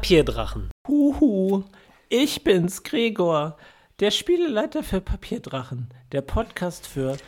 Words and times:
Papierdrachen. 0.00 0.70
Huhu, 0.88 1.64
ich 2.08 2.42
bin's, 2.42 2.84
Gregor, 2.84 3.58
der 4.00 4.10
Spieleleiter 4.10 4.82
für 4.82 5.02
Papierdrachen, 5.02 5.92
der 6.10 6.22
Podcast 6.22 6.86
für 6.86 7.18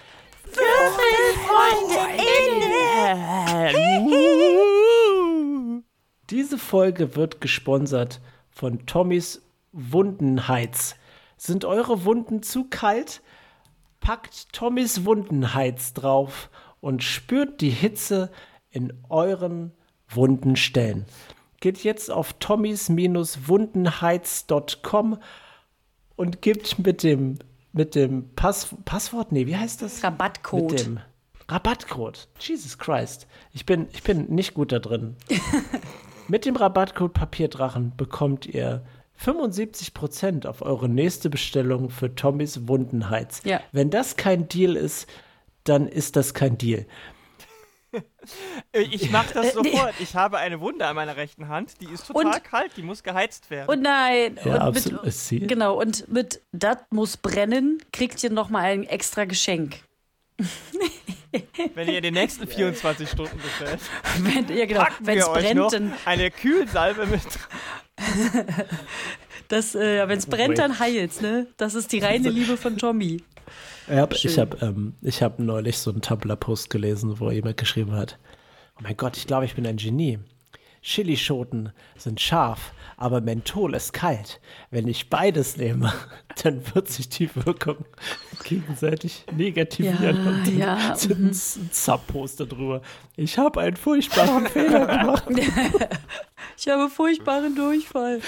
Diese 6.30 6.56
Folge 6.56 7.14
wird 7.14 7.42
gesponsert 7.42 8.22
von 8.50 8.86
Tommys 8.86 9.42
Wundenheiz. 9.72 10.96
Sind 11.36 11.66
eure 11.66 12.06
Wunden 12.06 12.42
zu 12.42 12.70
kalt? 12.70 13.20
Packt 14.00 14.50
Tommys 14.54 15.04
Wundenheiz 15.04 15.92
drauf 15.92 16.48
und 16.80 17.04
spürt 17.04 17.60
die 17.60 17.68
Hitze 17.68 18.32
in 18.70 18.94
euren 19.10 19.72
wunden 20.08 20.56
Stellen. 20.56 21.04
Geht 21.62 21.82
jetzt 21.84 22.10
auf 22.10 22.34
tommys-wundenheiz.com 22.40 25.18
und 26.16 26.42
gibt 26.42 26.78
mit 26.80 27.04
dem 27.04 27.38
mit 27.72 27.94
dem 27.94 28.34
Pass 28.34 28.74
Passwort, 28.84 29.30
nee, 29.30 29.46
wie 29.46 29.56
heißt 29.56 29.80
das? 29.80 30.02
Rabattcode. 30.02 30.72
Mit 30.72 30.86
dem 30.86 30.98
Rabattcode. 31.48 32.26
Jesus 32.40 32.78
Christ. 32.78 33.28
Ich 33.52 33.64
bin, 33.64 33.86
ich 33.92 34.02
bin 34.02 34.26
nicht 34.26 34.54
gut 34.54 34.72
da 34.72 34.80
drin. 34.80 35.14
mit 36.28 36.46
dem 36.46 36.56
Rabattcode 36.56 37.12
Papierdrachen 37.12 37.92
bekommt 37.96 38.44
ihr 38.44 38.82
75% 39.24 40.48
auf 40.48 40.62
eure 40.62 40.88
nächste 40.88 41.30
Bestellung 41.30 41.90
für 41.90 42.16
Tommys 42.16 42.66
Wundenheiz. 42.66 43.40
Ja. 43.44 43.60
Wenn 43.70 43.90
das 43.90 44.16
kein 44.16 44.48
Deal 44.48 44.74
ist, 44.74 45.06
dann 45.62 45.86
ist 45.86 46.16
das 46.16 46.34
kein 46.34 46.58
Deal. 46.58 46.86
Ich 48.72 49.10
mache 49.10 49.34
das 49.34 49.46
Äh, 49.46 49.52
sofort. 49.52 49.94
Ich 49.98 50.14
habe 50.14 50.38
eine 50.38 50.60
Wunde 50.60 50.86
an 50.86 50.96
meiner 50.96 51.16
rechten 51.16 51.48
Hand, 51.48 51.80
die 51.80 51.86
ist 51.92 52.06
total 52.06 52.26
Und- 52.36 52.44
kalt, 52.44 52.72
die 52.76 52.82
muss 52.82 53.02
geheizt 53.02 53.50
werden. 53.50 53.68
Und 53.68 53.82
nein, 53.82 54.38
Ja, 54.44 54.54
und 54.54 54.60
absolut. 54.60 55.04
mit, 55.04 55.14
Sie- 55.14 55.40
genau, 55.40 55.78
und 55.80 56.08
mit 56.10 56.40
Das 56.52 56.78
muss 56.90 57.16
brennen, 57.16 57.82
kriegt 57.92 58.22
ihr 58.24 58.30
nochmal 58.30 58.64
ein 58.64 58.84
extra 58.84 59.24
Geschenk. 59.26 59.80
Wenn 61.74 61.88
ihr 61.88 61.98
in 61.98 62.02
den 62.02 62.14
nächsten 62.14 62.46
24 62.46 63.08
Stunden 63.08 63.38
bestellt, 63.38 63.80
Wenn, 64.18 64.56
ja, 64.56 64.66
genau, 64.66 64.80
packen 64.80 65.06
wenn 65.06 65.18
es 65.18 65.26
wir 65.26 65.30
euch 65.32 65.54
noch 65.54 65.68
brennt, 65.70 65.90
dann, 65.92 65.98
eine 66.04 66.30
Kühlsalbe 66.30 67.06
mit. 67.06 67.22
das, 69.48 69.74
äh, 69.74 70.08
wenn's 70.08 70.26
brennt, 70.26 70.58
dann 70.58 70.78
heilt's, 70.78 71.20
ne? 71.20 71.46
Das 71.56 71.74
ist 71.74 71.92
die 71.92 71.98
reine 72.00 72.30
Liebe 72.30 72.56
von 72.56 72.76
Tommy. 72.78 73.22
Ja, 73.88 74.08
ich 74.10 74.38
habe 74.38 74.56
ähm, 74.60 74.94
ich 75.02 75.22
hab 75.22 75.38
neulich 75.38 75.78
so 75.78 75.90
einen 75.90 76.02
Tumblr-Post 76.02 76.70
gelesen, 76.70 77.18
wo 77.20 77.30
jemand 77.30 77.56
geschrieben 77.56 77.92
hat: 77.92 78.18
Oh 78.76 78.80
mein 78.82 78.96
Gott, 78.96 79.16
ich 79.16 79.26
glaube, 79.26 79.44
ich 79.44 79.54
bin 79.54 79.66
ein 79.66 79.76
Genie. 79.76 80.18
Chilischoten 80.82 81.72
sind 81.96 82.20
scharf, 82.20 82.72
aber 82.96 83.20
Menthol 83.20 83.74
ist 83.74 83.92
kalt. 83.92 84.40
Wenn 84.70 84.88
ich 84.88 85.08
beides 85.08 85.56
nehme, 85.56 85.92
dann 86.42 86.60
wird 86.74 86.88
sich 86.88 87.08
die 87.08 87.30
Wirkung 87.36 87.84
gegenseitig 88.42 89.24
negativieren. 89.32 90.02
Ja, 90.02 90.30
und 90.30 90.46
dann 90.46 90.58
ja, 90.58 90.96
sind 90.96 91.20
ein 91.20 91.32
Subposter 91.32 92.46
drüber. 92.46 92.82
Ich 93.16 93.38
habe 93.38 93.60
einen 93.60 93.76
furchtbaren 93.76 94.46
Fehler 94.48 94.86
gemacht. 94.86 95.24
Ich 96.54 96.68
habe 96.68 96.88
furchtbaren 96.88 97.56
Durchfall. 97.56 98.20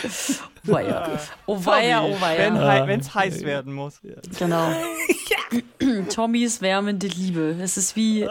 Weia. 0.64 1.20
Oh 1.46 1.56
weia, 1.64 2.02
oh 2.02 2.16
Wenn 2.20 2.54
weia. 2.54 2.88
es 2.88 3.14
heiß 3.14 3.42
werden 3.42 3.72
muss. 3.72 4.00
Genau. 4.38 4.72
Tommys 6.08 6.60
wärmende 6.60 7.06
Liebe. 7.06 7.56
Es 7.60 7.76
ist 7.76 7.96
wie, 7.96 8.22
äh, 8.22 8.28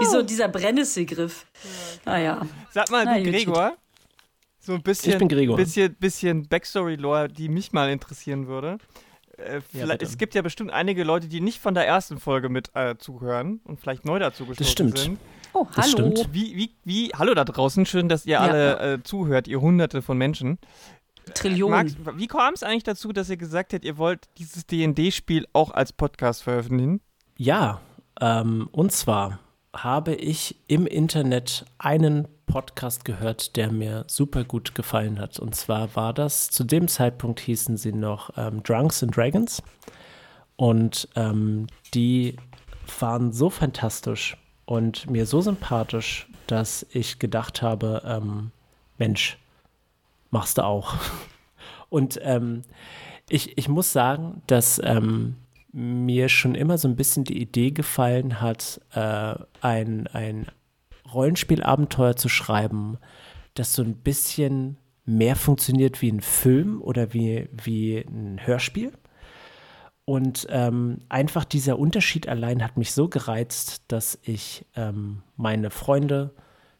wie 0.00 0.04
so 0.06 0.22
dieser 0.22 0.48
Brennnesselgriff. 0.48 1.46
Naja. 2.04 2.42
Sag 2.70 2.90
mal, 2.90 3.04
Na, 3.04 3.18
du 3.18 3.24
gut. 3.24 3.32
Gregor, 3.32 3.76
so 4.58 4.72
ein 4.74 4.82
bisschen, 4.82 5.12
Ich 5.12 5.18
bin 5.18 5.28
Gregor. 5.28 5.56
bisschen, 5.56 5.94
bisschen 5.94 6.48
Backstory-Lore, 6.48 7.28
die 7.28 7.48
mich 7.48 7.72
mal 7.72 7.90
interessieren 7.90 8.46
würde. 8.46 8.78
Äh, 9.38 9.60
vielleicht, 9.60 10.00
bitte. 10.00 10.04
es 10.10 10.16
gibt 10.18 10.34
ja 10.34 10.42
bestimmt 10.42 10.70
einige 10.72 11.04
Leute, 11.04 11.28
die 11.28 11.40
nicht 11.40 11.60
von 11.60 11.74
der 11.74 11.86
ersten 11.86 12.18
Folge 12.18 12.48
mit 12.48 12.70
äh, 12.74 12.96
zuhören 12.96 13.60
und 13.64 13.78
vielleicht 13.80 14.04
neu 14.06 14.18
dazu 14.18 14.46
gestoßen 14.46 14.72
stimmt. 14.72 14.98
sind. 14.98 15.18
Oh, 15.52 15.66
Das 15.76 15.94
hallo. 15.94 16.10
stimmt. 16.12 16.34
Wie, 16.34 16.56
wie, 16.56 16.70
wie, 16.84 17.10
hallo 17.14 17.34
da 17.34 17.44
draußen, 17.44 17.84
schön, 17.86 18.08
dass 18.08 18.24
ihr 18.26 18.32
Ja. 18.32 18.40
alle 18.40 18.94
äh, 18.94 19.02
zuhört, 19.02 19.46
ihr 19.48 19.60
Hunderte 19.60 20.00
von 20.02 20.16
Menschen. 20.18 20.58
Trillionen. 21.34 21.96
Max, 22.04 22.18
wie 22.18 22.26
kam 22.26 22.54
es 22.54 22.62
eigentlich 22.62 22.84
dazu, 22.84 23.12
dass 23.12 23.30
ihr 23.30 23.36
gesagt 23.36 23.72
habt, 23.72 23.84
ihr 23.84 23.98
wollt 23.98 24.28
dieses 24.38 24.66
D&D-Spiel 24.66 25.46
auch 25.52 25.70
als 25.70 25.92
Podcast 25.92 26.42
veröffentlichen? 26.42 27.00
Ja, 27.36 27.80
ähm, 28.20 28.68
und 28.72 28.92
zwar 28.92 29.40
habe 29.74 30.14
ich 30.14 30.56
im 30.68 30.86
Internet 30.86 31.66
einen 31.78 32.28
Podcast 32.46 33.04
gehört, 33.04 33.56
der 33.56 33.70
mir 33.70 34.04
super 34.06 34.44
gut 34.44 34.74
gefallen 34.74 35.18
hat. 35.18 35.38
Und 35.38 35.54
zwar 35.54 35.94
war 35.96 36.14
das, 36.14 36.48
zu 36.48 36.64
dem 36.64 36.88
Zeitpunkt 36.88 37.40
hießen 37.40 37.76
sie 37.76 37.92
noch 37.92 38.30
ähm, 38.36 38.62
Drunks 38.62 39.02
and 39.02 39.16
Dragons. 39.16 39.62
Und 40.56 41.08
ähm, 41.16 41.66
die 41.92 42.36
waren 43.00 43.32
so 43.32 43.50
fantastisch 43.50 44.36
und 44.64 45.10
mir 45.10 45.26
so 45.26 45.40
sympathisch, 45.40 46.28
dass 46.46 46.86
ich 46.90 47.18
gedacht 47.18 47.60
habe, 47.62 48.02
ähm, 48.06 48.52
Mensch, 48.98 49.38
machst 50.30 50.58
du 50.58 50.64
auch. 50.64 50.94
Und 51.88 52.18
ähm, 52.22 52.62
ich, 53.28 53.56
ich 53.58 53.68
muss 53.68 53.92
sagen, 53.92 54.42
dass 54.46 54.80
ähm, 54.82 55.36
mir 55.72 56.28
schon 56.28 56.54
immer 56.54 56.78
so 56.78 56.88
ein 56.88 56.96
bisschen 56.96 57.24
die 57.24 57.40
Idee 57.40 57.70
gefallen 57.70 58.40
hat, 58.40 58.80
äh, 58.92 59.34
ein, 59.60 60.06
ein 60.08 60.46
Rollenspielabenteuer 61.12 62.16
zu 62.16 62.28
schreiben, 62.28 62.98
das 63.54 63.74
so 63.74 63.82
ein 63.82 63.96
bisschen 63.96 64.78
mehr 65.04 65.36
funktioniert 65.36 66.02
wie 66.02 66.10
ein 66.10 66.20
Film 66.20 66.82
oder 66.82 67.12
wie, 67.12 67.48
wie 67.52 67.98
ein 67.98 68.40
Hörspiel. 68.44 68.92
Und 70.04 70.46
ähm, 70.50 71.00
einfach 71.08 71.44
dieser 71.44 71.78
Unterschied 71.78 72.28
allein 72.28 72.62
hat 72.62 72.76
mich 72.76 72.92
so 72.92 73.08
gereizt, 73.08 73.82
dass 73.88 74.18
ich 74.22 74.64
ähm, 74.76 75.22
meine 75.36 75.70
Freunde 75.70 76.32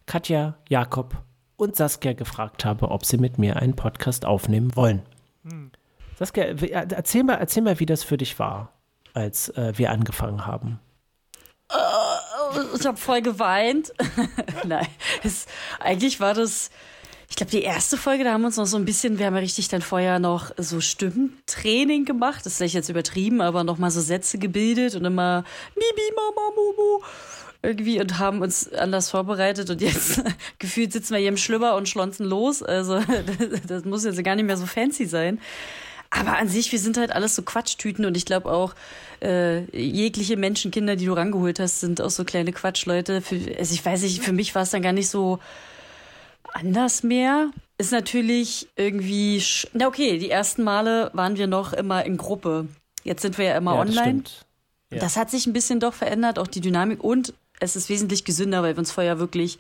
Katja, 0.06 0.56
Jakob 0.68 1.24
und 1.56 1.76
Saskia 1.76 2.12
gefragt 2.12 2.64
habe, 2.64 2.90
ob 2.90 3.04
sie 3.04 3.18
mit 3.18 3.38
mir 3.38 3.56
einen 3.56 3.74
Podcast 3.76 4.24
aufnehmen 4.24 4.74
wollen. 4.76 5.02
Saskia, 6.18 6.60
wie- 6.60 6.70
äh, 6.72 6.86
erzähl 6.90 7.24
mal, 7.24 7.34
erzähl 7.34 7.62
mal, 7.62 7.78
wie 7.80 7.86
das 7.86 8.02
für 8.02 8.16
dich 8.16 8.38
war, 8.38 8.72
als 9.14 9.48
äh, 9.50 9.72
wir 9.76 9.90
angefangen 9.90 10.46
haben. 10.46 10.80
Ich 12.78 12.86
habe 12.86 12.96
voll 12.96 13.22
geweint. 13.22 13.92
Nein, 14.64 14.86
es, 15.24 15.46
eigentlich 15.80 16.20
war 16.20 16.32
das, 16.32 16.70
ich 17.28 17.34
glaube, 17.36 17.50
die 17.50 17.62
erste 17.62 17.96
Folge, 17.96 18.22
da 18.24 18.32
haben 18.32 18.42
wir 18.42 18.46
uns 18.46 18.56
noch 18.56 18.66
so 18.66 18.76
ein 18.76 18.84
bisschen, 18.84 19.18
wir 19.18 19.26
haben 19.26 19.34
ja 19.34 19.40
richtig 19.40 19.66
dann 19.68 19.82
vorher 19.82 20.18
noch 20.20 20.52
so 20.56 20.80
Stimmtraining 20.80 22.04
gemacht. 22.04 22.40
Das 22.46 22.52
ist 22.52 22.58
vielleicht 22.58 22.74
jetzt 22.74 22.88
übertrieben, 22.88 23.40
aber 23.40 23.64
noch 23.64 23.78
mal 23.78 23.90
so 23.90 24.00
Sätze 24.00 24.38
gebildet 24.38 24.94
und 24.94 25.04
immer 25.04 25.42
Bibi, 25.74 26.12
Mama, 26.14 26.50
Mumu. 26.54 27.02
Irgendwie 27.66 28.00
und 28.00 28.18
haben 28.18 28.40
uns 28.42 28.72
anders 28.72 29.10
vorbereitet 29.10 29.68
und 29.70 29.80
jetzt 29.80 30.22
gefühlt 30.58 30.92
sitzen 30.92 31.12
wir 31.14 31.18
hier 31.20 31.28
im 31.28 31.36
Schlüpper 31.36 31.76
und 31.76 31.88
schlonzen 31.88 32.24
los. 32.26 32.62
Also 32.62 33.00
das, 33.50 33.62
das 33.66 33.84
muss 33.84 34.04
jetzt 34.04 34.22
gar 34.24 34.36
nicht 34.36 34.44
mehr 34.46 34.56
so 34.56 34.66
fancy 34.66 35.06
sein. 35.06 35.40
Aber 36.10 36.38
an 36.38 36.48
sich, 36.48 36.70
wir 36.70 36.78
sind 36.78 36.96
halt 36.98 37.10
alles 37.10 37.34
so 37.34 37.42
Quatschtüten 37.42 38.04
und 38.06 38.16
ich 38.16 38.24
glaube 38.24 38.50
auch, 38.52 38.74
äh, 39.20 39.62
jegliche 39.76 40.36
Menschenkinder, 40.36 40.94
die 40.94 41.06
du 41.06 41.12
rangeholt 41.14 41.58
hast, 41.58 41.80
sind 41.80 42.00
auch 42.00 42.10
so 42.10 42.24
kleine 42.24 42.52
Quatschleute. 42.52 43.20
Für, 43.20 43.34
also 43.58 43.74
ich 43.74 43.84
weiß 43.84 44.02
nicht, 44.02 44.22
für 44.22 44.32
mich 44.32 44.54
war 44.54 44.62
es 44.62 44.70
dann 44.70 44.82
gar 44.82 44.92
nicht 44.92 45.08
so 45.10 45.40
anders 46.52 47.02
mehr. 47.02 47.50
Ist 47.78 47.92
natürlich 47.92 48.68
irgendwie, 48.76 49.38
sch- 49.40 49.66
na 49.74 49.88
okay, 49.88 50.18
die 50.18 50.30
ersten 50.30 50.62
Male 50.62 51.10
waren 51.12 51.36
wir 51.36 51.46
noch 51.46 51.72
immer 51.72 52.04
in 52.04 52.16
Gruppe. 52.16 52.68
Jetzt 53.04 53.22
sind 53.22 53.36
wir 53.36 53.46
ja 53.46 53.56
immer 53.56 53.74
Ja, 53.74 53.84
das 53.84 53.96
online. 53.96 54.06
stimmt. 54.22 54.46
Ja. 54.92 54.98
Das 55.00 55.16
hat 55.16 55.30
sich 55.30 55.46
ein 55.46 55.52
bisschen 55.52 55.80
doch 55.80 55.92
verändert, 55.92 56.38
auch 56.38 56.46
die 56.46 56.60
Dynamik 56.60 57.02
und 57.02 57.34
es 57.60 57.76
ist 57.76 57.88
wesentlich 57.88 58.24
gesünder, 58.24 58.62
weil 58.62 58.74
wir 58.74 58.78
uns 58.80 58.92
vorher 58.92 59.18
wirklich 59.18 59.58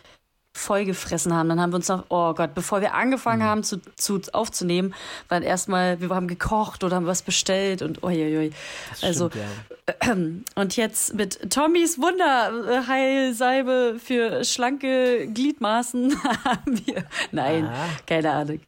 voll 0.56 0.86
gefressen 0.86 1.34
haben. 1.34 1.50
Dann 1.50 1.60
haben 1.60 1.70
wir 1.72 1.76
uns 1.76 1.88
noch, 1.88 2.06
oh 2.08 2.32
Gott, 2.32 2.54
bevor 2.54 2.80
wir 2.80 2.94
angefangen 2.94 3.40
Mhm. 3.42 3.44
haben 3.46 3.62
zu, 3.62 3.78
zu 3.96 4.20
aufzunehmen, 4.32 4.94
waren 5.28 5.42
erstmal, 5.42 6.00
wir 6.00 6.08
haben 6.08 6.28
gekocht 6.28 6.82
oder 6.82 6.96
haben 6.96 7.04
was 7.06 7.20
bestellt 7.20 7.82
und 7.82 8.02
uiuiui. 8.02 8.52
Das 8.88 9.04
Also, 9.04 9.28
stimmt, 9.28 9.44
ja. 10.06 10.14
und 10.62 10.76
jetzt 10.76 11.12
mit 11.12 11.52
Tommys 11.52 11.98
Wunderheilsalbe 12.00 13.98
für 14.02 14.44
schlanke 14.44 15.26
Gliedmaßen 15.32 16.16
haben 16.44 16.86
wir. 16.86 17.04
Nein, 17.32 17.66
Ah. 17.66 17.88
keine 18.06 18.30
Ahnung. 18.32 18.60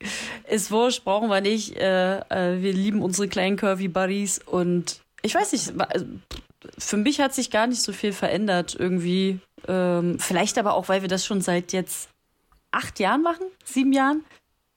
Ist 0.49 0.71
wurscht, 0.71 1.05
brauchen 1.05 1.29
wir 1.31 1.41
nicht. 1.41 1.77
Äh, 1.79 2.19
äh, 2.19 2.61
wir 2.63 2.73
lieben 2.75 3.01
unsere 3.03 3.29
kleinen 3.29 3.57
Curvy 3.57 3.89
Buddies 3.89 4.41
und 4.45 5.01
ich 5.23 5.35
weiß 5.35 5.53
nicht, 5.53 5.73
also, 5.81 6.05
für 6.79 6.97
mich 6.97 7.21
hat 7.21 7.35
sich 7.35 7.51
gar 7.51 7.67
nicht 7.67 7.83
so 7.83 7.93
viel 7.93 8.13
verändert 8.13 8.77
irgendwie. 8.79 9.41
Ähm, 9.67 10.19
vielleicht 10.19 10.59
aber 10.59 10.75
auch, 10.75 10.89
weil 10.89 11.03
wir 11.03 11.09
das 11.09 11.25
schon 11.25 11.41
seit 11.41 11.73
jetzt 11.73 12.09
acht 12.71 12.99
Jahren 12.99 13.23
machen, 13.23 13.47
sieben 13.65 13.93
Jahren, 13.93 14.25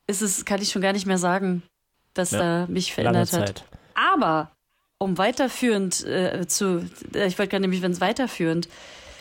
ist 0.07 0.21
es, 0.21 0.45
kann 0.45 0.61
ich 0.61 0.69
schon 0.69 0.81
gar 0.81 0.93
nicht 0.93 1.05
mehr 1.05 1.17
sagen, 1.17 1.63
dass 2.13 2.31
Ja, 2.31 2.39
da 2.39 2.67
mich 2.67 2.95
Lange 2.97 3.25
verändert 3.25 3.33
hat. 3.33 3.65
Aber 3.93 4.51
um 4.97 5.17
weiterführend 5.17 6.05
äh, 6.05 6.45
zu, 6.47 6.87
äh, 7.13 7.27
ich 7.27 7.37
wollte 7.39 7.51
gerade 7.51 7.61
nämlich, 7.61 7.81
wenn 7.81 7.91
es 7.91 8.01
weiterführend, 8.01 8.69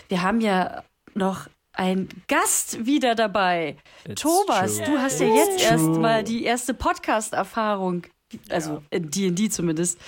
wir 0.08 0.22
haben 0.22 0.40
ja 0.40 0.82
noch 1.14 1.48
ein 1.72 2.08
Gast 2.28 2.84
wieder 2.84 3.14
dabei. 3.14 3.76
It's 4.06 4.20
Thomas, 4.22 4.76
true. 4.76 4.86
du 4.86 4.98
hast 4.98 5.20
ja 5.20 5.26
jetzt 5.26 5.62
erst 5.62 5.84
true. 5.84 5.98
mal 5.98 6.24
die 6.24 6.44
erste 6.44 6.74
Podcast-Erfahrung. 6.74 8.06
Also 8.48 8.82
in 8.90 9.10
D&D 9.10 9.48
zumindest. 9.50 9.98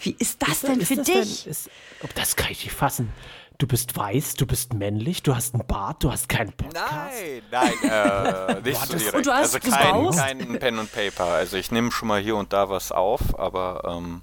Wie 0.00 0.14
ist 0.18 0.40
das 0.42 0.60
denn 0.60 0.80
Ist 0.80 0.88
für 0.88 0.96
das 0.96 1.06
dich? 1.06 1.42
Denn, 1.44 1.50
ist, 1.50 1.70
das 2.14 2.36
kann 2.36 2.52
ich 2.52 2.64
nicht 2.64 2.74
fassen. 2.74 3.12
Du 3.58 3.68
bist 3.68 3.96
weiß, 3.96 4.34
du 4.34 4.46
bist 4.46 4.74
männlich, 4.74 5.22
du 5.22 5.34
hast 5.36 5.54
einen 5.54 5.64
Bart, 5.66 6.02
du 6.02 6.10
hast 6.10 6.28
keinen 6.28 6.52
Podcast. 6.52 6.90
Nein, 6.90 7.42
nein, 7.82 7.90
äh, 7.90 8.60
nicht 8.64 8.80
so 8.86 8.96
direkt. 8.96 9.14
Und 9.14 9.26
du 9.26 9.32
hast 9.32 9.54
also 9.54 9.70
kein, 9.70 10.10
kein 10.10 10.58
Pen 10.58 10.78
und 10.78 10.92
Paper. 10.92 11.24
Also 11.26 11.56
ich 11.56 11.70
nehme 11.70 11.92
schon 11.92 12.08
mal 12.08 12.20
hier 12.20 12.34
und 12.36 12.52
da 12.52 12.68
was 12.68 12.90
auf, 12.90 13.38
aber 13.38 13.82
ähm, 13.86 14.22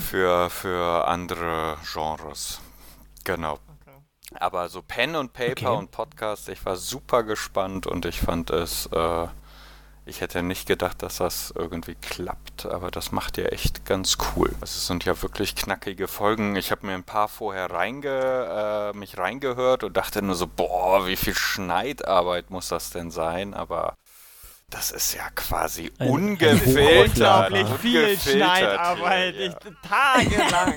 für, 0.00 0.48
für 0.48 1.08
andere 1.08 1.76
Genres. 1.92 2.60
Genau. 3.24 3.58
Aber 4.34 4.68
so 4.68 4.80
Pen 4.82 5.16
und 5.16 5.32
Paper 5.32 5.50
Okay. 5.50 5.66
und 5.76 5.90
Podcast, 5.90 6.48
ich 6.48 6.64
war 6.64 6.76
super 6.76 7.24
gespannt 7.24 7.88
und 7.88 8.04
ich 8.06 8.20
fand 8.20 8.50
es, 8.50 8.86
äh, 8.86 9.26
ich 10.10 10.20
hätte 10.20 10.42
nicht 10.42 10.66
gedacht, 10.66 11.02
dass 11.02 11.16
das 11.18 11.52
irgendwie 11.56 11.94
klappt, 11.94 12.66
aber 12.66 12.90
das 12.90 13.12
macht 13.12 13.38
ihr 13.38 13.52
echt 13.52 13.84
ganz 13.86 14.18
cool. 14.36 14.50
Es 14.60 14.86
sind 14.86 15.04
ja 15.04 15.20
wirklich 15.22 15.54
knackige 15.56 16.08
Folgen. 16.08 16.56
Ich 16.56 16.70
habe 16.70 16.86
mir 16.86 16.94
ein 16.94 17.04
paar 17.04 17.28
vorher 17.28 17.70
reinge, 17.70 18.90
äh, 18.92 18.96
mich 18.98 19.16
reingehört 19.16 19.84
und 19.84 19.96
dachte 19.96 20.20
nur 20.22 20.34
so, 20.34 20.46
boah, 20.46 21.06
wie 21.06 21.16
viel 21.16 21.34
Schneidarbeit 21.34 22.50
muss 22.50 22.68
das 22.68 22.90
denn 22.90 23.10
sein? 23.10 23.54
Aber 23.54 23.94
das 24.68 24.90
ist 24.90 25.14
ja 25.14 25.28
quasi 25.34 25.90
Ein- 25.98 26.08
ungefiltert. 26.10 27.08
Unglaublich 27.08 27.60
Unglaublich 27.62 27.80
viel 27.80 28.18
Schneidarbeit. 28.18 29.34
hier, 29.34 29.46
Ich, 29.46 29.54
tagelang. 29.88 30.74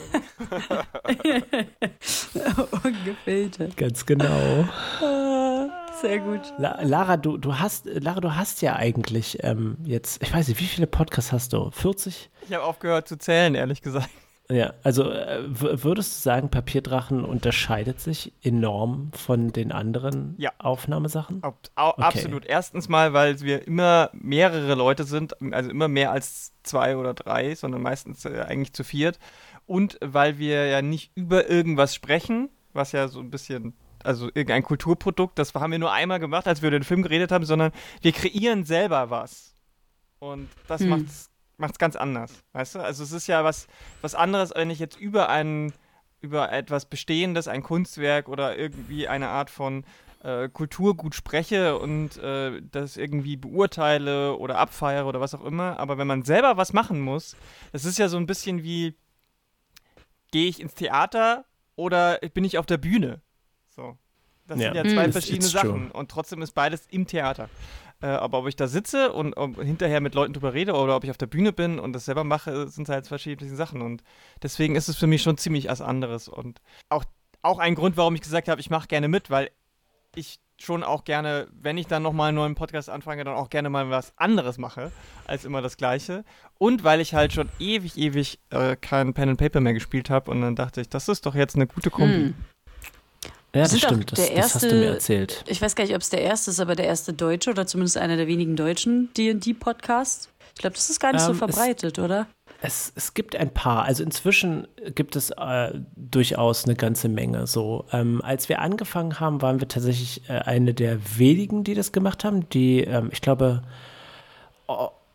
Ungefiltert. 2.84 3.78
Ganz 3.78 4.06
genau. 4.06 4.68
Sehr 6.04 6.20
gut. 6.20 6.54
La 6.58 6.82
Lara, 6.84 7.16
du, 7.16 7.38
du 7.38 7.60
hast, 7.60 7.86
Lara, 7.86 8.20
du 8.20 8.36
hast 8.36 8.62
ja 8.62 8.76
eigentlich 8.76 9.42
ähm, 9.42 9.78
jetzt, 9.86 10.22
ich 10.22 10.34
weiß 10.34 10.50
nicht, 10.50 10.60
wie 10.60 10.66
viele 10.66 10.86
Podcasts 10.86 11.32
hast 11.32 11.54
du? 11.54 11.72
40? 11.72 12.30
Ich 12.46 12.54
habe 12.54 12.66
aufgehört 12.66 13.08
zu 13.08 13.18
zählen, 13.18 13.56
ehrlich 13.56 13.82
gesagt. 13.82 14.10
Ja, 14.52 14.74
also 14.84 15.10
äh, 15.10 15.40
würdest 15.46 16.18
du 16.20 16.22
sagen, 16.22 16.50
Papierdrachen 16.50 17.24
unterscheidet 17.24 18.02
sich 18.02 18.34
enorm 18.44 19.12
von 19.14 19.54
den 19.54 19.72
anderen 19.72 20.36
Ja. 20.38 20.52
Aufnahmesachen? 20.58 21.42
Ab, 21.42 21.58
au, 21.76 21.92
Okay. 21.92 22.02
Absolut. 22.04 22.46
Erstens 22.46 22.90
mal, 22.90 23.14
weil 23.14 23.40
wir 23.40 23.66
immer 23.66 24.10
mehrere 24.12 24.76
Leute 24.76 25.06
sind, 25.06 25.42
also 25.54 25.70
immer 25.70 25.88
mehr 25.88 26.12
als 26.12 26.52
zwei 26.64 26.98
oder 26.98 27.14
drei, 27.14 27.56
sondern 27.56 27.82
meistens 27.82 28.26
äh, 28.26 28.42
eigentlich 28.46 28.74
zu 28.74 28.84
viert. 28.84 29.20
Und 29.66 29.98
weil 30.02 30.38
wir 30.38 30.66
ja 30.68 30.82
nicht 30.82 31.14
über 31.16 31.50
irgendwas 31.50 31.96
sprechen, 31.96 32.50
was 32.74 32.92
ja 32.92 33.08
so 33.08 33.22
ein 33.22 33.30
bisschen, 33.30 33.74
also 34.04 34.28
irgendein 34.28 34.64
Kulturprodukt, 34.64 35.38
das 35.40 35.54
haben 35.54 35.72
wir 35.72 35.80
nur 35.80 35.92
einmal 35.92 36.20
gemacht, 36.20 36.48
als 36.48 36.62
wir 36.62 36.70
über 36.70 36.80
den 36.80 36.84
Film 36.84 37.04
geredet 37.04 37.32
haben, 37.32 37.46
sondern 37.46 37.72
wir 38.02 38.12
kreieren 38.12 38.64
selber 38.66 39.10
was. 39.10 39.56
Und 40.20 40.50
das 40.68 40.82
Hm. 40.82 40.90
macht's 40.90 41.30
macht's 41.58 41.78
ganz 41.78 41.96
anders, 41.96 42.44
weißt 42.54 42.76
du? 42.76 42.80
Also 42.80 43.04
es 43.04 43.12
ist 43.12 43.28
ja 43.28 43.44
was, 43.44 43.68
was 44.02 44.16
anderes, 44.16 44.52
wenn 44.56 44.70
ich 44.70 44.80
jetzt 44.80 45.00
über 45.00 45.30
ein, 45.30 45.72
über 46.20 46.52
etwas 46.52 46.86
Bestehendes, 46.86 47.48
ein 47.48 47.64
Kunstwerk 47.64 48.28
oder 48.28 48.58
irgendwie 48.58 49.08
eine 49.08 49.30
Art 49.30 49.50
von 49.50 49.86
äh, 50.24 50.50
Kulturgut 50.50 51.16
spreche 51.16 51.78
und 51.78 52.18
äh, 52.18 52.62
das 52.72 52.98
irgendwie 52.98 53.38
beurteile 53.38 54.38
oder 54.38 54.58
abfeiere 54.58 55.06
oder 55.06 55.22
was 55.22 55.36
auch 55.36 55.44
immer. 55.44 55.80
Aber 55.80 55.98
wenn 55.98 56.08
man 56.08 56.24
selber 56.24 56.58
was 56.58 56.74
machen 56.74 57.00
muss, 57.02 57.36
das 57.72 57.86
ist 57.86 58.00
ja 58.00 58.08
so 58.08 58.18
ein 58.18 58.26
bisschen 58.26 58.64
wie, 58.64 58.96
gehe 60.32 60.48
ich 60.48 60.60
ins 60.60 60.74
Theater 60.74 61.46
oder 61.76 62.18
bin 62.34 62.44
ich 62.44 62.58
auf 62.58 62.66
der 62.66 62.78
Bühne? 62.78 63.22
So. 63.76 63.98
Das 64.48 64.60
Ja. 64.60 64.74
sind 64.74 64.86
ja 64.86 64.94
zwei 64.94 65.08
Mm. 65.08 65.12
verschiedene 65.14 65.50
true. 65.50 65.62
Sachen 65.62 65.92
und 65.92 66.12
trotzdem 66.12 66.42
ist 66.42 66.52
beides 66.54 66.86
im 66.90 67.08
Theater. 67.08 67.50
Äh, 68.02 68.08
aber 68.08 68.40
ob 68.40 68.48
ich 68.48 68.58
da 68.58 68.68
sitze 68.68 69.14
und 69.14 69.36
ob 69.38 69.62
hinterher 69.62 70.02
mit 70.02 70.14
Leuten 70.16 70.34
drüber 70.34 70.54
rede 70.54 70.74
oder 70.74 70.98
ob 70.98 71.06
ich 71.06 71.10
auf 71.12 71.18
der 71.18 71.28
Bühne 71.28 71.54
bin 71.54 71.80
und 71.80 71.94
das 71.94 72.04
selber 72.06 72.26
mache, 72.26 72.68
sind 72.68 72.90
halt 72.90 73.08
verschiedene 73.08 73.56
Sachen. 73.56 73.82
Und 73.82 74.04
deswegen 74.42 74.76
ist 74.76 74.90
es 74.90 74.98
für 74.98 75.08
mich 75.08 75.22
schon 75.22 75.38
ziemlich 75.38 75.70
was 75.70 75.80
anderes. 75.80 76.28
Und 76.28 76.60
auch, 76.90 77.06
auch 77.42 77.60
ein 77.60 77.76
Grund, 77.76 77.96
warum 77.96 78.16
ich 78.16 78.22
gesagt 78.22 78.50
habe, 78.50 78.60
ich 78.60 78.70
mache 78.70 78.88
gerne 78.88 79.08
mit, 79.08 79.30
weil 79.30 79.50
ich 80.16 80.42
schon 80.60 80.84
auch 80.84 81.06
gerne, 81.06 81.48
wenn 81.54 81.78
ich 81.78 81.88
dann 81.88 82.04
nochmal 82.04 82.28
einen 82.30 82.36
neuen 82.36 82.56
Podcast 82.56 82.90
anfange, 82.90 83.24
dann 83.24 83.36
auch 83.36 83.50
gerne 83.50 83.70
mal 83.70 83.90
was 83.90 84.12
anderes 84.18 84.58
mache, 84.58 84.92
als 85.26 85.46
immer 85.46 85.62
das 85.62 85.78
Gleiche. 85.78 86.26
Und 86.58 86.84
weil 86.84 87.00
ich 87.00 87.14
halt 87.14 87.32
schon 87.32 87.50
ewig, 87.60 87.98
ewig 87.98 88.40
äh, 88.50 88.76
kein 88.76 89.14
Pen 89.14 89.30
and 89.30 89.40
Paper 89.40 89.62
mehr 89.62 89.74
gespielt 89.74 90.10
habe 90.10 90.30
und 90.30 90.42
dann 90.42 90.56
dachte 90.58 90.82
ich, 90.82 90.90
das 90.90 91.08
ist 91.08 91.26
doch 91.26 91.36
jetzt 91.36 91.56
eine 91.56 91.68
gute 91.68 91.90
Kombi. 91.90 92.14
Hm. 92.14 92.36
Ja, 93.56 93.62
das 93.64 93.72
doch 93.72 93.78
stimmt, 93.80 94.12
das, 94.12 94.20
der 94.28 94.36
das 94.36 94.56
hast 94.56 94.64
du 94.64 94.68
erste- 94.68 94.80
mir 94.80 94.88
erzählt. 94.94 95.44
Ich 95.48 95.62
weiß 95.62 95.76
gar 95.76 95.84
nicht, 95.84 95.94
ob 95.96 96.02
es 96.02 96.10
der 96.10 96.22
erste 96.22 96.50
ist, 96.52 96.60
aber 96.60 96.76
der 96.76 96.88
erste 96.88 97.14
deutsche 97.14 97.52
oder 97.52 97.68
zumindest 97.68 97.98
einer 97.98 98.18
der 98.18 98.28
wenigen 98.28 98.56
deutschen 98.56 99.10
D&D-Podcasts. 99.16 100.30
Ich 100.56 100.62
glaube, 100.62 100.76
das 100.76 100.90
ist 100.90 101.00
gar 101.00 101.12
nicht 101.14 101.22
so 101.22 101.28
Ähm, 101.32 101.34
es- 101.34 101.38
verbreitet, 101.40 102.00
oder? 102.00 102.28
Es, 102.66 102.94
es 102.96 103.14
gibt 103.14 103.36
ein 103.36 103.50
paar, 103.54 103.84
also 103.84 104.04
inzwischen 104.04 104.68
gibt 104.96 105.16
es 105.18 105.32
äh, 105.32 105.74
durchaus 105.98 106.64
eine 106.64 106.76
ganze 106.76 107.10
Menge. 107.10 107.46
So, 107.46 107.86
ähm, 107.92 108.22
als 108.24 108.48
wir 108.50 108.62
angefangen 108.62 109.20
haben, 109.20 109.42
waren 109.42 109.60
wir 109.60 109.68
tatsächlich 109.68 110.22
äh, 110.30 110.34
eine 110.40 110.74
der 110.74 110.98
wenigen, 111.18 111.64
die 111.66 111.74
das 111.74 111.92
gemacht 111.92 112.24
haben. 112.24 112.48
Die, 112.50 112.80
ähm, 112.82 113.10
ich 113.12 113.22
glaube, 113.22 113.64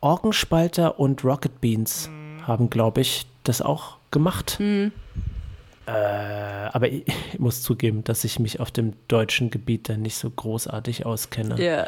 Orgenspalter 0.00 0.99
und 1.00 1.25
Rocket 1.25 1.61
Beans 1.61 2.11
haben, 2.46 2.70
glaube 2.70 3.00
ich, 3.00 3.26
das 3.44 3.62
auch 3.62 3.96
gemacht. 4.11 4.58
Äh, 5.88 6.70
aber 6.73 6.88
ich, 6.88 7.05
ich 7.32 7.38
muss 7.38 7.62
zugeben, 7.62 8.05
dass 8.05 8.25
ich 8.25 8.38
mich 8.38 8.61
auf 8.61 8.70
dem 8.70 8.94
deutschen 9.08 9.50
Gebiet 9.50 9.88
dann 9.88 10.02
nicht 10.02 10.17
so 10.17 10.31
großartig 10.31 11.06
auskenne. 11.06 11.61
Ja. 11.62 11.87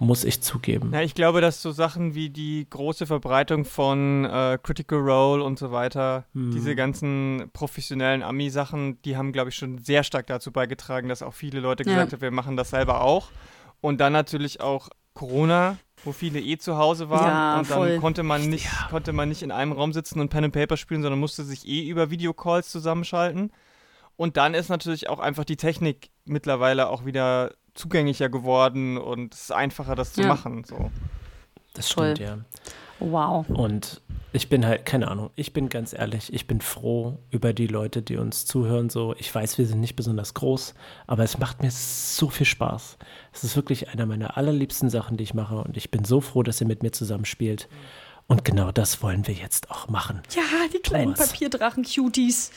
Muss 0.00 0.22
ich 0.22 0.40
zugeben. 0.42 0.92
Ja, 0.92 1.00
ich 1.00 1.14
glaube, 1.16 1.40
dass 1.40 1.60
so 1.60 1.72
Sachen 1.72 2.14
wie 2.14 2.30
die 2.30 2.68
große 2.70 3.04
Verbreitung 3.06 3.64
von 3.64 4.24
äh, 4.26 4.56
Critical 4.62 5.00
Role 5.00 5.42
und 5.42 5.58
so 5.58 5.72
weiter, 5.72 6.24
Hm. 6.34 6.52
diese 6.52 6.76
ganzen 6.76 7.50
professionellen 7.52 8.22
Ami-Sachen, 8.22 9.02
die 9.02 9.16
haben, 9.16 9.32
glaube 9.32 9.48
ich, 9.50 9.56
schon 9.56 9.78
sehr 9.78 10.04
stark 10.04 10.28
dazu 10.28 10.52
beigetragen, 10.52 11.08
dass 11.08 11.20
auch 11.20 11.34
viele 11.34 11.58
Leute 11.58 11.82
Ja. 11.82 11.90
gesagt 11.90 12.12
haben, 12.12 12.20
wir 12.22 12.30
machen 12.30 12.56
das 12.56 12.70
selber 12.70 13.00
auch. 13.02 13.30
Und 13.80 14.00
dann 14.00 14.12
natürlich 14.12 14.60
auch 14.60 14.88
Corona, 15.14 15.78
wo 16.04 16.12
viele 16.12 16.40
eh 16.40 16.56
zu 16.58 16.76
Hause 16.78 17.10
waren 17.10 17.26
Ja, 17.26 17.58
und 17.58 17.70
dann 17.70 17.76
voll. 17.78 17.98
konnte 17.98 18.22
man 18.22 18.48
nicht, 18.48 18.68
konnte 18.90 19.12
man 19.12 19.28
nicht 19.28 19.42
in 19.42 19.50
einem 19.50 19.72
Raum 19.72 19.92
sitzen 19.92 20.20
und 20.20 20.28
Pen 20.28 20.44
and 20.44 20.54
Paper 20.54 20.76
spielen, 20.76 21.02
sondern 21.02 21.18
musste 21.20 21.44
sich 21.44 21.66
eh 21.66 21.88
über 21.88 22.10
Videocalls 22.10 22.70
zusammenschalten. 22.70 23.52
Und 24.16 24.36
dann 24.36 24.54
ist 24.54 24.68
natürlich 24.68 25.08
auch 25.08 25.20
einfach 25.20 25.44
die 25.44 25.56
Technik 25.56 26.10
mittlerweile 26.24 26.88
auch 26.88 27.04
wieder 27.04 27.52
zugänglicher 27.74 28.28
geworden 28.28 28.98
und 28.98 29.34
es 29.34 29.42
ist 29.42 29.52
einfacher, 29.52 29.94
das 29.94 30.12
zu 30.12 30.22
Ja. 30.22 30.28
machen. 30.28 30.64
So. 30.64 30.90
Das 31.74 31.90
Voll. 31.92 32.16
stimmt, 32.16 32.28
ja. 32.28 32.38
Wow. 33.00 33.48
Und 33.48 34.00
ich 34.32 34.48
bin 34.48 34.66
halt, 34.66 34.84
keine 34.84 35.08
Ahnung, 35.08 35.30
ich 35.36 35.52
bin 35.52 35.68
ganz 35.68 35.92
ehrlich, 35.92 36.32
ich 36.32 36.46
bin 36.46 36.60
froh 36.60 37.18
über 37.30 37.52
die 37.52 37.66
Leute, 37.66 38.02
die 38.02 38.16
uns 38.16 38.44
zuhören. 38.44 38.90
So, 38.90 39.14
ich 39.18 39.34
weiß, 39.34 39.56
wir 39.58 39.66
sind 39.66 39.80
nicht 39.80 39.96
besonders 39.96 40.34
groß, 40.34 40.74
aber 41.06 41.24
es 41.24 41.38
macht 41.38 41.62
mir 41.62 41.70
so 41.70 42.28
viel 42.28 42.46
Spaß. 42.46 42.98
Es 43.32 43.44
ist 43.44 43.56
wirklich 43.56 43.88
einer 43.88 44.06
meiner 44.06 44.36
allerliebsten 44.36 44.90
Sachen, 44.90 45.16
die 45.16 45.24
ich 45.24 45.34
mache. 45.34 45.56
Und 45.56 45.76
ich 45.76 45.90
bin 45.90 46.04
so 46.04 46.20
froh, 46.20 46.42
dass 46.42 46.60
ihr 46.60 46.66
mit 46.66 46.82
mir 46.82 46.92
zusammenspielt. 46.92 47.68
Und 48.26 48.44
genau 48.44 48.70
das 48.70 49.02
wollen 49.02 49.26
wir 49.26 49.32
jetzt 49.32 49.70
auch 49.70 49.88
machen. 49.88 50.20
Ja, 50.36 50.42
die 50.70 50.80
kleinen 50.80 51.14
Thomas. 51.14 51.30
Papierdrachen-Cuties. 51.30 52.50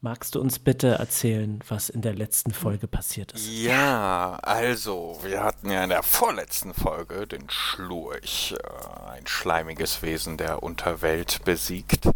Magst 0.00 0.36
du 0.36 0.40
uns 0.40 0.60
bitte 0.60 0.90
erzählen, 0.90 1.58
was 1.66 1.88
in 1.88 2.02
der 2.02 2.14
letzten 2.14 2.52
Folge 2.52 2.86
passiert 2.86 3.32
ist? 3.32 3.48
Ja, 3.48 4.38
also, 4.42 5.18
wir 5.24 5.42
hatten 5.42 5.72
ja 5.72 5.82
in 5.82 5.90
der 5.90 6.04
vorletzten 6.04 6.72
Folge 6.72 7.26
den 7.26 7.50
Schlurch, 7.50 8.54
äh, 8.62 9.10
ein 9.10 9.26
schleimiges 9.26 10.00
Wesen 10.02 10.36
der 10.36 10.62
Unterwelt 10.62 11.44
besiegt. 11.44 12.08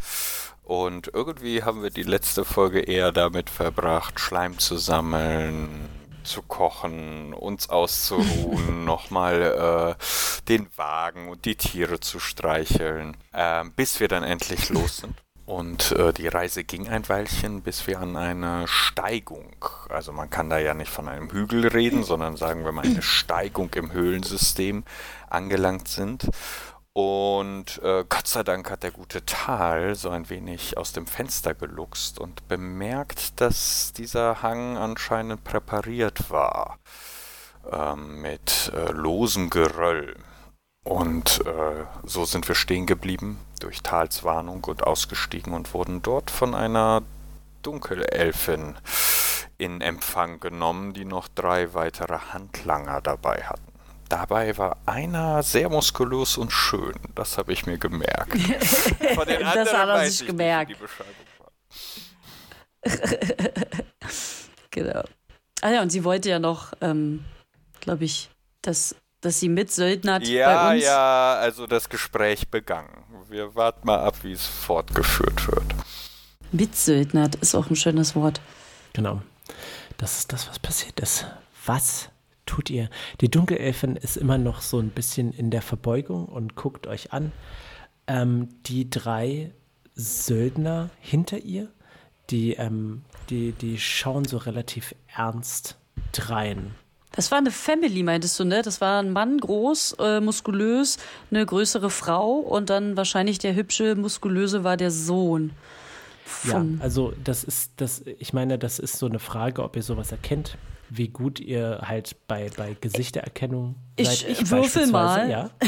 Und 0.62 1.10
irgendwie 1.12 1.64
haben 1.64 1.82
wir 1.82 1.90
die 1.90 2.04
letzte 2.04 2.44
Folge 2.44 2.82
eher 2.82 3.10
damit 3.10 3.50
verbracht, 3.50 4.20
Schleim 4.20 4.60
zu 4.60 4.76
sammeln, 4.76 5.88
zu 6.22 6.42
kochen, 6.42 7.34
uns 7.34 7.68
auszuruhen, 7.68 8.84
nochmal 8.84 9.96
äh, 9.98 10.44
den 10.48 10.68
Wagen 10.76 11.28
und 11.28 11.46
die 11.46 11.56
Tiere 11.56 11.98
zu 11.98 12.20
streicheln, 12.20 13.16
äh, 13.32 13.64
bis 13.74 13.98
wir 13.98 14.06
dann 14.06 14.22
endlich 14.22 14.68
los 14.68 14.98
sind. 14.98 15.16
Und 15.44 15.92
äh, 15.92 16.12
die 16.12 16.28
Reise 16.28 16.62
ging 16.62 16.88
ein 16.88 17.08
Weilchen, 17.08 17.62
bis 17.62 17.86
wir 17.86 18.00
an 18.00 18.16
eine 18.16 18.68
Steigung, 18.68 19.52
also 19.88 20.12
man 20.12 20.30
kann 20.30 20.48
da 20.48 20.58
ja 20.58 20.72
nicht 20.72 20.90
von 20.90 21.08
einem 21.08 21.30
Hügel 21.30 21.66
reden, 21.66 22.04
sondern 22.04 22.36
sagen 22.36 22.64
wir 22.64 22.72
mal 22.72 22.84
eine 22.84 23.02
Steigung 23.02 23.70
im 23.74 23.92
Höhlensystem 23.92 24.84
angelangt 25.28 25.88
sind. 25.88 26.28
Und 26.94 27.80
äh, 27.82 28.04
Gott 28.08 28.28
sei 28.28 28.42
Dank 28.42 28.70
hat 28.70 28.82
der 28.82 28.90
gute 28.90 29.24
Tal 29.24 29.94
so 29.94 30.10
ein 30.10 30.28
wenig 30.28 30.76
aus 30.76 30.92
dem 30.92 31.06
Fenster 31.06 31.54
geluchst 31.54 32.18
und 32.18 32.46
bemerkt, 32.48 33.40
dass 33.40 33.94
dieser 33.94 34.42
Hang 34.42 34.76
anscheinend 34.76 35.42
präpariert 35.42 36.30
war 36.30 36.78
ähm, 37.70 38.20
mit 38.20 38.70
äh, 38.74 38.92
losem 38.92 39.48
Geröll. 39.48 40.16
Und 40.84 41.44
äh, 41.46 41.84
so 42.04 42.24
sind 42.24 42.48
wir 42.48 42.54
stehen 42.54 42.86
geblieben 42.86 43.38
durch 43.60 43.82
Tals 43.82 44.24
Warnung 44.24 44.64
und 44.64 44.84
ausgestiegen 44.84 45.52
und 45.54 45.72
wurden 45.74 46.02
dort 46.02 46.30
von 46.30 46.54
einer 46.54 47.02
Dunkelelfin 47.62 48.76
in 49.58 49.80
Empfang 49.80 50.40
genommen, 50.40 50.92
die 50.92 51.04
noch 51.04 51.28
drei 51.28 51.72
weitere 51.74 52.18
Handlanger 52.32 53.00
dabei 53.00 53.44
hatten. 53.44 53.72
Dabei 54.08 54.58
war 54.58 54.76
einer 54.84 55.42
sehr 55.42 55.70
muskulös 55.70 56.36
und 56.36 56.50
schön. 56.50 56.94
Das 57.14 57.38
habe 57.38 57.52
ich 57.52 57.64
mir 57.64 57.78
gemerkt. 57.78 58.32
Von 59.14 59.26
den 59.26 59.40
das 59.40 59.72
hat 59.72 59.88
er 59.88 60.10
sich 60.10 60.26
gemerkt. 60.26 60.76
Genau. 64.74 65.04
Ah 65.60 65.70
ja, 65.70 65.82
und 65.82 65.90
sie 65.90 66.02
wollte 66.02 66.30
ja 66.30 66.38
noch, 66.38 66.72
ähm, 66.80 67.24
glaube 67.80 68.04
ich, 68.04 68.30
dass, 68.62 68.96
dass 69.22 69.40
sie 69.40 69.48
mitsöldnert 69.48 70.26
ja, 70.26 70.66
bei 70.68 70.74
uns. 70.74 70.84
Ja, 70.84 71.34
also 71.36 71.66
das 71.66 71.88
Gespräch 71.88 72.48
begangen. 72.48 73.04
Wir 73.30 73.54
warten 73.54 73.86
mal 73.86 74.00
ab, 74.00 74.16
wie 74.22 74.32
es 74.32 74.44
fortgeführt 74.44 75.48
wird. 75.48 75.64
Mitsöldnert 76.50 77.36
ist 77.36 77.54
auch 77.54 77.70
ein 77.70 77.76
schönes 77.76 78.14
Wort. 78.14 78.42
Genau. 78.92 79.22
Das 79.96 80.18
ist 80.18 80.32
das, 80.32 80.48
was 80.48 80.58
passiert 80.58 81.00
ist. 81.00 81.26
Was 81.64 82.10
tut 82.44 82.68
ihr? 82.68 82.90
Die 83.20 83.30
Dunkelelfin 83.30 83.96
ist 83.96 84.16
immer 84.16 84.36
noch 84.36 84.60
so 84.60 84.78
ein 84.78 84.90
bisschen 84.90 85.32
in 85.32 85.50
der 85.50 85.62
Verbeugung 85.62 86.26
und 86.26 86.56
guckt 86.56 86.86
euch 86.86 87.12
an. 87.12 87.32
Ähm, 88.06 88.48
die 88.66 88.90
drei 88.90 89.52
Söldner 89.94 90.90
hinter 91.00 91.38
ihr, 91.38 91.68
die, 92.30 92.54
ähm, 92.54 93.02
die, 93.30 93.52
die 93.52 93.78
schauen 93.78 94.24
so 94.24 94.36
relativ 94.36 94.94
ernst 95.14 95.78
drein. 96.10 96.74
Das 97.12 97.30
war 97.30 97.38
eine 97.38 97.50
Family, 97.50 98.02
meintest 98.02 98.38
du, 98.40 98.44
ne? 98.44 98.62
Das 98.62 98.80
war 98.80 99.02
ein 99.02 99.10
Mann, 99.10 99.38
groß, 99.38 99.96
äh, 99.98 100.20
muskulös, 100.20 100.98
eine 101.30 101.44
größere 101.44 101.90
Frau 101.90 102.36
und 102.36 102.70
dann 102.70 102.96
wahrscheinlich 102.96 103.38
der 103.38 103.54
hübsche, 103.54 103.94
muskulöse 103.96 104.64
war 104.64 104.76
der 104.76 104.90
Sohn. 104.90 105.52
Ja, 106.44 106.64
also 106.80 107.12
das 107.22 107.44
ist, 107.44 107.72
das, 107.76 108.02
ich 108.18 108.32
meine, 108.32 108.58
das 108.58 108.78
ist 108.78 108.98
so 108.98 109.06
eine 109.06 109.18
Frage, 109.18 109.62
ob 109.62 109.76
ihr 109.76 109.82
sowas 109.82 110.10
erkennt, 110.10 110.56
wie 110.88 111.08
gut 111.08 111.40
ihr 111.40 111.82
halt 111.82 112.16
bei, 112.26 112.50
bei 112.56 112.76
Gesichtererkennung 112.80 113.76
ich, 113.96 114.08
seid. 114.08 114.28
Ich 114.30 114.50
würfel 114.50 114.86
mal. 114.88 115.30
Ja. 115.30 115.50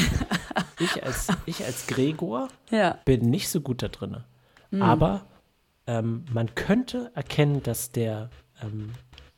Ich 0.79 1.01
als, 1.03 1.27
ich 1.45 1.63
als 1.63 1.87
Gregor 1.87 2.49
ja. 2.69 2.99
bin 3.05 3.29
nicht 3.29 3.47
so 3.47 3.61
gut 3.61 3.81
da 3.81 3.87
drin. 3.87 4.23
Mhm. 4.71 4.81
Aber 4.81 5.25
ähm, 5.87 6.25
man 6.33 6.53
könnte 6.55 7.11
erkennen, 7.15 7.63
dass 7.63 7.93
der 7.93 8.29
ähm, 8.61 8.91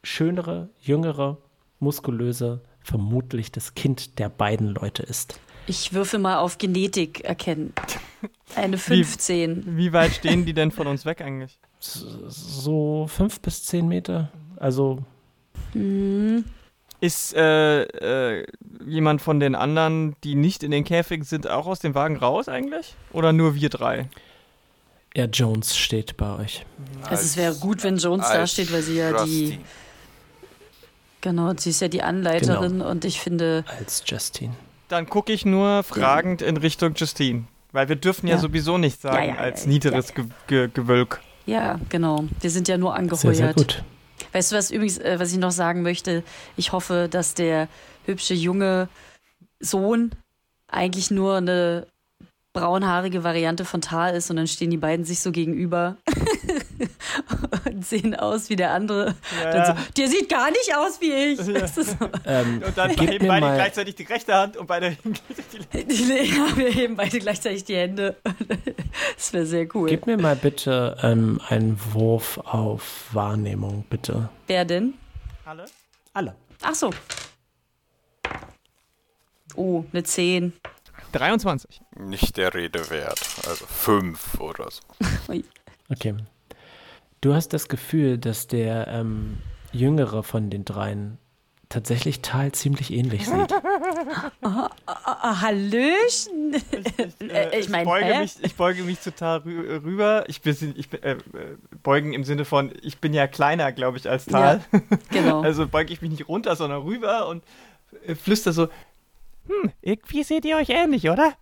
schönere, 0.04 0.70
jüngere, 0.80 1.38
muskulöse 1.80 2.62
vermutlich 2.82 3.52
das 3.52 3.76
Kind 3.76 4.20
der 4.20 4.30
beiden 4.30 4.68
Leute 4.68 5.04
ist. 5.04 5.40
Ich 5.68 5.94
würfe 5.94 6.18
mal 6.18 6.38
auf 6.38 6.58
Genetik 6.58 7.26
erkennen. 7.26 7.74
Eine 8.56 8.78
15. 8.78 9.66
Wie, 9.66 9.78
wie, 9.78 9.94
weit 9.94 10.14
stehen 10.14 10.46
die 10.46 10.54
denn 10.54 10.72
von 10.72 10.88
uns 10.88 11.06
weg 11.06 11.22
eigentlich? 11.22 11.60
So 11.80 13.08
fünf 13.10 13.42
bis 13.42 13.64
zehn 13.66 13.88
Meter. 13.88 14.32
Also. 14.56 15.04
Hm. 15.74 16.46
Ist 17.00 17.36
äh, 17.36 17.84
äh, 17.84 18.48
jemand 18.84 19.22
von 19.22 19.40
den 19.40 19.54
anderen, 19.54 20.16
die 20.24 20.34
nicht 20.34 20.64
in 20.64 20.72
den 20.72 20.84
Käfigen 20.84 21.24
sind, 21.24 21.48
auch 21.48 21.68
aus 21.68 21.80
dem 21.80 21.94
Wagen 21.94 22.16
raus 22.16 22.50
eigentlich? 22.50 22.96
Oder 23.12 23.34
nur 23.34 23.54
wir 23.54 23.70
drei? 23.70 24.10
Ja, 25.16 25.26
Jones 25.26 25.78
steht 25.78 26.18
bei 26.18 26.38
euch. 26.38 26.66
Also 27.04 27.24
es 27.24 27.38
wäre 27.38 27.56
gut, 27.56 27.84
wenn 27.84 27.98
Jones 27.98 28.28
da 28.28 28.48
steht, 28.48 28.72
weil 28.72 28.82
sie 28.82 28.98
ja 28.98 29.26
die. 29.26 29.60
Genau, 31.22 31.54
sie 31.58 31.72
ist 31.72 31.82
ja 31.82 31.88
die 31.88 32.04
Anleiterin 32.04 32.80
genau. 32.80 32.90
und 32.90 33.06
ich 33.06 33.20
finde. 33.20 33.64
Als 33.80 34.04
Justine. 34.06 34.54
Dann 34.88 35.08
gucke 35.08 35.34
ich 35.34 35.46
nur 35.46 35.84
fragend 35.84 36.42
in 36.42 36.58
Richtung 36.58 36.94
Justine. 36.96 37.46
Weil 37.72 37.90
wir 37.90 37.96
dürfen 37.96 38.28
ja, 38.28 38.36
ja 38.36 38.42
sowieso 38.42 38.78
nicht 38.78 39.02
sagen, 39.02 39.30
ja, 39.30 39.36
ja, 39.36 39.40
als 39.40 39.66
niederes 39.66 40.14
Ge 40.14 40.26
Ge 40.48 40.70
Gewölk. 40.74 41.22
Ja, 41.46 41.80
genau. 41.90 42.26
Wir 42.40 42.50
sind 42.50 42.68
ja 42.68 42.78
nur 42.78 42.96
angeheuert. 42.96 43.22
Sehr, 43.22 43.34
sehr 43.34 43.54
gut. 43.54 43.84
Weißt 44.32 44.52
du 44.52 44.56
was 44.56 44.72
übrigens, 44.72 44.98
äh, 44.98 45.20
was 45.20 45.32
ich 45.32 45.38
noch 45.38 45.52
sagen 45.52 45.82
möchte? 45.82 46.24
Ich 46.56 46.72
hoffe, 46.72 47.08
dass 47.10 47.34
der 47.34 47.68
hübsche 48.06 48.34
junge 48.34 48.90
Sohn 49.60 50.12
eigentlich 50.68 51.12
nur 51.12 51.38
eine 51.38 51.88
braunhaarige 52.54 53.24
Variante 53.24 53.66
von 53.66 53.82
Tal 53.82 54.16
ist 54.16 54.30
und 54.30 54.38
dann 54.38 54.48
stehen 54.48 54.72
die 54.72 54.78
beiden 54.78 55.06
sich 55.06 55.20
so 55.20 55.32
gegenüber 55.32 55.98
und 57.66 57.86
sehen 57.86 58.16
aus 58.16 58.50
wie 58.50 58.56
der 58.56 58.72
andere. 58.72 59.16
Ja, 59.44 59.66
so, 59.66 59.74
der 59.96 60.08
sieht 60.08 60.30
gar 60.30 60.50
nicht 60.50 60.76
aus 60.76 61.00
wie 61.02 61.12
ich. 61.12 61.40
Ja. 61.48 61.68
So. 61.68 61.82
Ähm, 62.26 62.64
und 62.66 62.78
dann 62.78 62.92
heben 62.92 63.28
beide 63.28 63.54
gleichzeitig 63.54 63.96
die 63.96 64.04
rechte 64.04 64.34
Hand 64.34 64.58
und 64.58 64.68
beide 64.68 64.90
heben 64.90 65.14
gleichzeitig 65.14 65.68
die 65.70 65.78
Hände. 65.78 66.24
Ja, 66.24 66.58
wir 66.58 66.70
heben 66.70 66.96
beide 66.96 67.20
gleichzeitig 67.20 67.64
die 67.64 67.76
Hände. 67.76 68.16
Das 69.16 69.32
wäre 69.34 69.46
sehr 69.46 69.68
cool. 69.76 69.90
Gib 69.90 70.08
mir 70.08 70.18
mal 70.18 70.36
bitte 70.36 70.98
ähm, 71.04 71.40
einen 71.48 71.80
Wurf 71.94 72.40
auf 72.40 73.06
Wahrnehmung, 73.12 73.86
bitte. 73.90 74.30
Wer 74.48 74.66
denn? 74.66 74.96
Alle? 75.46 75.66
Alle. 76.14 76.36
Ach 76.62 76.74
so. 76.74 76.92
Oh, 79.56 79.84
eine 79.92 80.04
10. 80.04 80.54
23. 81.12 81.82
Nicht 82.00 82.38
der 82.38 82.54
Rede 82.54 82.90
wert. 82.90 83.20
Also 83.48 83.66
5 83.66 84.40
oder 84.40 84.70
so. 84.70 84.82
okay. 85.90 86.16
Du 87.22 87.34
hast 87.34 87.50
das 87.50 87.68
Gefühl, 87.68 88.18
dass 88.18 88.48
der 88.48 88.88
ähm, 88.88 89.38
Jüngere 89.72 90.24
von 90.24 90.50
den 90.50 90.66
dreien 90.66 91.18
tatsächlich 91.70 92.22
Tal 92.22 92.52
ziemlich 92.54 92.94
ähnlich 92.94 93.26
sieht. 93.26 93.54
Oh, 94.42 94.48
oh, 94.48 94.68
oh, 94.88 95.42
Hallöchen! 95.42 96.54
Ich, 96.54 96.64
ich, 96.72 97.32
äh, 97.32 97.60
ich, 97.60 97.70
mein, 97.70 97.82
ich, 97.82 97.88
beuge 97.88 98.20
mich, 98.20 98.36
ich 98.42 98.56
beuge 98.56 98.84
mich 98.84 99.00
total 99.00 99.40
rüber. 99.40 100.24
Ich 100.28 100.42
bin, 100.42 100.74
ich 100.78 100.90
bin 100.90 101.04
äh, 101.04 101.18
beugen 101.84 102.14
im 102.14 102.24
Sinne 102.24 102.46
von, 102.46 102.72
ich 102.82 103.00
bin 103.00 103.14
ja 103.14 103.28
kleiner, 103.28 103.72
glaube 103.72 103.98
ich, 103.98 104.10
als 104.10 104.26
Tal. 104.26 104.62
Ja, 104.72 104.80
genau. 105.10 105.42
Also 105.42 105.68
beuge 105.68 105.92
ich 105.92 106.02
mich 106.02 106.12
nicht 106.12 106.28
runter, 106.30 106.56
sondern 106.56 106.84
rüber 106.84 107.28
und 107.28 107.44
äh, 108.06 108.16
flüster 108.16 108.54
so, 108.54 108.70
hm, 109.48 109.72
irgendwie 109.82 110.24
seht 110.24 110.46
ihr 110.46 110.58
euch 110.58 110.70
ähnlich, 110.70 111.10
oder? 111.10 111.34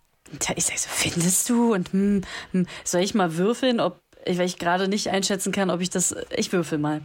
Da 0.48 0.54
ist 0.54 0.72
also, 0.72 0.90
findest 0.90 1.50
du? 1.50 1.74
Und 1.74 1.94
hm, 1.94 2.22
hm, 2.52 2.66
soll 2.84 3.02
ich 3.02 3.14
mal 3.14 3.38
würfeln, 3.38 3.80
ob, 3.80 4.02
weil 4.26 4.46
ich 4.46 4.58
gerade 4.58 4.88
nicht 4.88 5.10
einschätzen 5.10 5.52
kann, 5.52 5.70
ob 5.70 5.82
ich 5.82 5.90
das, 5.90 6.16
ich 6.36 6.52
würfel 6.52 6.78
mal. 6.78 7.02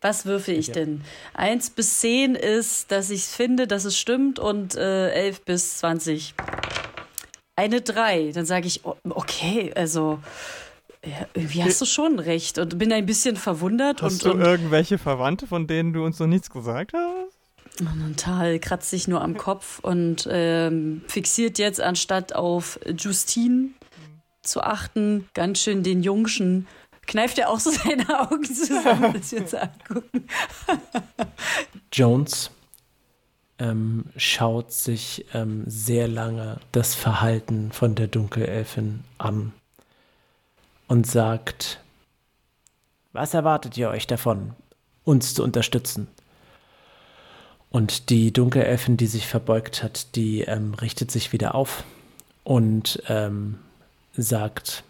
Was 0.00 0.26
würfel 0.26 0.58
ich 0.58 0.68
ja. 0.68 0.74
denn? 0.74 1.02
Eins 1.32 1.70
bis 1.70 2.00
zehn 2.00 2.34
ist, 2.34 2.90
dass 2.90 3.10
ich 3.10 3.24
finde, 3.24 3.66
dass 3.66 3.84
es 3.84 3.96
stimmt 3.96 4.38
und 4.38 4.74
äh, 4.74 5.10
elf 5.10 5.42
bis 5.42 5.78
zwanzig. 5.78 6.34
Eine 7.54 7.82
drei. 7.82 8.32
Dann 8.32 8.44
sage 8.44 8.66
ich, 8.66 8.80
okay, 8.84 9.72
also 9.76 10.18
ja, 11.04 11.26
irgendwie 11.34 11.62
hast 11.62 11.80
du 11.80 11.84
schon 11.84 12.18
recht 12.18 12.58
und 12.58 12.78
bin 12.78 12.92
ein 12.92 13.06
bisschen 13.06 13.36
verwundert. 13.36 14.02
Hast 14.02 14.24
und, 14.24 14.34
du 14.34 14.44
irgendwelche 14.44 14.98
Verwandte, 14.98 15.46
von 15.46 15.66
denen 15.66 15.92
du 15.92 16.04
uns 16.04 16.18
noch 16.18 16.26
nichts 16.26 16.50
gesagt 16.50 16.92
hast? 16.94 17.38
Tal 18.16 18.58
kratzt 18.58 18.90
sich 18.90 19.08
nur 19.08 19.22
am 19.22 19.36
Kopf 19.36 19.78
und 19.78 20.28
ähm, 20.30 21.02
fixiert 21.08 21.58
jetzt, 21.58 21.80
anstatt 21.80 22.34
auf 22.34 22.78
Justine 22.98 23.70
zu 24.42 24.62
achten, 24.62 25.28
ganz 25.34 25.60
schön 25.60 25.82
den 25.82 26.02
Jungschen. 26.02 26.66
Kneift 27.06 27.38
er 27.38 27.50
auch 27.50 27.60
so 27.60 27.70
seine 27.84 28.20
Augen 28.20 28.44
zusammen, 28.44 29.12
dass 29.12 29.32
wir 29.32 29.40
uns 29.40 29.54
angucken. 29.54 30.28
Jones 31.92 32.50
ähm, 33.58 34.06
schaut 34.16 34.72
sich 34.72 35.26
ähm, 35.34 35.64
sehr 35.66 36.08
lange 36.08 36.58
das 36.72 36.94
Verhalten 36.94 37.72
von 37.72 37.94
der 37.94 38.08
Dunkelelfin 38.08 39.04
an 39.18 39.52
und 40.88 41.06
sagt, 41.06 41.80
was 43.12 43.34
erwartet 43.34 43.76
ihr 43.76 43.90
euch 43.90 44.06
davon, 44.06 44.54
uns 45.04 45.34
zu 45.34 45.44
unterstützen? 45.44 46.08
Und 47.70 48.10
die 48.10 48.32
Dunkelelfin, 48.32 48.96
die 48.96 49.06
sich 49.06 49.26
verbeugt 49.26 49.82
hat, 49.82 50.14
die 50.16 50.42
ähm, 50.42 50.74
richtet 50.74 51.10
sich 51.10 51.32
wieder 51.32 51.54
auf 51.54 51.84
und 52.44 53.02
ähm, 53.08 53.58
sagt, 54.12 54.84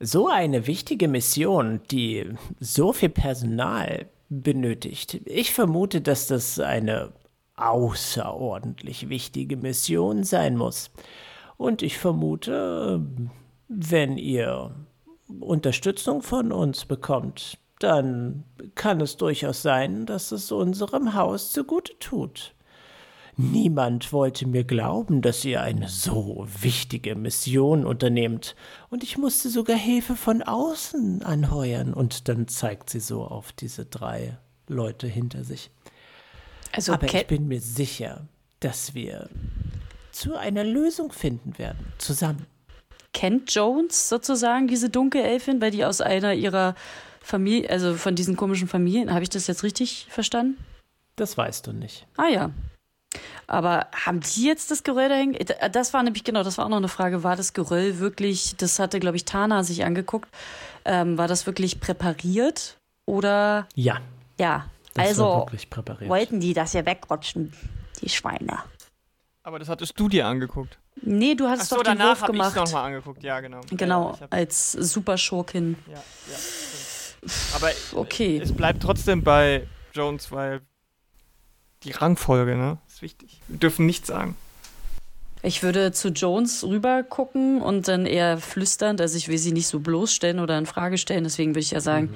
so 0.00 0.28
eine 0.28 0.66
wichtige 0.66 1.08
Mission, 1.08 1.80
die 1.90 2.26
so 2.60 2.92
viel 2.92 3.08
Personal 3.08 4.06
benötigt. 4.28 5.20
Ich 5.24 5.52
vermute, 5.52 6.00
dass 6.00 6.26
das 6.26 6.58
eine 6.58 7.12
außerordentlich 7.56 9.08
wichtige 9.08 9.56
Mission 9.56 10.24
sein 10.24 10.56
muss. 10.56 10.90
Und 11.56 11.82
ich 11.82 11.98
vermute, 11.98 13.06
wenn 13.68 14.18
ihr 14.18 14.74
Unterstützung 15.40 16.22
von 16.22 16.52
uns 16.52 16.84
bekommt, 16.84 17.58
dann 17.78 18.44
kann 18.74 19.00
es 19.00 19.16
durchaus 19.16 19.62
sein, 19.62 20.06
dass 20.06 20.32
es 20.32 20.50
unserem 20.52 21.14
Haus 21.14 21.52
zugute 21.52 21.98
tut. 21.98 22.53
Niemand 23.36 24.12
wollte 24.12 24.46
mir 24.46 24.64
glauben, 24.64 25.20
dass 25.20 25.44
ihr 25.44 25.60
eine 25.60 25.88
so 25.88 26.46
wichtige 26.60 27.16
Mission 27.16 27.84
unternehmt, 27.84 28.54
und 28.90 29.02
ich 29.02 29.18
musste 29.18 29.48
sogar 29.48 29.76
Hilfe 29.76 30.14
von 30.14 30.42
außen 30.42 31.22
anheuern, 31.22 31.94
und 31.94 32.28
dann 32.28 32.46
zeigt 32.48 32.90
sie 32.90 33.00
so 33.00 33.24
auf 33.24 33.52
diese 33.52 33.86
drei 33.86 34.38
Leute 34.68 35.06
hinter 35.06 35.44
sich. 35.44 35.70
Also, 36.72 36.92
Aber 36.92 37.12
ich 37.12 37.26
bin 37.26 37.48
mir 37.48 37.60
sicher, 37.60 38.26
dass 38.60 38.94
wir 38.94 39.28
zu 40.12 40.36
einer 40.36 40.64
Lösung 40.64 41.12
finden 41.12 41.58
werden, 41.58 41.92
zusammen. 41.98 42.46
Kennt 43.12 43.54
Jones 43.54 44.08
sozusagen 44.08 44.66
diese 44.66 44.90
Dunkelelfin, 44.90 45.60
weil 45.60 45.70
die 45.70 45.84
aus 45.84 46.00
einer 46.00 46.34
ihrer 46.34 46.74
Familie, 47.20 47.70
also 47.70 47.94
von 47.94 48.14
diesen 48.14 48.36
komischen 48.36 48.68
Familien. 48.68 49.12
Habe 49.12 49.22
ich 49.22 49.30
das 49.30 49.46
jetzt 49.46 49.62
richtig 49.62 50.06
verstanden? 50.10 50.58
Das 51.16 51.36
weißt 51.38 51.66
du 51.66 51.72
nicht. 51.72 52.06
Ah 52.16 52.28
ja. 52.28 52.50
Aber 53.46 53.88
haben 54.04 54.20
die 54.20 54.44
jetzt 54.44 54.70
das 54.70 54.82
Geröll 54.82 55.08
da 55.08 55.14
hängen? 55.16 55.36
Das 55.72 55.92
war 55.92 56.02
nämlich, 56.02 56.24
genau, 56.24 56.42
das 56.42 56.58
war 56.58 56.64
auch 56.66 56.70
noch 56.70 56.78
eine 56.78 56.88
Frage. 56.88 57.22
War 57.22 57.36
das 57.36 57.52
Geröll 57.52 57.98
wirklich, 57.98 58.56
das 58.56 58.78
hatte, 58.78 59.00
glaube 59.00 59.16
ich, 59.16 59.24
Tana 59.24 59.62
sich 59.64 59.84
angeguckt, 59.84 60.28
ähm, 60.84 61.18
war 61.18 61.28
das 61.28 61.46
wirklich 61.46 61.80
präpariert 61.80 62.78
oder? 63.06 63.66
Ja. 63.74 64.00
Ja, 64.38 64.66
Das 64.94 65.08
also 65.08 65.24
war 65.26 65.36
wirklich 65.46 65.68
präpariert. 65.70 66.08
wollten 66.10 66.40
die 66.40 66.54
das 66.54 66.72
ja 66.72 66.84
wegrutschen, 66.86 67.52
die 68.02 68.08
Schweine. 68.08 68.58
Aber 69.42 69.58
das 69.58 69.68
hattest 69.68 69.98
du 70.00 70.08
dir 70.08 70.26
angeguckt. 70.26 70.78
Nee, 71.02 71.34
du 71.34 71.46
hattest 71.48 71.72
Achso, 71.72 71.76
doch 71.76 71.82
den 71.92 71.98
danach 71.98 72.20
Wurf 72.22 72.26
gemacht. 72.30 72.56
nochmal 72.56 72.86
angeguckt. 72.86 73.22
Ja, 73.22 73.40
genau. 73.40 73.60
Genau, 73.70 74.16
Ja, 74.20 74.26
als 74.30 74.72
Superschurkin. 74.72 75.76
ja, 75.86 75.94
ja, 75.94 76.02
stimmt. 76.38 77.32
Aber 77.54 77.70
Okay. 78.00 78.38
es 78.42 78.52
bleibt 78.52 78.82
trotzdem 78.82 79.22
bei 79.22 79.66
Jones, 79.92 80.32
weil 80.32 80.62
die 81.82 81.90
Rangfolge, 81.92 82.56
ne? 82.56 82.78
Ist 82.94 83.02
wichtig. 83.02 83.40
Wir 83.48 83.58
dürfen 83.58 83.86
nichts 83.86 84.06
sagen. 84.06 84.36
Ich 85.42 85.64
würde 85.64 85.90
zu 85.90 86.10
Jones 86.10 86.62
rüber 86.62 87.02
gucken 87.02 87.60
und 87.60 87.88
dann 87.88 88.06
eher 88.06 88.38
flüsternd, 88.38 89.00
also 89.00 89.16
ich 89.16 89.26
will 89.26 89.36
sie 89.36 89.50
nicht 89.50 89.66
so 89.66 89.80
bloßstellen 89.80 90.38
oder 90.38 90.56
in 90.56 90.64
Frage 90.64 90.96
stellen, 90.96 91.24
deswegen 91.24 91.50
würde 91.50 91.60
ich 91.64 91.72
ja 91.72 91.80
sagen, 91.80 92.14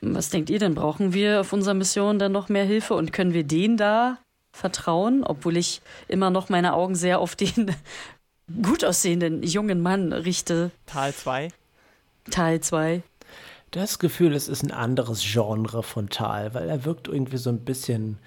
was 0.00 0.30
denkt 0.30 0.50
ihr 0.50 0.60
denn? 0.60 0.76
Brauchen 0.76 1.12
wir 1.12 1.40
auf 1.40 1.52
unserer 1.52 1.74
Mission 1.74 2.20
dann 2.20 2.30
noch 2.30 2.48
mehr 2.48 2.64
Hilfe 2.64 2.94
und 2.94 3.12
können 3.12 3.34
wir 3.34 3.42
denen 3.42 3.76
da 3.76 4.18
vertrauen, 4.52 5.24
obwohl 5.24 5.56
ich 5.56 5.82
immer 6.06 6.30
noch 6.30 6.48
meine 6.48 6.72
Augen 6.74 6.94
sehr 6.94 7.18
auf 7.18 7.34
den 7.34 7.74
gut 8.62 8.84
aussehenden 8.84 9.42
jungen 9.42 9.82
Mann 9.82 10.12
richte, 10.12 10.70
Tal 10.86 11.12
2. 11.12 11.48
Teil 12.30 12.60
2. 12.60 13.02
Das 13.72 13.98
Gefühl, 13.98 14.32
es 14.32 14.46
ist 14.46 14.62
ein 14.62 14.70
anderes 14.70 15.22
Genre 15.24 15.82
von 15.82 16.08
Tal, 16.08 16.54
weil 16.54 16.68
er 16.68 16.84
wirkt 16.84 17.08
irgendwie 17.08 17.38
so 17.38 17.50
ein 17.50 17.64
bisschen 17.64 18.18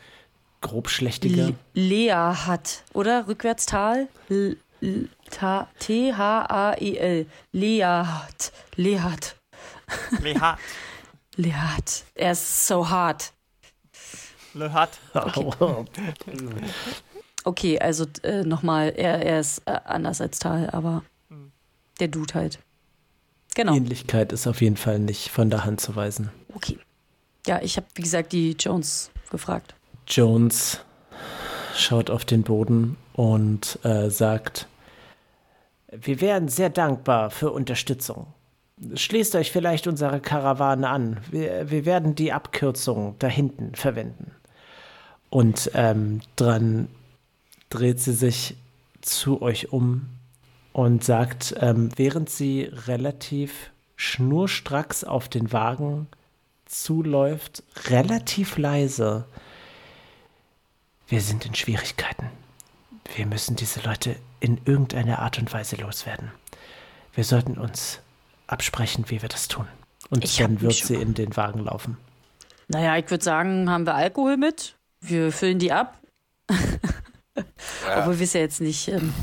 grobschlächtiger. 0.62 1.54
Lea 1.74 2.12
hat, 2.12 2.84
oder? 2.94 3.28
Rückwärtstal? 3.28 4.08
L 4.30 4.58
T-H-A-E-L. 5.80 7.26
Lea 7.52 7.84
hat. 7.84 8.52
Lea 8.76 9.00
hat. 9.00 9.36
Le 10.22 10.40
Hat. 10.40 10.60
Lea 11.36 11.54
hat. 11.54 12.04
Er 12.16 12.32
ist 12.32 12.68
so 12.68 12.90
hart. 12.90 13.34
Le 14.54 14.72
Hat. 14.72 15.00
Okay, 17.46 17.80
also 17.80 18.06
äh, 18.24 18.44
nochmal, 18.44 18.94
er, 18.98 19.26
er 19.26 19.40
ist 19.40 19.62
äh, 19.66 19.80
anders 19.86 20.20
als 20.20 20.40
Tal, 20.40 20.70
aber 20.72 21.04
der 22.02 22.10
Dude 22.10 22.34
halt. 22.34 22.60
Genau. 23.56 23.74
Ähnlichkeit 23.74 24.34
ist 24.34 24.46
auf 24.46 24.62
jeden 24.62 24.76
Fall 24.76 25.00
nicht 25.00 25.30
von 25.30 25.50
der 25.50 25.64
Hand 25.64 25.80
zu 25.80 25.96
weisen. 25.96 26.32
Okay. 26.54 26.78
Ja, 27.48 27.62
ich 27.62 27.78
habe, 27.78 27.88
wie 27.96 28.02
gesagt, 28.02 28.34
die 28.34 28.52
Jones 28.60 29.10
gefragt. 29.32 29.74
Jones 30.10 30.80
schaut 31.76 32.10
auf 32.10 32.26
den 32.26 32.44
Boden 32.44 32.98
und 33.14 33.80
äh, 33.84 34.10
sagt, 34.10 34.68
wir 35.92 36.22
wären 36.22 36.48
sehr 36.48 36.70
dankbar 36.70 37.30
für 37.30 37.52
Unterstützung. 37.52 38.28
Schließt 38.96 39.36
euch 39.36 39.52
vielleicht 39.52 39.88
unsere 39.88 40.20
Karawane 40.20 40.88
an. 40.88 41.20
Wir, 41.30 41.70
wir 41.70 41.86
werden 41.86 42.16
die 42.16 42.32
Abkürzung 42.32 43.16
da 43.20 43.28
hinten 43.28 43.76
verwenden. 43.76 44.32
Und 45.30 45.72
ähm, 45.74 46.22
dran 46.36 46.88
dreht 47.70 48.00
sie 48.00 48.14
sich 48.14 48.56
zu 49.02 49.42
euch 49.42 49.72
um 49.72 50.08
und 50.74 51.04
sagt, 51.04 51.56
ähm, 51.60 51.90
während 51.96 52.30
sie 52.30 52.70
relativ 52.88 53.72
schnurstracks 53.96 55.04
auf 55.04 55.28
den 55.28 55.52
Wagen 55.52 56.08
zuläuft, 56.66 57.64
relativ 57.90 58.58
leise, 58.58 59.26
wir 61.10 61.22
sind 61.22 61.46
in 61.46 61.56
Schwierigkeiten. 61.56 62.30
Wir 63.16 63.26
müssen 63.26 63.56
diese 63.56 63.82
Leute 63.82 64.16
in 64.40 64.62
irgendeiner 64.66 65.20
Art 65.20 65.40
und 65.40 65.52
Weise 65.52 65.76
loswerden. 65.76 66.32
Wir 67.14 67.24
sollten 67.24 67.58
uns 67.58 68.00
absprechen, 68.48 69.06
wie 69.10 69.22
wir 69.22 69.30
das 69.30 69.48
tun. 69.48 69.68
Und 70.10 70.24
Ich 70.24 70.38
dann 70.38 70.62
wird 70.62 70.74
sie 70.74 70.96
in 70.96 71.14
den 71.14 71.36
Wagen 71.36 71.60
laufen. 71.66 71.98
Naja, 72.68 72.98
ich 72.98 73.10
würde 73.10 73.24
sagen, 73.24 73.70
haben 73.70 73.86
wir 73.86 73.96
Alkohol 73.96 74.38
mit? 74.38 74.76
Wir 75.02 75.32
füllen 75.32 75.60
die 75.60 75.72
ab. 75.72 76.00
Ja, 77.88 78.00
Obwohl 78.00 78.20
wir 78.20 78.24
es 78.26 78.34
ja 78.34 78.42
jetzt 78.42 78.62
nicht. 78.62 78.88
Ähm, 78.88 79.14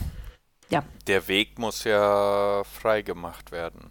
der 1.07 1.29
Weg 1.29 1.59
muss 1.59 1.85
ja 1.85 2.63
frei 2.65 3.03
gemacht 3.03 3.53
werden. 3.53 3.91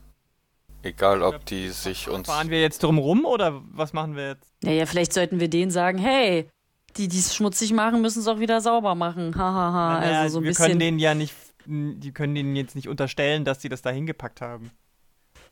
Egal, 0.84 1.24
ob 1.24 1.46
die 1.46 1.70
sich 1.70 2.10
uns. 2.10 2.28
Fahren 2.28 2.50
wir 2.50 2.62
jetzt 2.62 2.84
drum 2.84 2.98
rum 2.98 3.26
oder 3.26 3.62
was 3.72 3.94
machen 3.94 4.16
wir 4.16 4.30
jetzt? 4.30 4.52
naja, 4.62 4.86
vielleicht 4.86 5.14
sollten 5.14 5.40
wir 5.40 5.50
denen 5.50 5.72
sagen: 5.72 5.98
hey, 5.98 6.50
die, 6.98 7.08
die 7.08 7.20
es 7.20 7.36
schmutzig 7.36 7.74
machen, 7.74 8.02
müssen 8.02 8.20
es 8.20 8.28
auch 8.28 8.40
wieder 8.40 8.62
sauber 8.62 8.96
machen. 8.96 9.36
Hahaha. 9.36 10.00
Naja, 10.00 10.22
also 10.22 10.34
so 10.34 10.40
ein 10.40 10.44
wir 10.44 10.52
bisschen. 10.52 10.66
können 10.66 10.80
denen 10.80 11.00
ja 11.00 11.14
nicht, 11.14 11.34
die 11.66 12.12
können 12.12 12.36
denen 12.36 12.56
jetzt 12.56 12.76
nicht 12.76 12.88
unterstellen, 12.88 13.46
dass 13.46 13.62
sie 13.62 13.70
das 13.70 13.82
da 13.82 13.90
hingepackt 13.90 14.42
haben. 14.42 14.72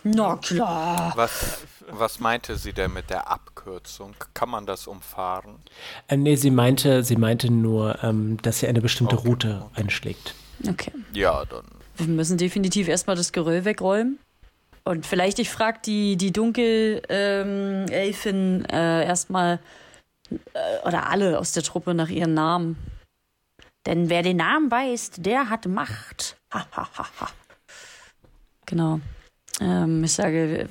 Na 0.04 0.36
klar. 0.36 1.14
Was, 1.16 1.60
was 1.90 2.20
meinte 2.20 2.58
sie 2.58 2.74
denn 2.74 2.92
mit 2.94 3.10
der 3.10 3.32
Abkürzung? 3.32 4.14
Kann 4.34 4.50
man 4.50 4.66
das 4.66 4.86
umfahren? 4.88 5.60
Äh, 6.08 6.18
nee, 6.18 6.36
sie 6.36 6.52
meinte, 6.52 7.04
sie 7.04 7.16
meinte 7.16 7.52
nur, 7.52 8.04
ähm, 8.04 8.38
dass 8.42 8.60
sie 8.60 8.68
eine 8.68 8.82
bestimmte 8.82 9.18
Okay, 9.18 9.28
Route 9.28 9.64
okay. 9.66 9.82
einschlägt. 9.82 10.36
Okay. 10.68 10.92
Ja, 11.14 11.46
dann. 11.46 11.64
Wir 11.96 12.08
müssen 12.08 12.38
definitiv 12.38 12.90
erstmal 12.90 13.16
das 13.16 13.32
Geröll 13.32 13.64
wegräumen. 13.64 14.20
Und 14.84 15.06
vielleicht, 15.06 15.40
ich 15.40 15.50
frage 15.50 15.80
die, 15.86 16.18
die 16.18 16.34
Dunkelelfin 16.34 17.06
ähm, 17.10 18.66
äh, 18.70 19.06
erstmal, 19.06 19.60
oder 20.86 21.10
alle 21.10 21.40
aus 21.40 21.52
der 21.52 21.64
Truppe 21.64 21.94
nach 21.94 22.10
ihren 22.10 22.34
Namen. 22.34 22.78
Denn 23.86 24.10
wer 24.10 24.22
den 24.22 24.38
Namen 24.38 24.72
weiß, 24.72 25.12
der 25.18 25.50
hat 25.50 25.68
Macht. 25.68 26.38
Ha, 26.54 26.66
ha, 26.72 26.90
ha, 26.98 27.08
ha. 27.20 27.30
Genau. 28.66 29.02
Ähm, 29.60 30.04
ich 30.04 30.14
sage, 30.14 30.68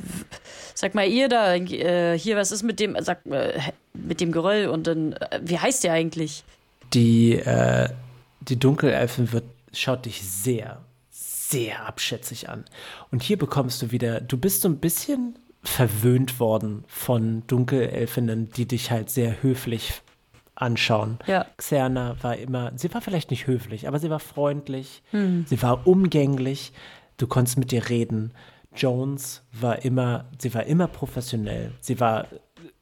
sag 0.75 0.95
mal 0.95 1.07
ihr 1.07 1.29
da, 1.29 1.55
äh, 1.55 2.19
hier, 2.19 2.37
was 2.37 2.53
ist 2.53 2.63
mit 2.63 2.81
dem, 2.81 2.97
sag, 3.01 3.25
äh, 3.27 3.61
mit 3.93 4.21
dem 4.21 4.33
Geröll 4.33 4.69
und 4.69 4.87
dann, 4.87 5.13
äh, 5.13 5.41
wie 5.43 5.59
heißt 5.59 5.85
der 5.85 5.93
eigentlich? 5.93 6.43
Die, 6.95 7.35
äh, 7.35 7.91
die 8.41 8.59
Dunkelelfin 8.59 9.33
wird, 9.33 9.45
schaut 9.73 10.07
dich 10.07 10.23
sehr, 10.23 10.81
sehr 11.11 11.87
abschätzig 11.87 12.49
an. 12.49 12.65
Und 13.11 13.23
hier 13.23 13.39
bekommst 13.39 13.83
du 13.83 13.91
wieder, 13.91 14.21
du 14.21 14.37
bist 14.37 14.63
so 14.63 14.69
ein 14.69 14.79
bisschen 14.79 15.37
verwöhnt 15.63 16.41
worden 16.41 16.85
von 16.89 17.47
Dunkelelfinnen, 17.47 18.51
die 18.51 18.67
dich 18.67 18.91
halt 18.91 19.11
sehr 19.11 19.43
höflich 19.43 20.03
anschauen. 20.55 21.19
Ja. 21.27 21.47
Xerna 21.57 22.17
war 22.23 22.37
immer, 22.37 22.73
sie 22.77 22.93
war 22.93 23.01
vielleicht 23.01 23.31
nicht 23.31 23.47
höflich, 23.47 23.89
aber 23.89 23.99
sie 23.99 24.11
war 24.11 24.21
freundlich, 24.21 25.03
sie 25.13 25.63
war 25.63 25.87
umgänglich, 25.87 26.73
du 27.17 27.27
konntest 27.27 27.59
mit 27.59 27.73
ihr 27.73 27.89
reden. 27.89 28.33
Jones 28.75 29.43
war 29.53 29.85
immer, 29.85 30.27
sie 30.39 30.53
war 30.55 30.65
immer 30.65 30.89
professionell, 30.89 31.73
sie 31.81 32.01
war 32.01 32.27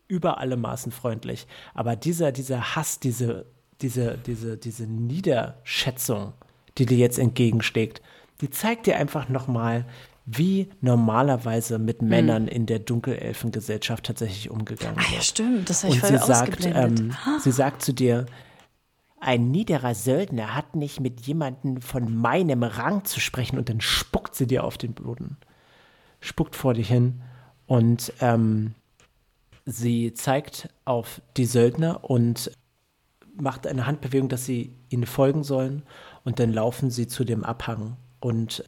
über 0.08 0.38
alle 0.38 0.56
Maßen 0.56 0.92
freundlich, 0.92 1.46
aber 1.74 1.96
dieser, 1.96 2.32
dieser 2.32 2.76
Hass, 2.76 2.98
diese, 2.98 3.46
diese, 3.80 4.18
diese, 4.18 4.56
diese 4.56 4.84
Niederschätzung, 4.84 6.32
die 6.78 6.86
dir 6.86 6.98
jetzt 6.98 7.18
entgegenschlägt, 7.18 8.02
die 8.40 8.50
zeigt 8.50 8.86
dir 8.86 8.96
einfach 8.96 9.28
nochmal, 9.28 9.84
wie 10.32 10.68
normalerweise 10.80 11.78
mit 11.78 12.02
Männern 12.02 12.46
in 12.46 12.66
der 12.66 12.78
Dunkelelfengesellschaft 12.78 14.04
tatsächlich 14.04 14.50
umgegangen 14.50 14.96
Ah 14.98 15.02
ja, 15.06 15.12
wird. 15.12 15.24
stimmt, 15.24 15.70
das 15.70 15.82
habe 15.82 15.94
ich 15.94 16.02
Und 16.02 16.08
voll 16.08 16.18
sie 16.18 16.26
sagt, 16.26 16.66
ähm, 16.66 17.12
sie 17.40 17.50
sagt 17.52 17.82
zu 17.82 17.92
dir, 17.92 18.26
ein 19.18 19.50
niederer 19.50 19.94
Söldner 19.94 20.54
hat 20.54 20.76
nicht 20.76 21.00
mit 21.00 21.20
jemandem 21.22 21.80
von 21.82 22.14
meinem 22.14 22.62
Rang 22.62 23.04
zu 23.04 23.18
sprechen 23.20 23.58
und 23.58 23.68
dann 23.68 23.80
spuckt 23.80 24.34
sie 24.34 24.46
dir 24.46 24.64
auf 24.64 24.78
den 24.78 24.94
Boden. 24.94 25.36
Spuckt 26.20 26.54
vor 26.54 26.74
dich 26.74 26.88
hin 26.88 27.22
und 27.66 28.12
ähm, 28.20 28.74
sie 29.66 30.14
zeigt 30.14 30.68
auf 30.84 31.20
die 31.36 31.44
Söldner 31.46 32.04
und 32.08 32.50
macht 33.36 33.66
eine 33.66 33.86
Handbewegung, 33.86 34.28
dass 34.28 34.44
sie 34.44 34.74
ihnen 34.90 35.06
folgen 35.06 35.42
sollen 35.44 35.82
und 36.24 36.38
dann 36.38 36.52
laufen 36.52 36.90
sie 36.90 37.06
zu 37.08 37.24
dem 37.24 37.44
Abhang 37.44 37.96
und 38.20 38.64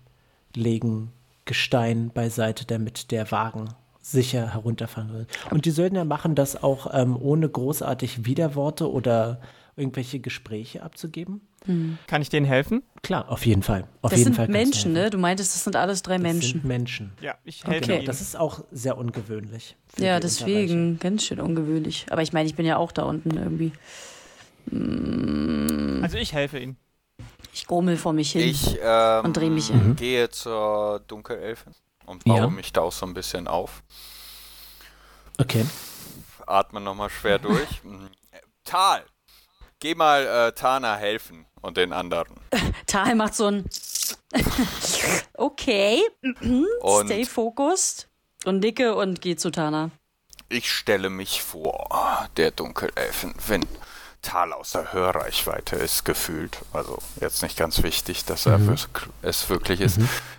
legen 0.55 1.13
Gestein 1.45 2.11
beiseite, 2.11 2.65
damit 2.67 3.11
der 3.11 3.31
Wagen 3.31 3.69
sicher 4.01 4.53
herunterfahren 4.53 5.13
wird. 5.13 5.29
Und 5.51 5.65
die 5.65 5.71
Söldner 5.71 6.05
machen 6.05 6.35
das 6.35 6.63
auch 6.63 6.93
ähm, 6.93 7.17
ohne 7.21 7.49
großartig 7.49 8.25
Widerworte 8.27 8.91
oder 8.91 9.41
irgendwelche 9.77 10.19
Gespräche 10.21 10.83
abzugeben. 10.83 11.41
Kann 12.09 12.21
ich 12.21 12.29
denen 12.29 12.45
helfen? 12.45 12.83
Klar, 13.03 13.29
auf 13.31 13.47
jeden 13.47 13.63
Fall. 13.63 13.85
Auf 14.03 14.11
Das 14.11 14.19
jeden 14.19 14.31
sind 14.31 14.35
Fall 14.35 14.49
Menschen, 14.49 14.93
ne? 14.93 15.11
Du 15.11 15.19
meintest, 15.19 15.55
das 15.55 15.63
sind 15.63 15.77
alles 15.77 16.03
drei 16.03 16.15
Das 16.15 16.23
Menschen. 16.23 16.61
sind 16.61 16.65
Menschen. 16.65 17.13
Ja, 17.21 17.37
ich 17.45 17.65
helfe 17.65 17.85
Okay. 17.85 17.97
ihnen. 17.99 18.07
Das 18.07 18.21
ist 18.21 18.37
auch 18.37 18.65
sehr 18.73 18.99
ungewöhnlich. 18.99 19.77
für 19.95 20.05
Ja, 20.05 20.19
deswegen, 20.19 20.99
ganz 20.99 21.25
schön 21.25 21.41
ungewöhnlich. 21.41 22.07
Aber 22.11 22.23
ich 22.23 22.33
meine, 22.33 22.49
ich 22.49 22.57
bin 22.57 22.67
ja 22.67 22.77
auch 22.79 22.91
da 22.91 23.05
unten 23.05 23.37
irgendwie. 23.37 23.73
Also 26.03 26.19
ich 26.19 26.33
helfe 26.33 26.59
ihnen. 26.59 26.77
Ich 27.53 27.67
grummel 27.67 27.97
vor 27.99 28.13
mich 28.13 28.33
hin. 28.33 28.43
Ich 28.49 28.79
ähm, 28.83 29.25
Und 29.27 29.37
dreh 29.37 29.51
mich 29.51 29.71
um. 29.71 29.95
gehe 29.97 30.31
zur 30.31 31.01
Dunkelelfin 31.07 31.75
und 32.07 32.25
baue 32.25 32.39
Ja. 32.39 32.47
mich 32.49 32.73
da 32.73 32.81
auch 32.83 32.93
so 32.93 33.05
ein 33.07 33.15
bisschen 33.15 33.47
auf. 33.47 33.83
Okay. 35.39 35.67
Atmen 36.47 36.83
nochmal 36.85 37.11
schwer 37.11 37.39
durch. 37.39 37.83
Mhm. 37.85 38.09
Tal, 38.65 39.05
geh 39.81 39.95
mal 39.97 40.25
äh, 40.25 40.53
Tana 40.53 40.95
helfen 40.97 41.47
und 41.61 41.77
den 41.77 41.93
anderen. 41.93 42.37
Tal 42.87 43.15
macht 43.17 43.35
so 43.35 43.47
ein 43.47 43.69
Okay, 45.35 46.01
mhm. 46.41 46.67
Und- 46.81 47.07
stay 47.07 47.25
focused. 47.25 48.09
Und 48.45 48.59
nicke 48.59 48.97
und 48.97 49.21
geht 49.21 49.41
zu 49.41 49.51
Tana. 49.53 49.91
Ich 50.49 50.69
stelle 50.71 51.11
mich 51.11 51.43
vor, 51.43 52.29
der 52.37 52.51
Dunkelelfen, 52.51 53.35
wenn 53.47 53.65
Tal 54.23 54.53
außer 54.53 54.93
Hörreichweite 54.93 55.77
ist, 55.77 56.05
gefühlt. 56.05 56.59
Also 56.73 56.99
jetzt 57.21 57.43
nicht 57.43 57.57
ganz 57.59 57.83
wichtig, 57.83 58.25
dass 58.25 58.47
er 58.47 58.59
wirk- 58.61 59.09
es 59.23 59.49
wirklich 59.51 59.81
ist. 59.81 59.99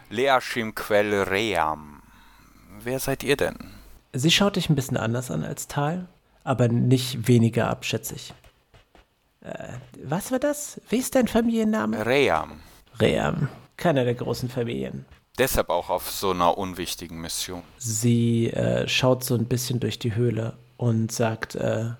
Leashim 0.09 0.73
Quell 0.73 1.23
Ream. 1.23 2.01
Wer 2.81 2.99
seid 2.99 3.23
ihr 3.23 3.35
denn? 3.37 3.57
Sie 4.13 4.31
schaut 4.31 4.55
dich 4.55 4.69
ein 4.69 4.75
bisschen 4.75 4.97
anders 4.97 5.31
an 5.31 5.43
als 5.43 5.67
Tal, 5.67 6.07
aber 6.43 6.67
nicht 6.69 7.27
weniger 7.27 7.69
abschätzig. 7.69 8.33
Äh, 9.41 9.67
was 10.03 10.31
war 10.31 10.39
das? 10.39 10.79
Wie 10.89 10.97
ist 10.97 11.15
dein 11.15 11.27
Familienname? 11.27 12.05
Ream. 12.05 12.61
Ream. 12.99 13.49
Keiner 13.75 14.05
der 14.05 14.15
großen 14.15 14.49
Familien. 14.49 15.05
Deshalb 15.37 15.69
auch 15.69 15.89
auf 15.89 16.09
so 16.11 16.31
einer 16.31 16.57
unwichtigen 16.57 17.19
Mission. 17.19 17.63
Sie 17.79 18.51
äh, 18.51 18.87
schaut 18.87 19.23
so 19.23 19.35
ein 19.35 19.45
bisschen 19.45 19.79
durch 19.79 19.97
die 19.99 20.15
Höhle 20.15 20.57
und 20.77 21.11
sagt, 21.11 21.55
äh, 21.55 21.91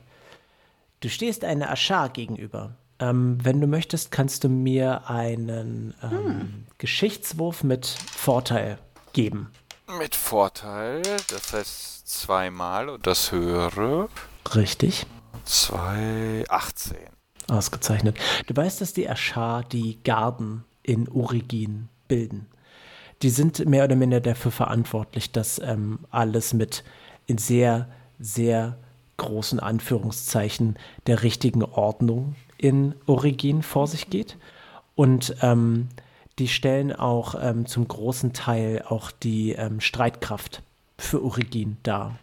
du 1.04 1.10
stehst 1.10 1.44
einer 1.44 1.70
Aschar 1.70 2.10
gegenüber. 2.10 2.76
Ähm, 3.00 3.38
wenn 3.44 3.60
du 3.60 3.68
möchtest, 3.68 4.12
kannst 4.12 4.44
du 4.44 4.50
mir 4.50 5.10
einen 5.10 5.94
ähm, 6.02 6.66
Geschichtswurf 6.78 7.64
mit 7.64 7.86
Vorteil 7.86 8.78
geben. 9.12 9.52
Mit 10.00 10.16
Vorteil, 10.16 11.02
das 11.28 11.54
heißt 11.54 12.08
zweimal 12.08 12.88
und 12.90 13.06
das 13.06 13.32
höhere. 13.32 14.08
Richtig. 14.56 15.06
Zwei, 15.44 16.46
18. 16.48 16.98
Ausgezeichnet. 17.50 18.18
Du 18.48 18.56
weißt, 18.56 18.80
dass 18.80 18.94
die 18.94 19.10
Aschar 19.10 19.64
die 19.64 20.02
Garden 20.04 20.64
in 20.84 21.10
Origin 21.10 21.90
bilden. 22.08 22.48
Die 23.22 23.30
sind 23.30 23.66
mehr 23.68 23.84
oder 23.84 23.98
minder 23.98 24.22
dafür 24.22 24.52
verantwortlich, 24.52 25.34
dass 25.34 25.60
ähm, 25.60 26.00
alles 26.10 26.54
mit 26.54 26.86
in 27.26 27.38
sehr, 27.38 27.90
sehr 28.20 28.78
großen 29.24 29.60
Anführungszeichen 29.60 30.78
der 31.08 31.24
richtigen 31.24 31.64
Ordnung 31.64 32.36
in 32.58 32.96
Origin 33.08 33.62
vor 33.64 33.88
sich 33.88 34.10
geht. 34.10 34.38
Und 34.96 35.36
ähm, 35.42 35.90
die 36.40 36.48
stellen 36.48 36.94
auch 36.94 37.36
ähm, 37.42 37.66
zum 37.66 37.88
großen 37.88 38.34
Teil 38.34 38.84
auch 38.88 39.12
die 39.12 39.52
ähm, 39.54 39.80
Streitkraft 39.80 40.62
für 40.98 41.24
Origin 41.24 41.78
dar. 41.84 42.18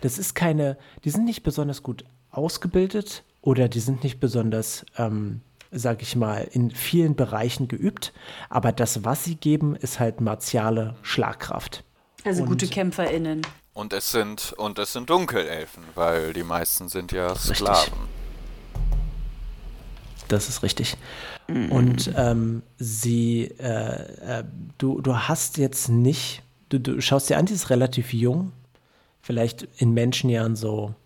Das 0.00 0.18
ist 0.18 0.34
keine, 0.34 0.76
die 1.04 1.10
sind 1.10 1.24
nicht 1.24 1.42
besonders 1.42 1.82
gut 1.82 2.04
ausgebildet 2.30 3.24
oder 3.42 3.68
die 3.68 3.80
sind 3.80 4.04
nicht 4.04 4.20
besonders, 4.20 4.86
ähm, 4.96 5.40
sag 5.70 6.02
ich 6.02 6.14
mal, 6.16 6.48
in 6.52 6.70
vielen 6.70 7.16
Bereichen 7.16 7.68
geübt. 7.68 8.12
Aber 8.48 8.72
das, 8.72 9.04
was 9.04 9.24
sie 9.24 9.34
geben, 9.34 9.76
ist 9.76 9.98
halt 9.98 10.20
martiale 10.20 10.96
Schlagkraft. 11.02 11.84
Also 12.24 12.42
Und- 12.42 12.48
gute 12.48 12.66
KämpferInnen. 12.66 13.42
Und 13.78 13.92
es 13.92 14.10
sind 14.10 14.54
und 14.54 14.76
es 14.80 14.92
sind 14.92 15.08
Dunkelelfen, 15.08 15.84
weil 15.94 16.32
die 16.32 16.42
meisten 16.42 16.88
sind 16.88 17.12
ja 17.12 17.36
Sklaven. 17.36 18.08
Das 20.26 20.48
ist 20.48 20.64
richtig. 20.64 20.96
Und 21.46 22.12
ähm, 22.16 22.64
sie, 22.78 23.44
äh, 23.60 24.40
äh, 24.40 24.44
du, 24.78 25.00
du 25.00 25.16
hast 25.16 25.58
jetzt 25.58 25.90
nicht, 25.90 26.42
du, 26.70 26.80
du 26.80 27.00
schaust 27.00 27.30
dir 27.30 27.38
an, 27.38 27.46
die 27.46 27.54
ist 27.54 27.70
relativ 27.70 28.12
jung, 28.12 28.50
vielleicht 29.22 29.68
in 29.76 29.94
Menschenjahren 29.94 30.56
so, 30.56 30.96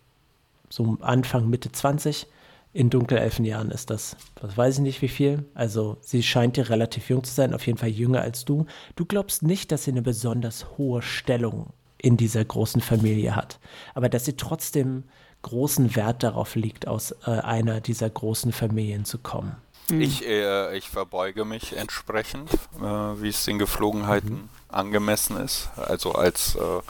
so 0.71 0.97
Anfang, 1.03 1.51
Mitte 1.51 1.71
20. 1.71 2.27
In 2.73 2.89
Dunkelelfenjahren 2.89 3.71
ist 3.71 3.91
das, 3.91 4.17
was 4.41 4.57
weiß 4.57 4.77
ich 4.77 4.83
nicht 4.83 5.03
wie 5.03 5.09
viel. 5.09 5.45
Also 5.53 5.99
sie 6.01 6.23
scheint 6.23 6.57
dir 6.57 6.71
relativ 6.71 7.11
jung 7.11 7.23
zu 7.23 7.35
sein, 7.35 7.53
auf 7.53 7.67
jeden 7.67 7.77
Fall 7.77 7.91
jünger 7.91 8.23
als 8.23 8.47
du. 8.47 8.65
Du 8.97 9.05
glaubst 9.05 9.43
nicht, 9.43 9.71
dass 9.73 9.85
sie 9.85 9.91
eine 9.91 10.01
besonders 10.01 10.79
hohe 10.79 11.03
Stellung 11.03 11.75
in 12.03 12.17
dieser 12.17 12.45
großen 12.45 12.83
Familie 12.83 13.35
hat, 13.37 13.59
aber 13.95 14.09
dass 14.09 14.25
sie 14.25 14.37
trotzdem 14.37 15.05
großen 15.43 15.97
Wert 15.97 16.23
darauf 16.23 16.55
liegt, 16.55 16.87
aus 16.87 17.13
äh, 17.27 17.31
einer 17.31 17.81
dieser 17.81 18.11
großen 18.11 18.53
Familien 18.53 19.05
zu 19.05 19.19
kommen. 19.19 19.57
Ich, 19.91 20.27
äh, 20.27 20.77
ich 20.77 20.89
verbeuge 20.89 21.45
mich 21.45 21.77
entsprechend, 21.77 22.53
äh, 22.77 22.81
wie 22.81 23.29
es 23.29 23.45
den 23.45 23.59
Geflogenheiten 23.59 24.49
angemessen 24.69 25.37
ist. 25.37 25.71
Also 25.77 26.13
als 26.13 26.55
äh, 26.55 26.81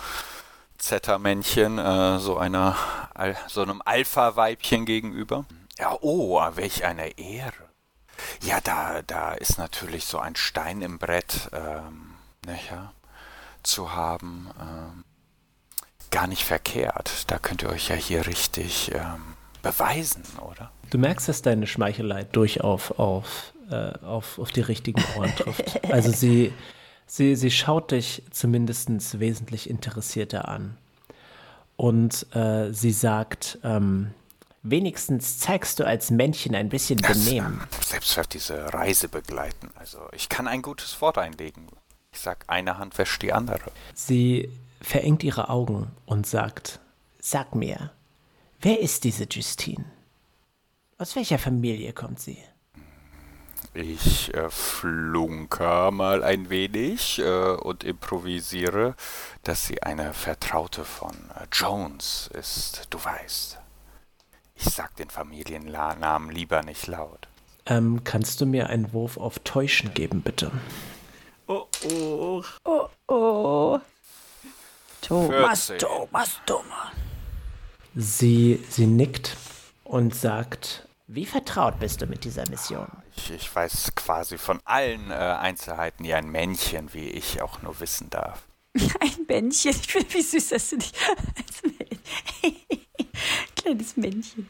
Zeta-Männchen, 0.78 1.78
äh, 1.78 2.18
so 2.18 2.36
einer 2.36 2.76
so 3.48 3.62
einem 3.62 3.82
Alpha-Weibchen 3.84 4.84
gegenüber. 4.84 5.44
Ja, 5.78 5.96
oh, 6.00 6.40
welch 6.54 6.84
eine 6.84 7.18
Ehre. 7.18 7.70
Ja, 8.42 8.60
da, 8.60 9.02
da 9.02 9.32
ist 9.32 9.58
natürlich 9.58 10.04
so 10.04 10.18
ein 10.18 10.36
Stein 10.36 10.82
im 10.82 10.98
Brett 10.98 11.50
ähm, 11.52 12.12
nicht, 12.46 12.70
ja, 12.70 12.92
zu 13.62 13.94
haben. 13.94 14.48
Ähm, 14.60 15.04
gar 16.10 16.26
nicht 16.26 16.44
verkehrt. 16.44 17.30
Da 17.30 17.38
könnt 17.38 17.62
ihr 17.62 17.70
euch 17.70 17.88
ja 17.88 17.96
hier 17.96 18.26
richtig 18.26 18.92
ähm, 18.94 19.34
beweisen, 19.62 20.22
oder? 20.40 20.70
Du 20.90 20.98
merkst, 20.98 21.28
dass 21.28 21.42
deine 21.42 21.66
Schmeichelei 21.66 22.24
durchaus 22.24 22.92
auf, 22.92 23.54
äh, 23.70 23.92
auf, 24.04 24.38
auf 24.38 24.52
die 24.52 24.60
richtigen 24.60 25.02
Ohren 25.16 25.34
trifft. 25.36 25.90
Also 25.90 26.12
sie, 26.12 26.52
sie, 27.06 27.34
sie 27.34 27.50
schaut 27.50 27.90
dich 27.90 28.22
zumindest 28.30 29.18
wesentlich 29.18 29.68
interessierter 29.68 30.48
an. 30.48 30.76
Und 31.76 32.26
äh, 32.34 32.72
sie 32.72 32.92
sagt, 32.92 33.58
ähm, 33.64 34.12
wenigstens 34.62 35.38
zeigst 35.38 35.80
du 35.80 35.86
als 35.86 36.10
Männchen 36.10 36.54
ein 36.54 36.68
bisschen 36.68 37.00
Benehmen. 37.00 37.60
ähm, 37.62 37.68
selbst 37.80 38.34
diese 38.34 38.72
Reise 38.72 39.08
begleiten. 39.08 39.70
Also 39.74 39.98
ich 40.12 40.28
kann 40.28 40.46
ein 40.46 40.62
gutes 40.62 41.00
Wort 41.00 41.18
einlegen. 41.18 41.68
Ich 42.12 42.20
sag, 42.20 42.44
eine 42.46 42.78
Hand 42.78 42.98
wäscht 42.98 43.22
die 43.22 43.32
andere. 43.32 43.70
Sie 43.94 44.50
verengt 44.80 45.24
ihre 45.24 45.48
Augen 45.48 45.90
und 46.06 46.26
sagt, 46.26 46.80
sag 47.18 47.54
mir, 47.54 47.90
wer 48.60 48.80
ist 48.80 49.04
diese 49.04 49.24
Justine? 49.24 49.84
Aus 50.98 51.16
welcher 51.16 51.38
Familie 51.38 51.92
kommt 51.92 52.20
sie? 52.20 52.38
Ich 53.74 54.34
äh, 54.34 54.50
flunker 54.50 55.90
mal 55.90 56.22
ein 56.22 56.50
wenig 56.50 57.18
äh, 57.20 57.52
und 57.52 57.84
improvisiere, 57.84 58.94
dass 59.44 59.66
sie 59.66 59.82
eine 59.82 60.12
Vertraute 60.12 60.84
von 60.84 61.14
äh, 61.34 61.46
Jones 61.50 62.28
ist, 62.34 62.88
du 62.90 63.02
weißt. 63.02 63.58
Ich 64.56 64.64
sag 64.64 64.94
den 64.96 65.08
Familiennamen 65.08 66.30
lieber 66.30 66.62
nicht 66.62 66.86
laut. 66.86 67.28
Ähm, 67.64 68.04
kannst 68.04 68.40
du 68.40 68.46
mir 68.46 68.68
einen 68.68 68.92
Wurf 68.92 69.16
auf 69.16 69.38
Täuschen 69.38 69.94
geben, 69.94 70.20
bitte? 70.20 70.52
Oh, 71.52 71.68
oh. 71.84 72.42
Oh, 72.64 72.88
oh. 73.08 73.78
Thomas, 75.02 75.66
14. 75.66 75.78
Thomas, 75.86 76.40
Thomas. 76.46 76.92
Sie, 77.94 78.64
sie 78.70 78.86
nickt 78.86 79.36
und 79.84 80.14
sagt, 80.14 80.88
wie 81.08 81.26
vertraut 81.26 81.78
bist 81.78 82.00
du 82.00 82.06
mit 82.06 82.24
dieser 82.24 82.48
Mission? 82.48 82.88
Ich, 83.14 83.30
ich 83.32 83.54
weiß 83.54 83.94
quasi 83.94 84.38
von 84.38 84.60
allen 84.64 85.10
äh, 85.10 85.14
Einzelheiten, 85.14 86.04
die 86.04 86.14
ein 86.14 86.30
Männchen 86.30 86.94
wie 86.94 87.10
ich 87.10 87.42
auch 87.42 87.60
nur 87.60 87.78
wissen 87.80 88.08
darf. 88.08 88.44
Ein 89.00 89.26
Männchen. 89.28 89.72
Ich 89.72 89.92
finde, 89.92 90.14
wie 90.14 90.22
süß, 90.22 90.48
dass 90.48 90.70
du 90.70 90.78
dich 90.78 90.92
als 91.36 91.62
Männchen. 91.62 92.56
Kleines 93.56 93.96
Männchen. 93.98 94.48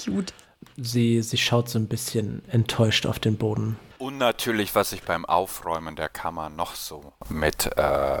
Cute. 0.00 0.32
Sie, 0.76 1.20
sie 1.22 1.38
schaut 1.38 1.68
so 1.68 1.80
ein 1.80 1.88
bisschen 1.88 2.48
enttäuscht 2.48 3.04
auf 3.04 3.18
den 3.18 3.36
Boden. 3.36 3.76
Und 3.98 4.18
natürlich, 4.18 4.74
was 4.74 4.92
ich 4.92 5.02
beim 5.02 5.24
Aufräumen 5.24 5.96
der 5.96 6.08
Kammer 6.08 6.50
noch 6.50 6.74
so 6.74 7.12
mit 7.28 7.66
äh, 7.76 8.20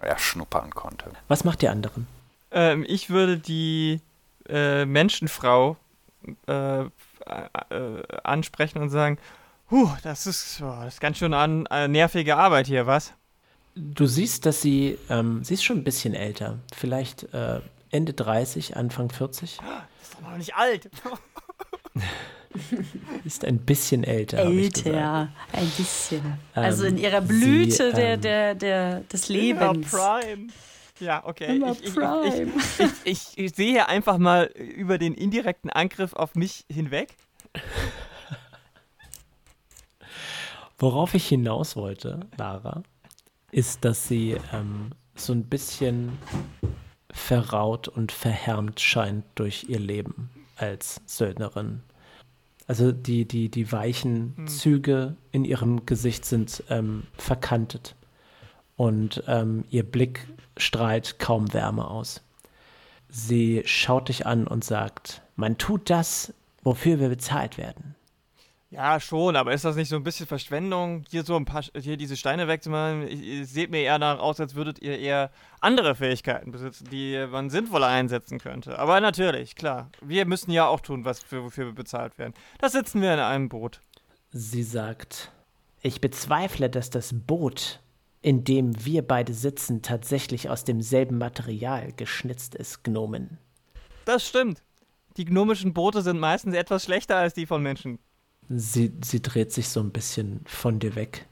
erschnuppern 0.00 0.70
konnte. 0.70 1.10
Was 1.28 1.44
macht 1.44 1.62
die 1.62 1.68
anderen? 1.68 2.06
Ähm, 2.50 2.84
ich 2.88 3.10
würde 3.10 3.36
die 3.38 4.00
äh, 4.48 4.86
Menschenfrau 4.86 5.76
äh, 6.46 6.80
äh, 6.82 6.88
ansprechen 8.22 8.80
und 8.80 8.88
sagen, 8.90 9.18
Huh, 9.70 9.90
das 10.04 10.28
ist, 10.28 10.60
oh, 10.62 10.76
das 10.84 10.94
ist 10.94 11.00
ganz 11.00 11.18
schön 11.18 11.34
an, 11.34 11.66
äh, 11.66 11.88
nervige 11.88 12.36
Arbeit 12.36 12.68
hier, 12.68 12.86
was? 12.86 13.12
Du 13.74 14.06
siehst, 14.06 14.46
dass 14.46 14.62
sie, 14.62 14.96
ähm, 15.10 15.42
sie 15.42 15.54
ist 15.54 15.64
schon 15.64 15.78
ein 15.78 15.84
bisschen 15.84 16.14
älter. 16.14 16.60
Vielleicht 16.72 17.34
äh, 17.34 17.60
Ende 17.90 18.12
30, 18.12 18.76
Anfang 18.76 19.10
40. 19.10 19.56
Das 19.58 20.08
ist 20.08 20.14
doch 20.14 20.20
noch 20.22 20.36
nicht 20.36 20.54
alt. 20.54 20.88
Ist 23.24 23.44
ein 23.44 23.58
bisschen 23.58 24.04
älter. 24.04 24.38
Älter, 24.38 25.28
ein 25.52 25.70
bisschen. 25.76 26.24
Ähm, 26.24 26.34
also 26.54 26.84
in 26.84 26.98
ihrer 26.98 27.22
sie, 27.22 27.28
Blüte 27.28 27.92
der, 27.92 28.14
ähm, 28.14 28.20
der, 28.20 28.54
der, 28.54 29.00
des 29.00 29.28
Lebens. 29.28 29.90
Prime. 29.90 30.48
Ja, 31.00 31.22
okay. 31.26 31.60
Ich, 31.72 31.88
ich, 31.88 31.94
Prime. 31.94 32.52
ich, 32.56 32.80
ich, 32.80 32.92
ich, 33.04 33.38
ich 33.38 33.54
sehe 33.54 33.72
hier 33.72 33.88
einfach 33.88 34.18
mal 34.18 34.44
über 34.44 34.98
den 34.98 35.14
indirekten 35.14 35.70
Angriff 35.70 36.14
auf 36.14 36.34
mich 36.34 36.64
hinweg. 36.70 37.14
Worauf 40.78 41.14
ich 41.14 41.26
hinaus 41.26 41.76
wollte, 41.76 42.20
Lara, 42.36 42.82
ist, 43.50 43.84
dass 43.84 44.08
sie 44.08 44.36
ähm, 44.52 44.90
so 45.14 45.32
ein 45.32 45.44
bisschen 45.44 46.18
verraut 47.10 47.88
und 47.88 48.12
verhärmt 48.12 48.80
scheint 48.80 49.24
durch 49.36 49.64
ihr 49.68 49.78
Leben 49.78 50.28
als 50.56 51.00
Söldnerin. 51.06 51.82
Also 52.66 52.92
die, 52.92 53.26
die, 53.26 53.48
die 53.48 53.70
weichen 53.72 54.34
Hm. 54.36 54.48
Züge 54.48 55.16
in 55.32 55.44
ihrem 55.44 55.86
Gesicht 55.86 56.24
sind 56.24 56.62
ähm, 56.68 57.04
verkantet 57.16 57.96
und 58.76 59.22
ähm, 59.26 59.64
ihr 59.70 59.82
Blick 59.82 60.26
strahlt 60.56 61.18
kaum 61.18 61.52
Wärme 61.52 61.88
aus. 61.88 62.22
Sie 63.08 63.62
schaut 63.64 64.08
dich 64.08 64.26
an 64.26 64.46
und 64.46 64.64
sagt, 64.64 65.22
man 65.36 65.58
tut 65.58 65.90
das, 65.90 66.32
wofür 66.62 67.00
wir 67.00 67.08
bezahlt 67.08 67.58
werden. 67.58 67.95
Ja, 68.70 68.98
schon, 68.98 69.36
aber 69.36 69.52
ist 69.52 69.64
das 69.64 69.76
nicht 69.76 69.88
so 69.88 69.94
ein 69.94 70.02
bisschen 70.02 70.26
Verschwendung, 70.26 71.04
hier 71.08 71.22
so 71.22 71.36
ein 71.36 71.44
paar, 71.44 71.62
hier 71.78 71.96
diese 71.96 72.16
Steine 72.16 72.48
wegzumachen? 72.48 73.06
Seht 73.44 73.70
mir 73.70 73.82
eher 73.82 73.98
danach 73.98 74.20
aus, 74.20 74.40
als 74.40 74.56
würdet 74.56 74.82
ihr 74.82 74.98
eher 74.98 75.30
andere 75.60 75.94
Fähigkeiten 75.94 76.50
besitzen, 76.50 76.88
die 76.90 77.26
man 77.30 77.48
sinnvoller 77.48 77.86
einsetzen 77.86 78.40
könnte. 78.40 78.76
Aber 78.78 79.00
natürlich, 79.00 79.54
klar, 79.54 79.90
wir 80.00 80.26
müssen 80.26 80.50
ja 80.50 80.66
auch 80.66 80.80
tun, 80.80 81.04
was 81.04 81.22
für, 81.22 81.44
wofür 81.44 81.66
wir 81.66 81.74
bezahlt 81.74 82.18
werden. 82.18 82.34
Da 82.58 82.68
sitzen 82.68 83.00
wir 83.02 83.14
in 83.14 83.20
einem 83.20 83.48
Boot. 83.48 83.80
Sie 84.32 84.64
sagt, 84.64 85.30
ich 85.80 86.00
bezweifle, 86.00 86.68
dass 86.68 86.90
das 86.90 87.14
Boot, 87.14 87.80
in 88.20 88.42
dem 88.42 88.84
wir 88.84 89.06
beide 89.06 89.32
sitzen, 89.32 89.82
tatsächlich 89.82 90.50
aus 90.50 90.64
demselben 90.64 91.18
Material 91.18 91.92
geschnitzt 91.92 92.56
ist, 92.56 92.82
Gnomen. 92.82 93.38
Das 94.04 94.26
stimmt. 94.26 94.64
Die 95.16 95.24
gnomischen 95.24 95.72
Boote 95.72 96.02
sind 96.02 96.18
meistens 96.18 96.54
etwas 96.56 96.84
schlechter 96.84 97.16
als 97.16 97.32
die 97.32 97.46
von 97.46 97.62
Menschen. 97.62 98.00
Sie, 98.48 98.92
sie 99.02 99.20
dreht 99.20 99.52
sich 99.52 99.68
so 99.68 99.80
ein 99.80 99.90
bisschen 99.90 100.40
von 100.46 100.78
dir 100.78 100.94
weg. 100.94 101.26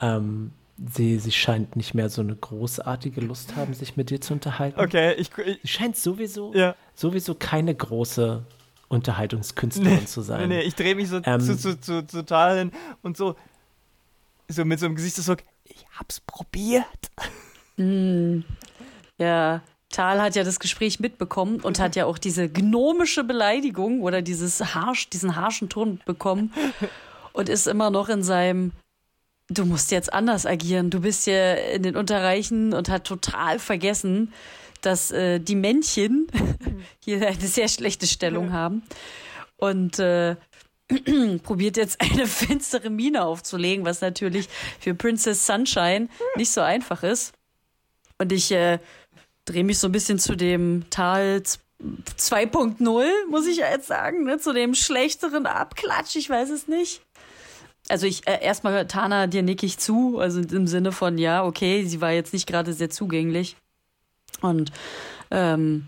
Ähm, 0.00 0.52
sie, 0.92 1.18
sie 1.18 1.32
scheint 1.32 1.76
nicht 1.76 1.94
mehr 1.94 2.08
so 2.08 2.20
eine 2.22 2.34
großartige 2.34 3.20
Lust 3.20 3.56
haben, 3.56 3.74
sich 3.74 3.96
mit 3.96 4.10
dir 4.10 4.20
zu 4.20 4.34
unterhalten. 4.34 4.80
Okay, 4.80 5.14
ich, 5.14 5.30
ich 5.38 5.60
Sie 5.62 5.68
scheint 5.68 5.96
sowieso, 5.96 6.52
ja. 6.54 6.74
sowieso 6.94 7.34
keine 7.34 7.74
große 7.74 8.44
Unterhaltungskünstlerin 8.88 10.06
zu 10.06 10.22
sein. 10.22 10.48
Nee, 10.48 10.56
nee, 10.56 10.62
ich 10.62 10.74
drehe 10.74 10.94
mich 10.94 11.08
so 11.08 11.20
Ähm, 11.24 11.40
zu, 11.40 11.56
zu, 11.56 11.80
zu, 11.80 12.06
total 12.06 12.58
hin 12.58 12.72
und 13.02 13.16
so, 13.16 13.36
so 14.48 14.64
mit 14.64 14.80
so 14.80 14.86
einem 14.86 14.96
Gesichtsausdruck, 14.96 15.42
ich 15.64 15.86
hab's 15.98 16.20
probiert. 16.20 16.84
Hm. 17.76 18.44
Ja, 19.18 19.62
Tal 19.94 20.20
hat 20.20 20.34
ja 20.34 20.44
das 20.44 20.58
Gespräch 20.58 21.00
mitbekommen 21.00 21.60
und 21.60 21.78
hat 21.78 21.96
ja 21.96 22.06
auch 22.06 22.18
diese 22.18 22.48
gnomische 22.48 23.24
Beleidigung 23.24 24.02
oder 24.02 24.22
dieses 24.22 24.74
harsch, 24.74 25.08
diesen 25.08 25.36
harschen 25.36 25.68
Ton 25.68 26.00
bekommen 26.04 26.52
und 27.32 27.48
ist 27.48 27.66
immer 27.66 27.90
noch 27.90 28.08
in 28.08 28.22
seinem 28.22 28.72
Du 29.50 29.66
musst 29.66 29.90
jetzt 29.90 30.10
anders 30.10 30.46
agieren. 30.46 30.88
Du 30.88 31.00
bist 31.00 31.26
ja 31.26 31.52
in 31.52 31.82
den 31.82 31.96
Unterreichen 31.96 32.72
und 32.72 32.88
hat 32.88 33.04
total 33.04 33.58
vergessen, 33.58 34.32
dass 34.80 35.10
äh, 35.10 35.38
die 35.38 35.54
Männchen 35.54 36.28
hier 37.04 37.26
eine 37.28 37.46
sehr 37.46 37.68
schlechte 37.68 38.06
Stellung 38.06 38.52
haben 38.52 38.82
und 39.56 39.98
äh, 39.98 40.36
probiert 41.42 41.76
jetzt 41.76 42.00
eine 42.00 42.26
finstere 42.26 42.88
Miene 42.90 43.24
aufzulegen, 43.24 43.84
was 43.84 44.00
natürlich 44.00 44.48
für 44.80 44.94
Princess 44.94 45.46
Sunshine 45.46 46.08
nicht 46.36 46.50
so 46.50 46.62
einfach 46.62 47.02
ist. 47.02 47.34
Und 48.18 48.32
ich 48.32 48.50
äh, 48.50 48.78
drehe 49.44 49.64
mich 49.64 49.78
so 49.78 49.88
ein 49.88 49.92
bisschen 49.92 50.18
zu 50.18 50.36
dem 50.36 50.84
Tal 50.90 51.42
z- 51.42 51.60
2.0, 52.18 53.04
muss 53.28 53.46
ich 53.46 53.58
jetzt 53.58 53.86
sagen, 53.88 54.24
ne? 54.24 54.38
zu 54.38 54.52
dem 54.52 54.74
schlechteren 54.74 55.46
Abklatsch, 55.46 56.16
ich 56.16 56.30
weiß 56.30 56.50
es 56.50 56.68
nicht. 56.68 57.02
Also 57.88 58.06
ich 58.06 58.26
äh, 58.26 58.42
erstmal 58.42 58.86
Tana, 58.86 59.26
dir 59.26 59.42
nick 59.42 59.62
ich 59.62 59.78
zu, 59.78 60.18
also 60.18 60.40
im 60.40 60.66
Sinne 60.66 60.92
von 60.92 61.18
ja, 61.18 61.44
okay, 61.44 61.84
sie 61.84 62.00
war 62.00 62.12
jetzt 62.12 62.32
nicht 62.32 62.46
gerade 62.46 62.72
sehr 62.72 62.88
zugänglich 62.88 63.56
und 64.40 64.72
ähm, 65.30 65.86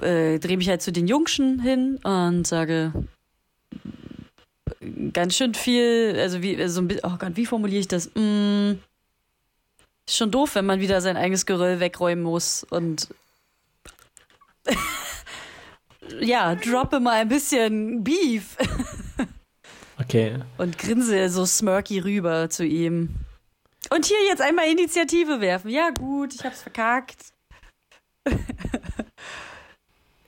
äh, 0.00 0.40
drehe 0.40 0.56
mich 0.56 0.68
halt 0.68 0.82
zu 0.82 0.90
den 0.90 1.06
Jungschen 1.06 1.60
hin 1.60 1.98
und 2.02 2.46
sage 2.46 2.92
ganz 5.12 5.36
schön 5.36 5.54
viel, 5.54 6.16
also 6.18 6.42
wie 6.42 6.66
so 6.68 6.80
ein 6.80 6.88
bisschen, 6.88 7.04
oh 7.04 7.16
Gott, 7.18 7.36
wie 7.36 7.46
formuliere 7.46 7.80
ich 7.80 7.88
das? 7.88 8.10
Mm, 8.14 8.72
ist 10.06 10.16
schon 10.16 10.30
doof, 10.30 10.54
wenn 10.54 10.66
man 10.66 10.80
wieder 10.80 11.00
sein 11.00 11.16
eigenes 11.16 11.46
Geröll 11.46 11.80
wegräumen 11.80 12.24
muss 12.24 12.64
und 12.64 13.08
ja, 16.20 16.54
droppe 16.54 17.00
mal 17.00 17.14
ein 17.14 17.28
bisschen 17.28 18.04
Beef 18.04 18.56
Okay, 19.98 20.38
und 20.58 20.76
grinse 20.78 21.28
so 21.30 21.46
smirky 21.46 21.98
rüber 21.98 22.50
zu 22.50 22.64
ihm. 22.64 23.14
Und 23.90 24.04
hier 24.04 24.18
jetzt 24.28 24.42
einmal 24.42 24.68
Initiative 24.70 25.40
werfen. 25.40 25.70
Ja, 25.70 25.90
gut, 25.90 26.34
ich 26.34 26.44
hab's 26.44 26.62
verkackt. 26.62 27.32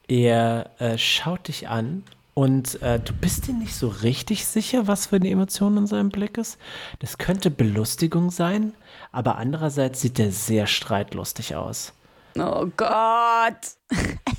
er 0.09 0.71
äh, 0.79 0.97
schaut 0.97 1.49
dich 1.49 1.69
an 1.69 2.03
und 2.35 2.81
äh, 2.83 2.99
du 3.01 3.13
bist 3.13 3.47
dir 3.47 3.53
nicht 3.53 3.75
so 3.75 3.89
richtig 3.89 4.47
sicher, 4.47 4.87
was 4.87 5.09
für 5.09 5.17
eine 5.17 5.29
Emotion 5.29 5.77
in 5.77 5.87
seinem 5.87 6.11
Blick 6.11 6.39
ist. 6.39 6.59
Das 7.01 7.19
könnte 7.19 7.51
Belustigung 7.51 8.31
sein, 8.31 8.75
aber 9.13 9.37
andererseits 9.37 10.01
sieht 10.01 10.19
er 10.19 10.31
sehr 10.31 10.67
streitlustig 10.67 11.57
aus. 11.57 11.93
Oh 12.39 12.67
Gott. 12.77 13.77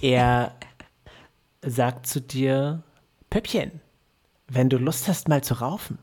Er 0.01 0.55
sagt 1.61 2.07
zu 2.07 2.21
dir, 2.21 2.83
Püppchen, 3.29 3.81
wenn 4.47 4.69
du 4.69 4.77
Lust 4.77 5.07
hast, 5.07 5.27
mal 5.27 5.43
zu 5.43 5.55
raufen, 5.55 5.97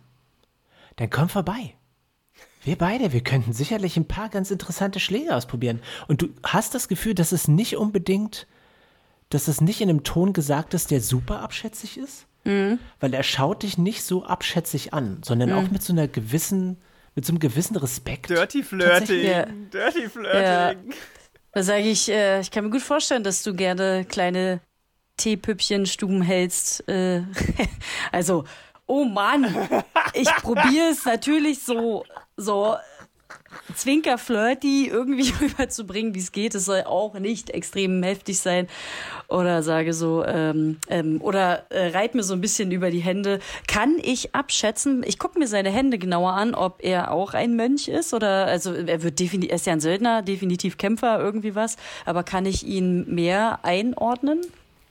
dann 0.96 1.10
komm 1.10 1.28
vorbei. 1.28 1.74
Wir 2.62 2.76
beide, 2.76 3.12
wir 3.12 3.22
könnten 3.22 3.52
sicherlich 3.52 3.96
ein 3.96 4.08
paar 4.08 4.28
ganz 4.28 4.50
interessante 4.50 4.98
Schläge 4.98 5.34
ausprobieren. 5.34 5.80
Und 6.08 6.22
du 6.22 6.28
hast 6.42 6.74
das 6.74 6.88
Gefühl, 6.88 7.14
dass 7.14 7.30
es 7.30 7.46
nicht 7.46 7.76
unbedingt, 7.76 8.48
dass 9.30 9.46
es 9.46 9.60
nicht 9.60 9.80
in 9.80 9.88
einem 9.88 10.02
Ton 10.02 10.32
gesagt 10.32 10.74
ist, 10.74 10.90
der 10.90 11.00
super 11.00 11.40
abschätzig 11.40 11.96
ist. 11.96 12.26
Weil 13.00 13.14
er 13.14 13.22
schaut 13.22 13.62
dich 13.62 13.78
nicht 13.78 14.02
so 14.02 14.24
abschätzig 14.24 14.92
an, 14.94 15.18
sondern 15.24 15.52
auch 15.52 15.70
mit 15.70 15.82
so 15.82 15.92
einer 15.92 16.08
gewissen, 16.08 16.78
mit 17.16 17.24
so 17.24 17.32
einem 17.32 17.40
gewissen 17.40 17.76
Respekt. 17.76 18.30
Dirty 18.30 18.62
Flirting. 18.62 19.24
ja. 19.24 19.46
Dirty 19.46 20.08
Flirting. 20.08 20.94
Da 21.52 21.62
sage 21.62 21.84
ich, 21.84 22.10
äh, 22.10 22.40
ich 22.40 22.50
kann 22.50 22.64
mir 22.64 22.70
gut 22.70 22.82
vorstellen, 22.82 23.24
dass 23.24 23.42
du 23.42 23.54
gerne 23.54 24.04
kleine 24.04 24.60
Teepüppchenstuben 25.16 26.20
hältst. 26.20 26.86
Äh, 26.86 27.22
also, 28.12 28.44
oh 28.84 29.04
Mann, 29.04 29.44
ich 30.12 30.28
probiere 30.36 30.90
es 30.90 31.06
natürlich 31.06 31.62
so, 31.62 32.04
so 32.36 32.76
zwinker-flirty 33.74 34.88
irgendwie 34.88 35.32
rüberzubringen, 35.40 36.14
wie 36.14 36.20
es 36.20 36.32
geht. 36.32 36.54
Es 36.54 36.64
soll 36.64 36.82
auch 36.84 37.18
nicht 37.18 37.50
extrem 37.50 38.02
heftig 38.02 38.38
sein. 38.38 38.68
Oder 39.28 39.62
sage 39.62 39.92
so, 39.92 40.24
ähm, 40.24 40.78
ähm, 40.88 41.20
oder 41.20 41.70
äh, 41.70 41.88
reib 41.88 42.14
mir 42.14 42.22
so 42.22 42.34
ein 42.34 42.40
bisschen 42.40 42.70
über 42.70 42.90
die 42.90 43.00
Hände. 43.00 43.40
Kann 43.66 43.96
ich 44.00 44.34
abschätzen, 44.34 45.02
ich 45.06 45.18
gucke 45.18 45.38
mir 45.38 45.48
seine 45.48 45.70
Hände 45.70 45.98
genauer 45.98 46.32
an, 46.32 46.54
ob 46.54 46.82
er 46.82 47.10
auch 47.10 47.34
ein 47.34 47.56
Mönch 47.56 47.88
ist 47.88 48.14
oder, 48.14 48.46
also 48.46 48.72
er 48.72 49.02
wird 49.02 49.18
definitiv, 49.18 49.50
er 49.50 49.56
ist 49.56 49.66
ja 49.66 49.72
ein 49.72 49.80
Söldner, 49.80 50.22
definitiv 50.22 50.78
Kämpfer, 50.78 51.18
irgendwie 51.18 51.54
was. 51.54 51.76
Aber 52.04 52.22
kann 52.22 52.46
ich 52.46 52.66
ihn 52.66 53.12
mehr 53.12 53.60
einordnen? 53.64 54.40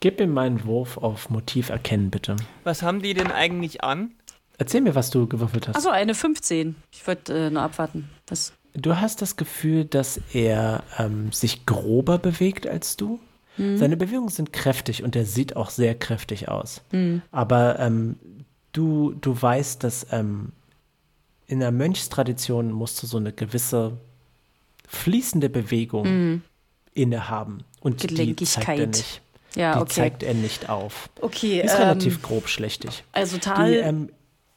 Gib 0.01 0.19
mir 0.19 0.27
meinen 0.27 0.65
Wurf 0.65 0.97
auf 0.97 1.29
Motiv 1.29 1.69
erkennen, 1.69 2.11
bitte. 2.11 2.35
Was 2.63 2.83
haben 2.83 3.01
die 3.01 3.13
denn 3.13 3.31
eigentlich 3.31 3.83
an? 3.83 4.11
Erzähl 4.57 4.81
mir, 4.81 4.95
was 4.95 5.09
du 5.09 5.27
gewürfelt 5.27 5.67
hast. 5.67 5.75
Achso, 5.75 5.89
eine 5.89 6.15
15. 6.15 6.75
Ich 6.91 7.05
wollte 7.07 7.33
äh, 7.47 7.49
nur 7.49 7.61
abwarten. 7.61 8.09
Was? 8.27 8.53
Du 8.73 8.97
hast 8.97 9.21
das 9.21 9.35
Gefühl, 9.35 9.85
dass 9.85 10.19
er 10.33 10.83
ähm, 10.97 11.31
sich 11.31 11.65
grober 11.65 12.17
bewegt 12.17 12.67
als 12.67 12.97
du. 12.97 13.19
Seine 13.57 13.95
Bewegungen 13.95 14.27
sind 14.27 14.51
kräftig 14.51 15.01
und 15.01 15.15
er 15.15 15.23
sieht 15.23 15.55
auch 15.55 15.69
sehr 15.69 15.95
kräftig 15.95 16.49
aus. 16.49 16.81
Aber 17.31 17.79
ähm, 17.79 18.17
du, 18.73 19.13
du 19.13 19.41
weißt, 19.41 19.81
dass 19.81 20.07
ähm, 20.11 20.51
in 21.47 21.61
der 21.61 21.71
Mönchstradition 21.71 22.73
musst 22.73 23.01
du 23.01 23.07
so 23.07 23.15
eine 23.15 23.31
gewisse 23.31 23.93
fließende 24.89 25.47
Bewegung 25.49 26.41
innehaben. 26.93 27.63
Und 27.79 28.03
die 28.09 28.35
zeigt 28.35 28.67
er 28.67 28.87
nicht. 28.87 29.21
Ja, 29.55 29.75
Die 29.75 29.79
okay. 29.83 29.93
zeigt 29.93 30.23
er 30.23 30.33
nicht 30.33 30.67
auf. 30.67 31.09
Okay, 31.21 31.61
Ist 31.61 31.75
ähm, 31.75 31.81
relativ 31.83 32.21
grobschlächtig. 32.21 33.05
Also 33.13 33.37
Die, 33.37 33.41
Tal. 33.41 33.73
ähm, 33.73 34.09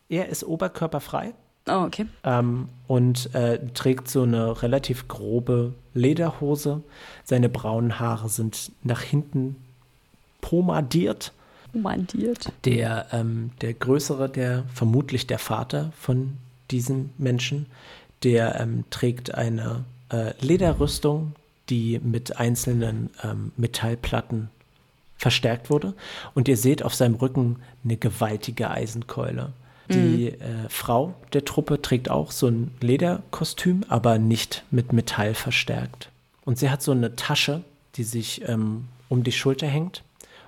er 0.08 0.28
ist 0.28 0.44
oberkörperfrei 0.44 1.32
oh, 1.68 1.84
okay. 1.84 2.06
ähm, 2.24 2.68
und 2.86 3.34
äh, 3.34 3.58
trägt 3.74 4.08
so 4.08 4.22
eine 4.22 4.62
relativ 4.62 5.08
grobe 5.08 5.74
Lederhose. 5.94 6.82
Seine 7.24 7.48
braunen 7.48 7.98
Haare 7.98 8.28
sind 8.28 8.72
nach 8.82 9.02
hinten 9.02 9.56
pomadiert. 10.40 11.32
Romantiert. 11.74 12.52
Der, 12.64 13.06
ähm, 13.12 13.50
der 13.60 13.74
größere, 13.74 14.28
der 14.28 14.64
vermutlich 14.72 15.26
der 15.26 15.38
Vater 15.38 15.92
von 15.98 16.38
diesem 16.70 17.10
Menschen, 17.18 17.66
der 18.22 18.60
ähm, 18.60 18.84
trägt 18.90 19.34
eine 19.34 19.84
äh, 20.10 20.32
Lederrüstung, 20.40 21.32
die 21.68 22.00
mit 22.02 22.38
einzelnen 22.38 23.10
ähm, 23.22 23.52
Metallplatten 23.56 24.48
verstärkt 25.16 25.68
wurde. 25.68 25.94
Und 26.34 26.48
ihr 26.48 26.56
seht 26.56 26.82
auf 26.82 26.94
seinem 26.94 27.16
Rücken 27.16 27.56
eine 27.84 27.96
gewaltige 27.96 28.70
Eisenkeule. 28.70 29.52
Die 29.94 30.28
äh, 30.28 30.68
Frau 30.68 31.14
der 31.32 31.44
Truppe 31.44 31.80
trägt 31.80 32.10
auch 32.10 32.30
so 32.30 32.48
ein 32.48 32.72
Lederkostüm, 32.80 33.84
aber 33.88 34.18
nicht 34.18 34.64
mit 34.70 34.92
Metall 34.92 35.34
verstärkt. 35.34 36.10
Und 36.44 36.58
sie 36.58 36.70
hat 36.70 36.82
so 36.82 36.92
eine 36.92 37.16
Tasche, 37.16 37.62
die 37.96 38.04
sich 38.04 38.46
ähm, 38.48 38.86
um 39.08 39.24
die 39.24 39.32
Schulter 39.32 39.66
hängt. 39.66 40.02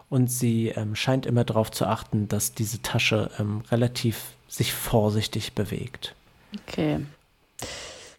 Und 0.09 0.31
sie 0.31 0.69
ähm, 0.69 0.97
scheint 0.97 1.25
immer 1.25 1.45
darauf 1.45 1.71
zu 1.71 1.87
achten, 1.87 2.29
dass 2.29 2.53
diese 2.53 2.83
Tasche 2.83 3.31
ähm, 3.39 3.63
relativ 3.71 4.33
sich 4.49 4.73
vorsichtig 4.73 5.53
bewegt. 5.53 6.15
Okay. 6.67 7.01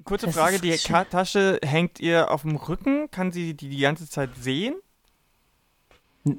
Kurze 0.04 0.28
Das 0.28 0.36
Frage, 0.36 0.60
die 0.60 0.76
Tasche 0.78 1.60
hängt 1.64 2.00
ihr 2.00 2.32
auf 2.32 2.42
dem 2.42 2.56
Rücken? 2.56 3.12
Kann 3.12 3.32
sie 3.32 3.54
die 3.54 3.70
die 3.70 3.80
ganze 3.80 4.10
Zeit 4.10 4.30
sehen? 4.40 4.76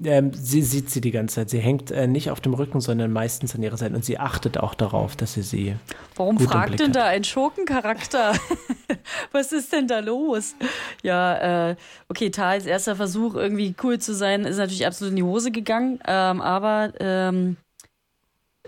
Ähm, 0.05 0.33
sie 0.33 0.63
sieht 0.63 0.91
sie 0.91 1.01
die 1.01 1.11
ganze 1.11 1.37
Zeit. 1.37 1.51
Sie 1.51 1.59
hängt 1.59 1.91
äh, 1.91 2.07
nicht 2.07 2.31
auf 2.31 2.41
dem 2.41 2.55
Rücken, 2.55 2.81
sondern 2.81 3.13
meistens 3.13 3.55
an 3.57 3.63
ihrer 3.63 3.77
Seite. 3.77 3.97
Und 3.97 4.05
sie 4.05 4.19
achtet 4.19 4.59
auch 4.59 4.75
darauf, 4.75 5.17
dass 5.17 5.35
sie 5.35 5.43
sie. 5.43 5.75
Warum 6.15 6.37
Gut 6.37 6.47
im 6.47 6.51
fragt 6.53 6.81
denn 6.81 6.89
hat. 6.91 6.97
da 6.97 7.05
ein 7.07 7.25
Schurkencharakter? 7.25 8.35
Was 9.33 9.51
ist 9.51 9.73
denn 9.73 9.89
da 9.89 9.99
los? 9.99 10.55
Ja, 11.03 11.71
äh, 11.71 11.77
okay, 12.09 12.31
Tals 12.31 12.67
erster 12.67 12.95
Versuch, 12.95 13.35
irgendwie 13.35 13.75
cool 13.83 13.99
zu 13.99 14.15
sein, 14.15 14.45
ist 14.45 14.59
natürlich 14.59 14.87
absolut 14.87 15.11
in 15.11 15.17
die 15.17 15.25
Hose 15.25 15.51
gegangen. 15.51 15.99
Ähm, 16.07 16.41
aber 16.41 16.93
ähm, 17.01 17.57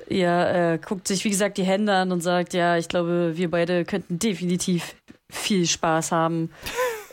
ja, 0.08 0.72
äh, 0.72 0.78
guckt 0.78 1.06
sich, 1.06 1.24
wie 1.24 1.30
gesagt, 1.30 1.58
die 1.58 1.64
Hände 1.64 1.94
an 1.94 2.10
und 2.10 2.22
sagt, 2.22 2.54
ja, 2.54 2.76
ich 2.76 2.88
glaube, 2.88 3.32
wir 3.36 3.50
beide 3.50 3.84
könnten 3.84 4.18
definitiv 4.18 4.96
viel 5.30 5.66
Spaß 5.66 6.10
haben. 6.10 6.50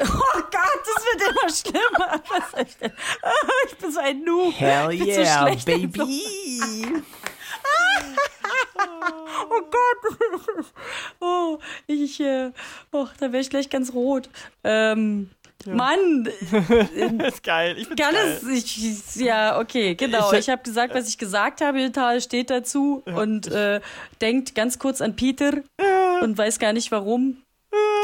Oh 0.03 0.41
Gott, 0.51 0.81
das 0.85 1.05
wird 1.05 1.21
immer 1.29 1.49
schlimmer. 1.49 2.21
Ich, 3.67 3.77
bin 3.77 3.91
so 3.91 3.99
ein 3.99 4.23
Noob. 4.23 4.53
Hell 4.57 4.97
so 4.97 5.05
yeah, 5.05 5.47
in 5.47 5.59
baby! 5.63 6.23
Oh 9.49 9.61
Gott. 9.69 10.65
Oh, 11.19 11.59
ich, 11.87 12.19
äh, 12.19 12.51
oh, 12.91 13.07
da 13.19 13.31
wäre 13.31 13.41
ich 13.41 13.49
gleich 13.49 13.69
ganz 13.69 13.93
rot. 13.93 14.29
Ähm, 14.63 15.29
Mann, 15.65 16.27
Das 16.51 17.33
ist 17.33 17.43
geil. 17.43 17.75
Ich 17.77 17.87
kann 17.89 18.13
geil. 18.15 18.41
ich, 18.51 19.15
ja, 19.15 19.59
okay, 19.59 19.93
genau. 19.95 20.31
Ich- 20.33 20.39
Ich, 20.39 20.49
habe 20.49 20.63
gesagt, 20.63 20.95
was 20.95 21.07
ich 21.07 21.17
gesagt 21.17 21.61
habe. 21.61 21.91
Tal 21.91 22.19
steht 22.21 22.49
dazu 22.49 23.03
und 23.05 23.47
äh, 23.47 23.79
denkt 24.21 24.55
ganz 24.55 24.79
kurz 24.79 25.01
an 25.01 25.15
Peter 25.15 25.51
und 26.21 26.37
weiß 26.37 26.57
gar 26.59 26.73
nicht 26.73 26.91
warum. 26.91 27.37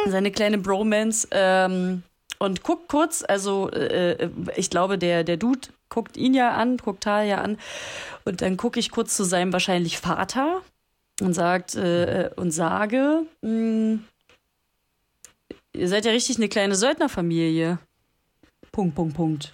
Seine 0.10 0.32
kleine 0.32 0.58
Bromance. 0.58 1.28
Ähm, 1.32 2.04
und 2.40 2.64
guckt 2.64 2.88
kurz, 2.88 3.24
also 3.28 3.70
äh, 3.72 4.30
ich 4.56 4.70
glaube, 4.70 4.98
der, 4.98 5.24
der 5.24 5.38
Dude 5.38 5.70
guckt 5.90 6.18
ihn 6.18 6.34
ja 6.36 6.52
an, 6.54 6.78
guckt 6.78 7.04
Tal 7.04 7.26
ja 7.28 7.42
an. 7.42 7.58
Und 8.26 8.42
dann 8.42 8.58
gucke 8.58 8.80
ich 8.80 8.92
kurz 8.92 9.16
zu 9.18 9.24
seinem 9.24 9.52
wahrscheinlich 9.54 9.98
Vater 9.98 10.62
und 11.22 11.34
sagt 11.34 11.74
äh, 11.76 12.30
und 12.36 12.52
sage, 12.52 13.24
mh, 13.42 14.00
ihr 15.74 15.88
seid 15.88 16.06
ja 16.06 16.12
richtig 16.12 16.38
eine 16.38 16.48
kleine 16.50 16.76
Söldnerfamilie. 16.76 17.80
Punkt, 18.72 18.94
Punkt, 18.96 19.16
Punkt. 19.16 19.54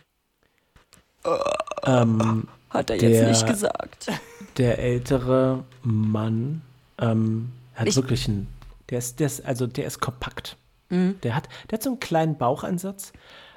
Ähm, 1.86 2.48
Hat 2.70 2.89
er 2.89 2.98
Der- 2.98 3.10
jetzt 3.10 3.28
nicht 3.30 3.48
gesagt. 3.48 4.12
der 4.58 4.80
ältere 4.80 5.63
Mann 5.84 6.62
ähm, 7.00 7.52
hat 7.76 7.88
Ich- 7.88 7.96
wirklich 7.96 8.28
einen. 8.28 8.48
Der 8.93 8.99
ist, 8.99 9.19
der 9.19 9.25
ist, 9.25 9.43
also 9.43 9.65
der 9.65 9.88
ist 9.88 10.01
kompakt. 10.01 10.56
Mhm. 10.89 11.19
Der 11.23 11.36
hat, 11.36 11.49
der 11.71 11.77
hat 11.77 11.84
so 11.84 11.89
einen 11.89 11.99
kleinen 11.99 12.38
Bauchansatz, 12.38 13.12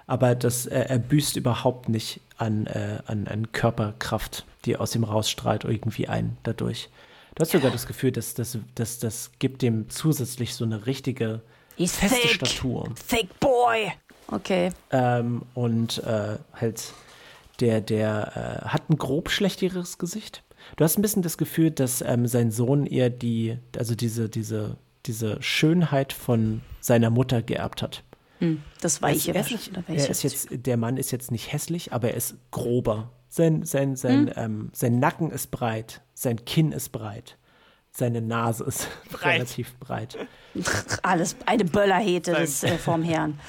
aber 0.07 0.35
das, 0.35 0.65
äh, 0.65 0.87
er 0.89 0.99
büßt 0.99 1.37
überhaupt 1.37 1.91
nicht 1.91 2.23
an, 2.39 2.65
äh, 2.65 3.01
an, 3.05 3.29
an 3.29 3.53
Körperkraft, 3.53 4.47
die 4.65 4.79
aus 4.79 4.95
ihm 4.95 5.05
rausstrahlt, 5.05 5.65
irgendwie 5.65 6.09
ein 6.09 6.39
dadurch. 6.43 6.89
Du 7.35 7.43
hast 7.43 7.51
sogar 7.51 7.71
das 7.71 7.87
Gefühl, 7.87 8.13
dass 8.13 8.33
das, 8.33 8.57
das, 8.75 8.99
das 8.99 9.31
gibt 9.39 9.61
dem 9.61 9.91
zusätzlich 9.91 10.55
so 10.55 10.65
eine 10.65 10.87
richtige 10.87 11.43
He's 11.77 11.97
feste 11.97 12.17
thick. 12.17 12.31
Statur. 12.31 12.95
Thick 13.07 13.39
boy. 13.39 13.93
Okay. 14.29 14.71
Ähm, 14.91 15.43
und 15.53 16.03
äh, 16.05 16.39
halt, 16.55 16.95
der, 17.61 17.83
der 17.83 18.63
äh, 18.65 18.69
hat 18.69 18.89
ein 18.89 18.97
grob 18.97 19.29
schlechteres 19.29 19.99
Gesicht. 19.99 20.45
Du 20.77 20.85
hast 20.85 20.99
ein 20.99 21.03
bisschen 21.03 21.21
das 21.21 21.37
Gefühl, 21.37 21.73
dass 21.73 22.01
ähm, 22.01 22.27
sein 22.27 22.51
Sohn 22.51 22.87
eher 22.87 23.11
die, 23.11 23.59
also 23.77 23.95
diese, 23.95 24.31
diese, 24.31 24.79
diese 25.07 25.41
Schönheit 25.43 26.13
von 26.13 26.61
seiner 26.81 27.11
Mutter 27.11 27.43
geerbt 27.43 27.83
hat. 27.83 28.03
Hm, 28.39 28.63
das 28.81 28.95
ist, 28.95 29.03
Weiche. 29.03 29.35
er 29.35 29.41
ist, 29.51 29.69
oder 29.71 29.83
er 29.89 29.95
ist 29.95 30.09
welches? 30.09 30.23
jetzt, 30.23 30.67
der 30.67 30.77
Mann 30.77 30.97
ist 30.99 31.11
jetzt 31.11 31.31
nicht 31.31 31.53
hässlich, 31.53 31.93
aber 31.93 32.11
er 32.11 32.17
ist 32.17 32.37
grober. 32.51 33.11
Sein, 33.29 33.65
sein, 33.65 33.97
sein, 33.97 34.31
ähm, 34.37 34.71
sein 34.73 34.99
Nacken 34.99 35.31
ist 35.31 35.51
breit, 35.51 36.03
sein 36.15 36.45
Kinn 36.45 36.73
ist 36.73 36.91
breit, 36.91 37.39
seine 37.91 38.21
Nase 38.23 38.65
ist 38.65 38.89
relativ 39.23 39.75
breit. 39.79 40.17
Alles, 41.03 41.37
eine 41.47 41.65
Böllerhete 41.65 42.33
des 42.35 42.63
äh, 42.63 42.79
vorm 42.79 43.03
Herrn. 43.03 43.41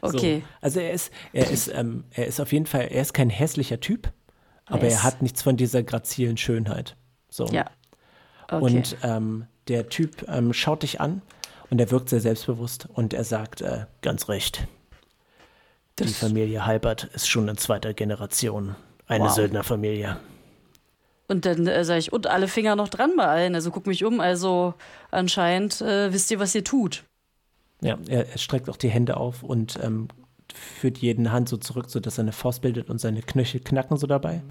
Okay. 0.00 0.42
So. 0.44 0.48
Also 0.60 0.80
er 0.80 0.92
ist, 0.92 1.10
er 1.32 1.50
ist, 1.50 1.68
ähm, 1.74 2.04
er 2.12 2.26
ist 2.26 2.40
auf 2.40 2.52
jeden 2.52 2.66
Fall, 2.66 2.88
er 2.90 3.02
ist 3.02 3.14
kein 3.14 3.30
hässlicher 3.30 3.80
Typ, 3.80 4.12
aber 4.66 4.82
Er 4.82 4.88
er 4.88 4.96
ist- 4.96 5.02
hat 5.02 5.22
nichts 5.22 5.42
von 5.42 5.56
dieser 5.56 5.82
grazilen 5.82 6.36
Schönheit. 6.36 6.96
So. 7.28 7.46
Ja. 7.46 7.64
Okay. 8.50 8.62
Und 8.64 8.96
ähm, 9.02 9.46
der 9.68 9.88
Typ 9.88 10.26
ähm, 10.28 10.52
schaut 10.52 10.82
dich 10.82 11.00
an 11.00 11.22
und 11.70 11.80
er 11.80 11.90
wirkt 11.90 12.08
sehr 12.08 12.20
selbstbewusst 12.20 12.88
und 12.94 13.12
er 13.14 13.24
sagt, 13.24 13.60
äh, 13.62 13.86
ganz 14.02 14.28
recht. 14.28 14.66
Die 15.98 16.04
Das- 16.04 16.18
Familie 16.18 16.66
Halbert 16.66 17.04
ist 17.14 17.28
schon 17.28 17.48
in 17.48 17.56
zweiter 17.56 17.94
Generation 17.94 18.76
eine 19.06 19.24
Wow. 19.24 19.32
Söldnerfamilie. 19.34 20.16
Und 21.28 21.44
dann 21.44 21.66
äh, 21.66 21.84
sage 21.84 21.98
ich, 21.98 22.12
und 22.12 22.28
alle 22.28 22.46
Finger 22.46 22.76
noch 22.76 22.88
dran 22.88 23.12
bei 23.16 23.24
allen. 23.26 23.54
Also 23.56 23.70
guck 23.72 23.86
mich 23.88 24.04
um. 24.04 24.20
Also 24.20 24.74
anscheinend 25.10 25.80
äh, 25.80 26.12
wisst 26.12 26.30
ihr, 26.30 26.38
was 26.38 26.54
ihr 26.54 26.62
tut. 26.62 27.02
Ja, 27.80 27.98
er, 28.08 28.28
er 28.28 28.38
streckt 28.38 28.70
auch 28.70 28.76
die 28.76 28.88
Hände 28.90 29.16
auf 29.16 29.42
und 29.42 29.78
ähm, 29.82 30.06
führt 30.54 30.98
jeden 30.98 31.32
Hand 31.32 31.48
so 31.48 31.56
zurück, 31.56 31.86
sodass 31.90 32.18
er 32.18 32.22
eine 32.22 32.32
Faust 32.32 32.62
bildet 32.62 32.88
und 32.90 33.00
seine 33.00 33.22
Knöchel 33.22 33.60
knacken 33.60 33.96
so 33.96 34.06
dabei. 34.06 34.42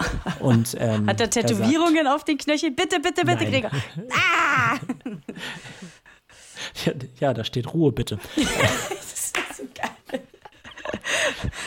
Und, 0.40 0.76
ähm, 0.78 1.06
Hat 1.08 1.20
er 1.20 1.26
sagt- 1.32 1.48
Tätowierungen 1.48 2.06
auf 2.06 2.24
den 2.24 2.38
Knöcheln? 2.38 2.74
Bitte, 2.74 3.00
bitte, 3.00 3.24
bitte, 3.24 3.44
Nein. 3.44 3.50
Gregor. 3.50 3.70
Ja, 6.84 6.92
ja, 7.20 7.34
da 7.34 7.44
steht 7.44 7.72
Ruhe 7.72 7.92
bitte. 7.92 8.18
Das 8.36 9.12
ist 9.12 9.36
so 9.56 9.62
geil. 9.74 10.20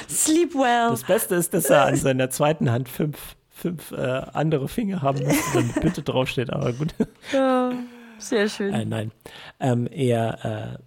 Sleep 0.10 0.54
well. 0.56 0.90
Das 0.92 1.04
Beste 1.04 1.36
ist, 1.36 1.54
dass 1.54 1.66
er 1.70 1.86
an 1.86 1.96
seiner 1.96 2.30
zweiten 2.30 2.72
Hand 2.72 2.90
fünf, 2.90 3.36
fünf 3.50 3.92
äh, 3.92 4.02
andere 4.34 4.68
Finger 4.68 5.02
haben 5.02 5.24
muss, 5.26 5.38
damit 5.54 5.80
bitte 5.82 6.02
draufsteht, 6.02 6.52
aber 6.52 6.74
gut. 6.74 6.94
Ja, 7.32 7.72
sehr 8.18 8.50
schön. 8.50 8.74
Äh, 8.74 8.86
nein. 8.86 9.12
Ähm, 9.60 9.88
er, 9.88 10.78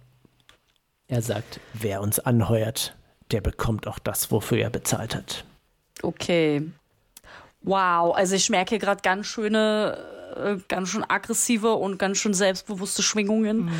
äh, 1.07 1.13
er 1.13 1.21
sagt, 1.21 1.59
wer 1.73 2.01
uns 2.01 2.19
anheuert, 2.19 2.95
der 3.31 3.41
bekommt 3.41 3.87
auch 3.87 3.99
das, 3.99 4.31
wofür 4.31 4.57
er 4.59 4.69
bezahlt 4.69 5.15
hat. 5.15 5.45
Okay. 6.01 6.63
Wow, 7.61 8.15
also 8.15 8.35
ich 8.35 8.49
merke 8.49 8.79
gerade 8.79 9.01
ganz 9.01 9.27
schöne, 9.27 9.97
äh, 10.35 10.57
ganz 10.67 10.89
schön 10.89 11.03
aggressive 11.07 11.73
und 11.73 11.97
ganz 11.97 12.17
schön 12.17 12.33
selbstbewusste 12.33 13.03
Schwingungen. 13.03 13.65
Mhm. 13.65 13.71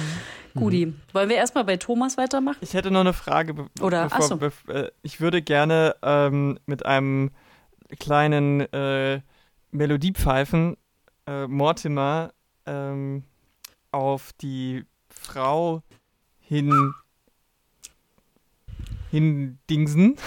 Guti. 0.56 0.94
Wollen 1.14 1.30
wir 1.30 1.38
erstmal 1.38 1.64
bei 1.64 1.78
Thomas 1.78 2.18
weitermachen? 2.18 2.58
Ich 2.62 2.74
hätte 2.74 2.92
noch 2.92 3.02
eine 3.02 3.14
Frage. 3.14 3.54
Be 3.54 3.68
Oder- 3.82 4.08
ach 4.12 4.22
so. 4.22 4.38
bev 4.38 4.68
äh, 4.68 4.90
ich 5.04 5.22
würde 5.22 5.42
gerne 5.42 5.96
ähm, 6.02 6.60
mit 6.66 6.86
einem 6.86 7.32
kleinen 8.00 8.62
äh, 8.74 9.22
Melodiepfeifen 9.72 10.76
äh, 11.28 11.48
Mortimer 11.48 12.32
ähm, 12.66 13.24
auf 13.92 14.34
die 14.34 14.86
Frau 15.10 15.84
hin 16.40 16.94
hindingsen. 19.12 20.18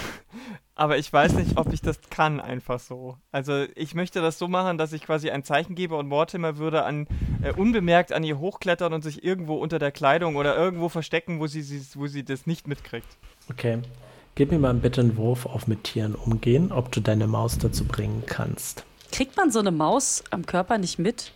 Aber 0.75 0.97
ich 0.97 1.13
weiß 1.13 1.33
nicht, 1.33 1.57
ob 1.57 1.71
ich 1.71 1.81
das 1.81 1.99
kann, 2.09 2.39
einfach 2.39 2.79
so. 2.79 3.17
Also 3.31 3.65
ich 3.75 3.93
möchte 3.93 4.21
das 4.21 4.39
so 4.39 4.47
machen, 4.47 4.79
dass 4.79 4.91
ich 4.91 5.03
quasi 5.03 5.29
ein 5.29 5.43
Zeichen 5.43 5.75
gebe 5.75 5.95
und 5.95 6.07
Mortimer 6.07 6.57
würde 6.57 6.83
an, 6.83 7.07
äh, 7.43 7.53
unbemerkt 7.53 8.11
an 8.11 8.23
ihr 8.23 8.39
hochklettern 8.39 8.91
und 8.91 9.03
sich 9.03 9.23
irgendwo 9.23 9.55
unter 9.55 9.77
der 9.77 9.91
Kleidung 9.91 10.35
oder 10.35 10.57
irgendwo 10.57 10.89
verstecken, 10.89 11.39
wo 11.39 11.45
sie, 11.45 11.61
sie, 11.61 11.81
wo 11.93 12.07
sie 12.07 12.23
das 12.23 12.47
nicht 12.47 12.67
mitkriegt. 12.67 13.17
Okay. 13.49 13.79
Gib 14.35 14.51
mir 14.51 14.57
mal 14.57 14.73
bitte 14.73 15.01
einen 15.01 15.15
Wurf 15.15 15.45
auf 15.45 15.67
mit 15.67 15.83
Tieren 15.83 16.15
umgehen, 16.15 16.71
ob 16.71 16.91
du 16.91 17.01
deine 17.01 17.27
Maus 17.27 17.59
dazu 17.59 17.85
bringen 17.85 18.23
kannst. 18.25 18.83
Kriegt 19.11 19.37
man 19.37 19.51
so 19.51 19.59
eine 19.59 19.71
Maus 19.71 20.23
am 20.31 20.47
Körper 20.47 20.79
nicht 20.79 20.97
mit? 20.97 21.33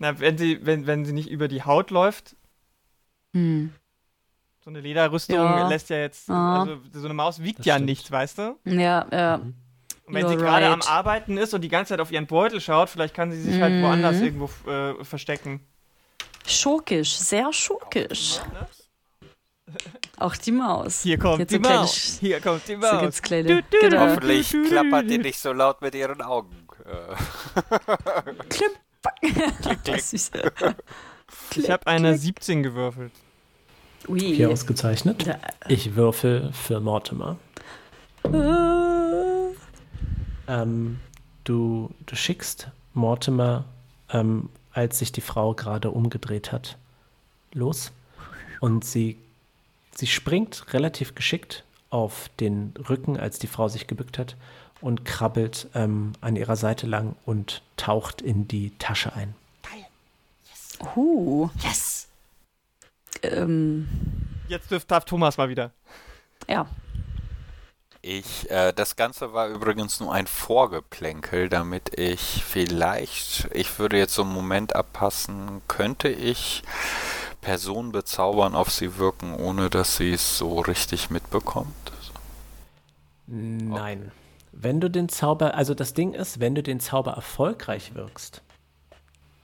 Na, 0.00 0.18
wenn 0.18 0.36
sie, 0.36 0.58
wenn, 0.66 0.88
wenn 0.88 1.04
sie 1.04 1.12
nicht 1.12 1.30
über 1.30 1.46
die 1.46 1.62
Haut 1.62 1.92
läuft, 1.92 2.34
Hm. 3.34 3.72
So 4.64 4.70
eine 4.70 4.80
Lederrüstung 4.80 5.36
Ja. 5.36 5.68
lässt 5.68 5.90
ja 5.90 5.96
jetzt, 5.98 6.28
Ah. 6.30 6.60
also 6.60 6.78
so 6.92 7.04
eine 7.06 7.14
Maus 7.14 7.42
wiegt 7.42 7.60
Das 7.60 7.66
ja 7.66 7.74
stimmt. 7.74 7.86
nichts, 7.88 8.10
weißt 8.10 8.38
du? 8.38 8.58
Ja, 8.64 9.06
ja. 9.10 9.34
Und 9.36 10.14
wenn 10.14 10.26
You're 10.26 10.30
sie 10.30 10.36
gerade 10.36 10.66
am 10.66 10.80
right. 10.80 10.90
Arbeiten 10.90 11.36
ist 11.38 11.54
und 11.54 11.60
die 11.62 11.68
ganze 11.68 11.90
Zeit 11.90 12.00
auf 12.00 12.10
ihren 12.12 12.26
Beutel 12.26 12.60
schaut, 12.60 12.88
vielleicht 12.90 13.14
kann 13.14 13.30
sie 13.32 13.40
sich 13.40 13.60
halt 13.60 13.72
Mhm. 13.74 13.82
woanders 13.82 14.20
irgendwo 14.20 14.50
äh, 14.70 15.04
verstecken. 15.04 15.60
Schurkisch, 16.46 17.12
sehr 17.16 17.52
schurkisch. 17.52 18.40
Ne? 18.52 18.66
Auch 20.18 20.36
die 20.36 20.52
Maus. 20.52 21.02
Hier 21.02 21.18
kommt 21.18 21.38
Jetzt 21.38 21.52
die 21.52 21.58
Maus. 21.60 21.94
Sch- 21.94 22.18
Hier 22.20 22.40
kommt 22.40 22.66
die 22.68 22.72
So 22.74 22.78
Maus. 22.78 22.90
ganz 23.00 23.22
kleine. 23.22 23.48
Du, 23.48 23.62
du, 23.62 23.78
genau. 23.80 24.00
Hoffentlich 24.00 24.50
klappert 24.68 25.08
die 25.08 25.18
nicht 25.18 25.38
so 25.38 25.52
laut 25.52 25.80
mit 25.82 25.94
ihren 25.94 26.20
Augen. 26.20 26.66
Äh, 26.84 27.14
Klipp. 28.48 28.72
klick, 29.62 29.82
klick. 29.84 30.74
Ich 31.56 31.70
habe 31.70 31.86
eine 31.86 32.16
17 32.18 32.62
gewürfelt. 32.62 33.12
Ui. 34.08 34.20
Hier 34.20 34.50
ausgezeichnet. 34.50 35.24
Ich 35.68 35.94
würfel 35.94 36.52
für 36.52 36.80
Mortimer. 36.80 37.36
Äh. 38.24 39.52
Ähm, 40.48 40.98
du, 41.44 41.90
du 42.06 42.16
schickst 42.16 42.68
Mortimer, 42.94 43.64
ähm, 44.10 44.48
als 44.72 44.98
sich 44.98 45.12
die 45.12 45.20
Frau 45.20 45.54
gerade 45.54 45.90
umgedreht 45.90 46.52
hat, 46.52 46.76
los. 47.52 47.92
Und 48.60 48.84
sie, 48.84 49.18
sie 49.94 50.06
springt 50.06 50.72
relativ 50.72 51.14
geschickt 51.14 51.64
auf 51.90 52.30
den 52.40 52.72
Rücken, 52.88 53.18
als 53.18 53.38
die 53.38 53.46
Frau 53.46 53.68
sich 53.68 53.86
gebückt 53.86 54.18
hat, 54.18 54.36
und 54.80 55.04
krabbelt 55.04 55.68
ähm, 55.74 56.12
an 56.20 56.36
ihrer 56.36 56.56
Seite 56.56 56.86
lang 56.86 57.14
und 57.24 57.62
taucht 57.76 58.20
in 58.20 58.48
die 58.48 58.72
Tasche 58.78 59.12
ein. 59.14 59.34
Geil. 59.62 59.86
Yes. 60.50 60.96
Uh. 60.96 61.48
Yes. 61.62 62.08
Ähm. 63.22 63.88
Jetzt 64.48 64.70
dürft, 64.70 64.90
darf 64.90 65.04
Thomas 65.04 65.36
mal 65.36 65.48
wieder. 65.48 65.72
Ja. 66.48 66.66
Ich, 68.04 68.50
äh, 68.50 68.72
das 68.72 68.96
Ganze 68.96 69.32
war 69.32 69.48
übrigens 69.48 70.00
nur 70.00 70.12
ein 70.12 70.26
Vorgeplänkel, 70.26 71.48
damit 71.48 71.98
ich 71.98 72.42
vielleicht, 72.44 73.48
ich 73.52 73.78
würde 73.78 73.96
jetzt 73.96 74.14
so 74.14 74.22
einen 74.22 74.32
Moment 74.32 74.74
abpassen, 74.74 75.62
könnte 75.68 76.08
ich 76.08 76.64
Personen 77.40 77.92
bezaubern, 77.92 78.56
auf 78.56 78.70
sie 78.70 78.98
wirken, 78.98 79.34
ohne 79.34 79.70
dass 79.70 79.96
sie 79.96 80.12
es 80.12 80.36
so 80.36 80.60
richtig 80.60 81.10
mitbekommt? 81.10 81.92
Nein. 83.26 84.02
Okay. 84.02 84.12
Wenn 84.52 84.80
du 84.80 84.90
den 84.90 85.08
Zauber, 85.08 85.54
also 85.54 85.74
das 85.74 85.94
Ding 85.94 86.12
ist, 86.12 86.40
wenn 86.40 86.54
du 86.54 86.62
den 86.62 86.80
Zauber 86.80 87.12
erfolgreich 87.12 87.94
wirkst, 87.94 88.42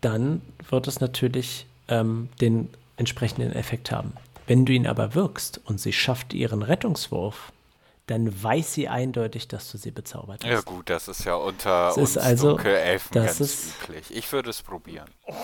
dann 0.01 0.43
wird 0.69 0.87
es 0.87 1.01
natürlich 1.01 1.66
ähm, 1.89 2.29
den 2.41 2.69
entsprechenden 2.99 3.53
Effekt 3.53 3.91
haben. 3.91 4.13
Wenn 4.47 4.65
du 4.65 4.73
ihn 4.73 4.87
aber 4.87 5.15
wirkst 5.15 5.61
und 5.65 5.81
sie 5.81 5.93
schafft 5.93 6.35
ihren 6.35 6.63
Rettungswurf, 6.63 7.53
dann 8.07 8.43
weiß 8.43 8.73
sie 8.73 8.89
eindeutig, 8.89 9.49
dass 9.49 9.71
du 9.71 9.77
sie 9.77 9.91
bezaubert 9.91 10.43
hast. 10.43 10.51
Ja 10.51 10.61
gut, 10.63 10.89
das 10.89 11.09
ist 11.09 11.25
ja 11.25 11.35
unter 11.35 11.89
das 11.89 11.99
uns 11.99 12.19
also, 12.19 12.51
Dunkelelfen 12.53 13.13
ganz 13.13 13.41
ist, 13.41 13.75
üblich. 13.83 14.07
Ich 14.11 14.33
würde 14.33 14.51
es 14.51 14.63
probieren. 14.63 15.09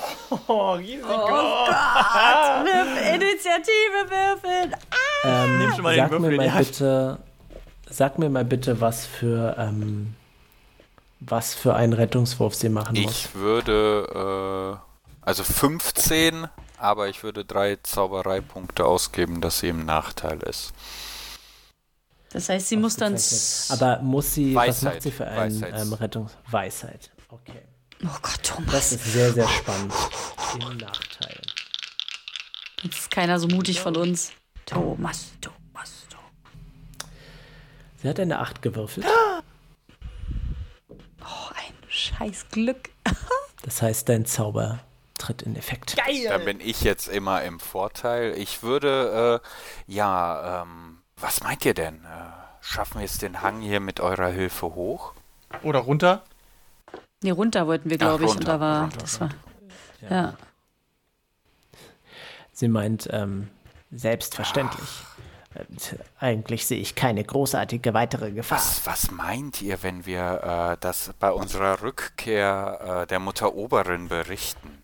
Oh, 0.49 0.73
Risiko. 0.73 1.07
Oh 1.07 1.29
Gott, 1.29 2.65
Wirf 2.65 3.15
Initiative 3.15 4.09
würfeln. 4.09 4.75
Ah. 4.91 5.45
Ähm, 5.45 5.71
sag 5.77 6.11
Würfel 6.11 6.31
mir 6.31 6.37
mal 6.37 6.59
bitte, 6.59 7.19
sag 7.91 8.19
mir 8.19 8.31
mal 8.31 8.45
bitte, 8.45 8.81
was 8.81 9.05
für 9.05 9.55
ähm, 9.59 10.15
was 11.21 11.55
für 11.55 11.75
einen 11.75 11.93
Rettungswurf 11.93 12.55
sie 12.55 12.71
machen 12.71 12.97
ich 12.97 13.05
muss. 13.05 13.27
Ich 13.27 13.35
würde 13.35 14.81
äh, 14.81 15.27
also 15.27 15.45
15, 15.45 16.49
aber 16.85 17.09
ich 17.09 17.23
würde 17.23 17.47
drei 17.47 17.77
Zaubereipunkte 17.77 18.85
ausgeben, 18.85 19.41
dass 19.41 19.61
sie 19.61 19.69
im 19.69 19.87
Nachteil 19.87 20.39
ist. 20.43 20.73
Das 22.31 22.49
heißt, 22.49 22.69
sie 22.69 22.77
muss 22.77 22.97
dann. 22.97 23.17
Aber 23.71 24.03
muss 24.03 24.35
sie, 24.35 24.55
Weisheit. 24.55 24.69
was 24.69 24.83
macht 24.83 25.03
sie 25.03 25.11
für 25.11 25.27
einen 25.27 25.63
ähm, 25.63 25.93
Rettungsweisheit? 25.95 27.11
Okay. 27.29 27.63
Oh 28.05 28.19
Gott, 28.21 28.43
Thomas. 28.43 28.73
Das 28.73 28.93
ist 28.93 29.13
sehr, 29.13 29.33
sehr 29.33 29.49
spannend. 29.49 29.95
Im 30.61 30.77
Nachteil. 30.77 31.41
Jetzt 32.83 32.99
ist 32.99 33.11
keiner 33.11 33.39
so 33.39 33.49
mutig 33.49 33.81
von 33.81 33.97
uns. 33.97 34.33
Thomas, 34.67 35.29
Thomas, 35.41 36.07
Thomas. 36.11 37.09
Sie 38.03 38.09
hat 38.09 38.21
eine 38.21 38.41
8 38.41 38.61
gewürfelt. 38.61 39.07
Oh, 40.91 41.51
ein 41.55 41.89
scheiß 41.89 42.49
Glück. 42.51 42.91
das 43.63 43.81
heißt, 43.81 44.09
dein 44.09 44.27
Zauber 44.27 44.81
tritt 45.25 45.43
in 45.43 45.57
Effekt. 45.57 45.97
Geil! 45.97 46.27
Dann 46.29 46.45
bin 46.45 46.61
ich 46.61 46.83
jetzt 46.83 47.09
immer 47.09 47.43
im 47.43 47.59
Vorteil. 47.61 48.35
Ich 48.37 48.63
würde, 48.63 49.41
äh, 49.43 49.93
ja, 49.93 50.63
ähm, 50.63 50.99
was 51.17 51.43
meint 51.43 51.65
ihr 51.65 51.75
denn? 51.75 52.05
Äh, 52.05 52.09
schaffen 52.61 52.97
wir 52.97 53.03
jetzt 53.03 53.23
den 53.23 53.41
Hang 53.41 53.61
hier 53.61 53.81
mit 53.81 54.01
eurer 54.01 54.29
Hilfe 54.29 54.75
hoch? 54.75 55.15
Oder 55.63 55.81
runter? 55.81 56.25
Nee, 57.23 57.31
runter 57.31 57.67
wollten 57.67 57.89
wir, 57.89 57.97
glaube 57.97 58.25
ich. 58.25 58.31
Und 58.31 58.47
da 58.47 58.61
war, 58.61 58.83
runter, 58.83 58.99
das 58.99 59.21
war, 59.21 59.31
ja. 60.03 60.11
ja. 60.11 60.35
Sie 62.53 62.69
meint, 62.69 63.09
ähm, 63.11 63.49
selbstverständlich. 63.91 64.89
Ach. 64.89 65.15
Eigentlich 66.19 66.67
sehe 66.67 66.81
ich 66.81 66.97
keine 66.97 67.23
großartige 67.23 67.95
weitere 67.95 68.33
Gefahr. 68.33 68.59
Was, 68.59 68.87
was 68.87 69.11
meint 69.13 69.63
ihr, 69.63 69.85
wenn 69.85 70.05
wir 70.05 70.73
äh, 70.73 70.77
das 70.81 71.13
bei 71.21 71.31
unserer 71.31 71.81
Rückkehr 71.81 73.03
äh, 73.03 73.07
der 73.07 73.21
Mutter 73.21 73.55
Oberin 73.55 74.09
berichten? 74.09 74.84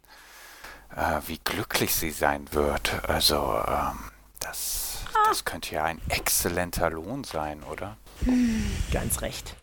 Äh, 0.97 1.21
wie 1.27 1.39
glücklich 1.39 1.95
sie 1.95 2.11
sein 2.11 2.47
wird. 2.53 3.09
Also, 3.09 3.37
ähm, 3.67 4.11
das 4.41 4.91
das 5.29 5.45
könnte 5.45 5.75
ja 5.75 5.85
ein 5.85 6.01
exzellenter 6.09 6.91
Lohn 6.91 7.25
sein, 7.25 7.63
oder? 7.63 7.97
Ganz 8.93 9.23
recht. 9.23 9.57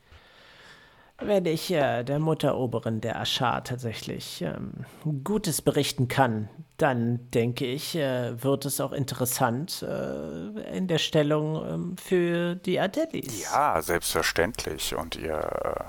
Wenn 1.20 1.46
ich 1.46 1.72
äh, 1.72 2.04
der 2.04 2.20
Mutteroberin 2.20 3.02
der 3.02 3.20
Aschar 3.20 3.64
tatsächlich 3.64 4.44
ähm, 4.44 4.86
Gutes 5.24 5.64
berichten 5.64 6.08
kann, 6.08 6.48
dann 6.78 7.32
denke 7.32 7.66
ich, 7.66 7.96
äh, 7.96 8.42
wird 8.44 8.66
es 8.66 8.80
auch 8.80 8.92
interessant 8.92 9.82
äh, 9.82 10.78
in 10.78 10.88
der 10.88 11.00
Stellung 11.00 11.66
ähm, 11.66 11.98
für 11.98 12.54
die 12.54 12.80
Adelis. 12.80 13.44
Ja, 13.52 13.82
selbstverständlich. 13.82 14.96
Und 14.96 15.16
ihr, 15.16 15.40
äh, 15.40 15.84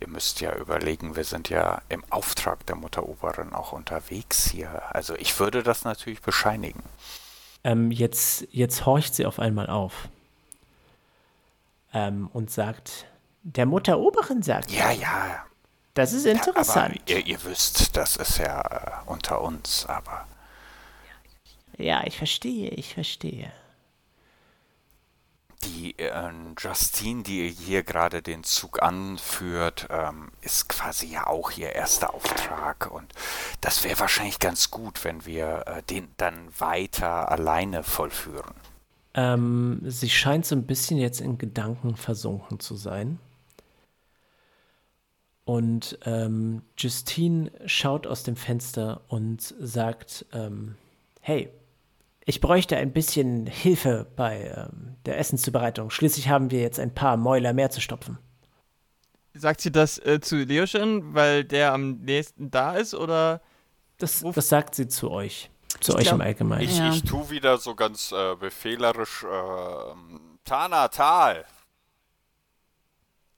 ihr 0.00 0.08
müsst 0.08 0.40
ja 0.40 0.54
überlegen, 0.54 1.16
wir 1.16 1.24
sind 1.24 1.48
ja 1.48 1.82
im 1.88 2.04
Auftrag 2.10 2.64
der 2.66 2.76
Mutteroberin 2.76 3.52
auch 3.52 3.72
unterwegs 3.72 4.50
hier. 4.50 4.82
Also 4.94 5.14
ich 5.16 5.38
würde 5.38 5.62
das 5.62 5.84
natürlich 5.84 6.22
bescheinigen. 6.22 6.82
Ähm, 7.64 7.90
jetzt, 7.90 8.46
jetzt 8.50 8.86
horcht 8.86 9.14
sie 9.14 9.26
auf 9.26 9.38
einmal 9.38 9.68
auf 9.68 10.08
ähm, 11.92 12.28
und 12.32 12.50
sagt, 12.50 13.06
der 13.42 13.66
Mutter 13.66 13.98
Oberin 13.98 14.42
sagt. 14.42 14.70
Ja, 14.70 14.90
ja. 14.90 15.44
Das 15.94 16.12
ist 16.12 16.26
interessant. 16.26 17.00
Ja, 17.08 17.16
ihr, 17.16 17.26
ihr, 17.26 17.44
wisst, 17.44 17.96
das 17.96 18.16
ist 18.16 18.38
ja 18.38 18.60
äh, 18.60 19.10
unter 19.10 19.40
uns, 19.40 19.84
aber. 19.86 20.26
Ja, 21.76 22.04
ich 22.06 22.16
verstehe, 22.16 22.70
ich 22.70 22.94
verstehe 22.94 23.50
die 25.64 25.98
äh, 25.98 26.30
Justine, 26.58 27.22
die 27.22 27.48
hier 27.48 27.82
gerade 27.82 28.22
den 28.22 28.44
Zug 28.44 28.82
anführt, 28.82 29.88
ähm, 29.90 30.30
ist 30.40 30.68
quasi 30.68 31.06
ja 31.06 31.26
auch 31.26 31.50
ihr 31.52 31.72
erster 31.72 32.14
Auftrag. 32.14 32.90
Und 32.90 33.12
das 33.60 33.84
wäre 33.84 33.98
wahrscheinlich 34.00 34.38
ganz 34.38 34.70
gut, 34.70 35.04
wenn 35.04 35.26
wir 35.26 35.64
äh, 35.66 35.82
den 35.82 36.08
dann 36.16 36.48
weiter 36.58 37.30
alleine 37.30 37.82
vollführen. 37.82 38.54
Ähm, 39.14 39.80
sie 39.84 40.10
scheint 40.10 40.46
so 40.46 40.54
ein 40.54 40.66
bisschen 40.66 40.98
jetzt 40.98 41.20
in 41.20 41.38
Gedanken 41.38 41.96
versunken 41.96 42.60
zu 42.60 42.76
sein. 42.76 43.18
Und 45.44 45.98
ähm, 46.04 46.62
Justine 46.76 47.50
schaut 47.64 48.06
aus 48.06 48.22
dem 48.22 48.36
Fenster 48.36 49.00
und 49.08 49.54
sagt, 49.58 50.26
ähm, 50.32 50.76
hey, 51.20 51.50
ich 52.28 52.42
bräuchte 52.42 52.76
ein 52.76 52.92
bisschen 52.92 53.46
Hilfe 53.46 54.06
bei 54.14 54.52
ähm, 54.54 54.96
der 55.06 55.18
Essenszubereitung. 55.18 55.88
Schließlich 55.88 56.28
haben 56.28 56.50
wir 56.50 56.60
jetzt 56.60 56.78
ein 56.78 56.94
paar 56.94 57.16
Mäuler 57.16 57.54
mehr 57.54 57.70
zu 57.70 57.80
stopfen. 57.80 58.18
Sagt 59.32 59.62
sie 59.62 59.72
das 59.72 59.98
äh, 59.98 60.20
zu 60.20 60.36
Leoschen, 60.36 61.14
weil 61.14 61.44
der 61.44 61.72
am 61.72 62.00
nächsten 62.00 62.50
da 62.50 62.74
ist, 62.74 62.94
oder? 62.94 63.40
Das, 63.96 64.22
das 64.34 64.48
sagt 64.50 64.74
sie 64.74 64.88
zu 64.88 65.10
euch. 65.10 65.50
Zu 65.80 65.92
ich 65.92 65.98
euch 65.98 66.04
glaub, 66.04 66.16
im 66.16 66.20
Allgemeinen. 66.20 66.64
Ich, 66.64 66.76
ja. 66.76 66.90
ich 66.90 67.02
tue 67.02 67.30
wieder 67.30 67.56
so 67.56 67.74
ganz 67.74 68.12
äh, 68.12 68.36
befehlerisch 68.36 69.24
äh, 69.24 69.94
Tana 70.44 70.88
Tal. 70.88 71.46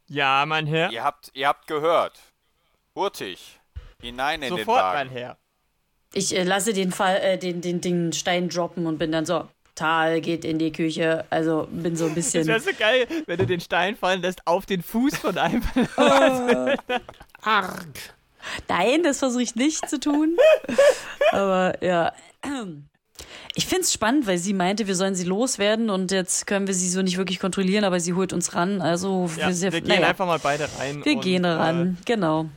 Ja, 0.08 0.44
mein 0.46 0.66
Herr. 0.66 0.90
Ihr 0.90 1.04
habt, 1.04 1.30
ihr 1.34 1.46
habt 1.46 1.68
gehört. 1.68 2.18
Hurtig. 2.96 3.60
Hinein 4.02 4.42
in 4.42 4.48
Sofort, 4.48 4.66
den 4.66 4.74
Wagen. 4.74 4.98
mein 4.98 5.16
Herr. 5.16 5.38
Ich 6.12 6.36
äh, 6.36 6.42
lasse 6.42 6.72
den, 6.72 6.92
Fall, 6.92 7.16
äh, 7.16 7.38
den, 7.38 7.60
den, 7.60 7.80
den 7.80 8.12
Stein 8.12 8.48
droppen 8.48 8.86
und 8.86 8.98
bin 8.98 9.12
dann 9.12 9.26
so, 9.26 9.46
Tal 9.80 10.20
geht 10.20 10.44
in 10.44 10.58
die 10.58 10.72
Küche. 10.72 11.24
Also 11.30 11.66
bin 11.70 11.96
so 11.96 12.06
ein 12.06 12.14
bisschen. 12.14 12.46
Das 12.46 12.66
wäre 12.66 12.74
so 12.74 12.78
geil, 12.78 13.06
wenn 13.26 13.38
du 13.38 13.46
den 13.46 13.60
Stein 13.60 13.96
fallen 13.96 14.20
lässt 14.20 14.46
auf 14.46 14.66
den 14.66 14.82
Fuß 14.82 15.16
von 15.16 15.38
einem. 15.38 15.62
oh. 15.96 16.74
Arg. 17.40 17.86
Nein, 18.68 19.02
das 19.02 19.20
versuche 19.20 19.42
ich 19.42 19.54
nicht 19.54 19.88
zu 19.88 19.98
tun. 19.98 20.36
Aber 21.32 21.82
ja. 21.82 22.12
Ich 23.54 23.66
finde 23.66 23.82
es 23.82 23.92
spannend, 23.92 24.26
weil 24.26 24.38
sie 24.38 24.52
meinte, 24.52 24.86
wir 24.86 24.94
sollen 24.94 25.14
sie 25.14 25.24
loswerden 25.24 25.88
und 25.88 26.10
jetzt 26.10 26.46
können 26.46 26.66
wir 26.66 26.74
sie 26.74 26.88
so 26.88 27.00
nicht 27.02 27.16
wirklich 27.16 27.38
kontrollieren, 27.38 27.84
aber 27.84 28.00
sie 28.00 28.14
holt 28.14 28.32
uns 28.32 28.54
ran. 28.54 28.82
Also 28.82 29.30
ja, 29.36 29.48
wir, 29.48 29.72
wir 29.72 29.80
gehen 29.80 29.88
naja. 29.88 30.08
einfach 30.08 30.26
mal 30.26 30.38
beide 30.38 30.68
rein. 30.78 31.04
Wir 31.04 31.16
und, 31.16 31.22
gehen 31.22 31.44
ran, 31.44 31.98
äh, 31.98 32.04
genau. 32.04 32.50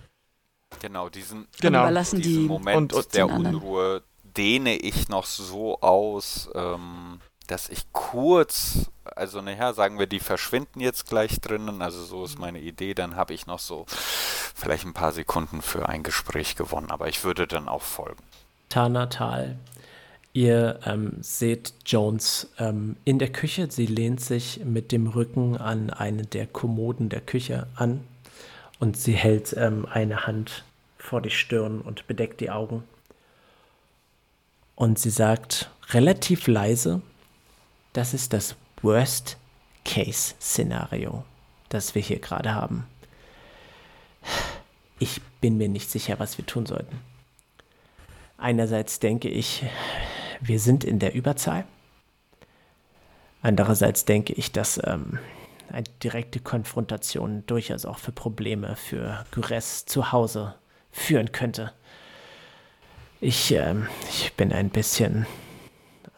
Genau, 0.81 1.09
diesen, 1.09 1.47
genau. 1.59 1.81
überlassen 1.81 2.21
diesen 2.21 2.43
die 2.43 2.47
Moment 2.47 2.77
und, 2.77 2.93
und 2.93 3.13
der 3.13 3.29
Unruhe 3.29 4.03
dehne 4.23 4.75
ich 4.75 5.09
noch 5.09 5.25
so 5.25 5.79
aus, 5.81 6.49
ähm, 6.55 7.19
dass 7.47 7.69
ich 7.69 7.91
kurz, 7.91 8.89
also 9.03 9.41
nachher 9.41 9.73
sagen 9.73 9.99
wir, 9.99 10.07
die 10.07 10.19
verschwinden 10.19 10.79
jetzt 10.79 11.07
gleich 11.07 11.39
drinnen, 11.41 11.81
also 11.81 12.03
so 12.03 12.23
ist 12.23 12.39
meine 12.39 12.59
Idee, 12.59 12.93
dann 12.93 13.15
habe 13.15 13.33
ich 13.33 13.45
noch 13.47 13.59
so 13.59 13.85
vielleicht 13.87 14.85
ein 14.85 14.93
paar 14.93 15.11
Sekunden 15.11 15.61
für 15.61 15.89
ein 15.89 16.03
Gespräch 16.03 16.55
gewonnen, 16.55 16.89
aber 16.89 17.07
ich 17.07 17.23
würde 17.23 17.47
dann 17.47 17.67
auch 17.67 17.81
folgen. 17.81 18.23
Tanatal, 18.69 19.57
Ihr 20.33 20.79
ähm, 20.83 21.17
seht 21.21 21.73
Jones 21.85 22.49
ähm, 22.57 22.95
in 23.05 23.19
der 23.19 23.31
Küche. 23.31 23.69
Sie 23.69 23.85
lehnt 23.85 24.19
sich 24.19 24.61
mit 24.65 24.91
dem 24.91 25.05
Rücken 25.05 25.57
an 25.57 25.91
eine 25.91 26.23
der 26.23 26.47
Kommoden 26.47 27.09
der 27.09 27.21
Küche 27.21 27.67
an 27.75 28.01
und 28.83 28.97
sie 28.97 29.13
hält 29.13 29.55
ähm, 29.57 29.87
eine 29.89 30.27
Hand 30.27 30.65
vor 30.97 31.21
die 31.21 31.29
Stirn 31.29 31.79
und 31.79 32.05
bedeckt 32.05 32.41
die 32.41 32.49
Augen. 32.49 32.83
Und 34.75 34.99
sie 34.99 35.09
sagt 35.09 35.71
relativ 35.91 36.47
leise, 36.47 37.01
das 37.93 38.13
ist 38.13 38.33
das 38.33 38.57
Worst-Case-Szenario, 38.81 41.23
das 41.69 41.95
wir 41.95 42.01
hier 42.01 42.19
gerade 42.19 42.53
haben. 42.53 42.85
Ich 44.99 45.21
bin 45.39 45.55
mir 45.55 45.69
nicht 45.69 45.89
sicher, 45.89 46.19
was 46.19 46.37
wir 46.37 46.45
tun 46.45 46.65
sollten. 46.65 46.99
Einerseits 48.37 48.99
denke 48.99 49.29
ich, 49.29 49.63
wir 50.41 50.59
sind 50.59 50.83
in 50.83 50.99
der 50.99 51.13
Überzahl. 51.13 51.63
Andererseits 53.41 54.03
denke 54.03 54.33
ich, 54.33 54.51
dass 54.51 54.77
ähm, 54.83 55.19
eine 55.69 55.83
direkte 56.03 56.39
Konfrontation 56.39 57.43
durchaus 57.45 57.85
auch 57.85 57.97
für 57.97 58.11
Probleme 58.11 58.75
für 58.75 59.25
Gures 59.31 59.85
zu 59.85 60.11
Hause 60.11 60.55
führen 60.91 61.31
könnte. 61.31 61.73
Ich, 63.21 63.51
ähm, 63.51 63.87
ich 64.09 64.33
bin 64.33 64.51
ein 64.51 64.69
bisschen 64.69 65.25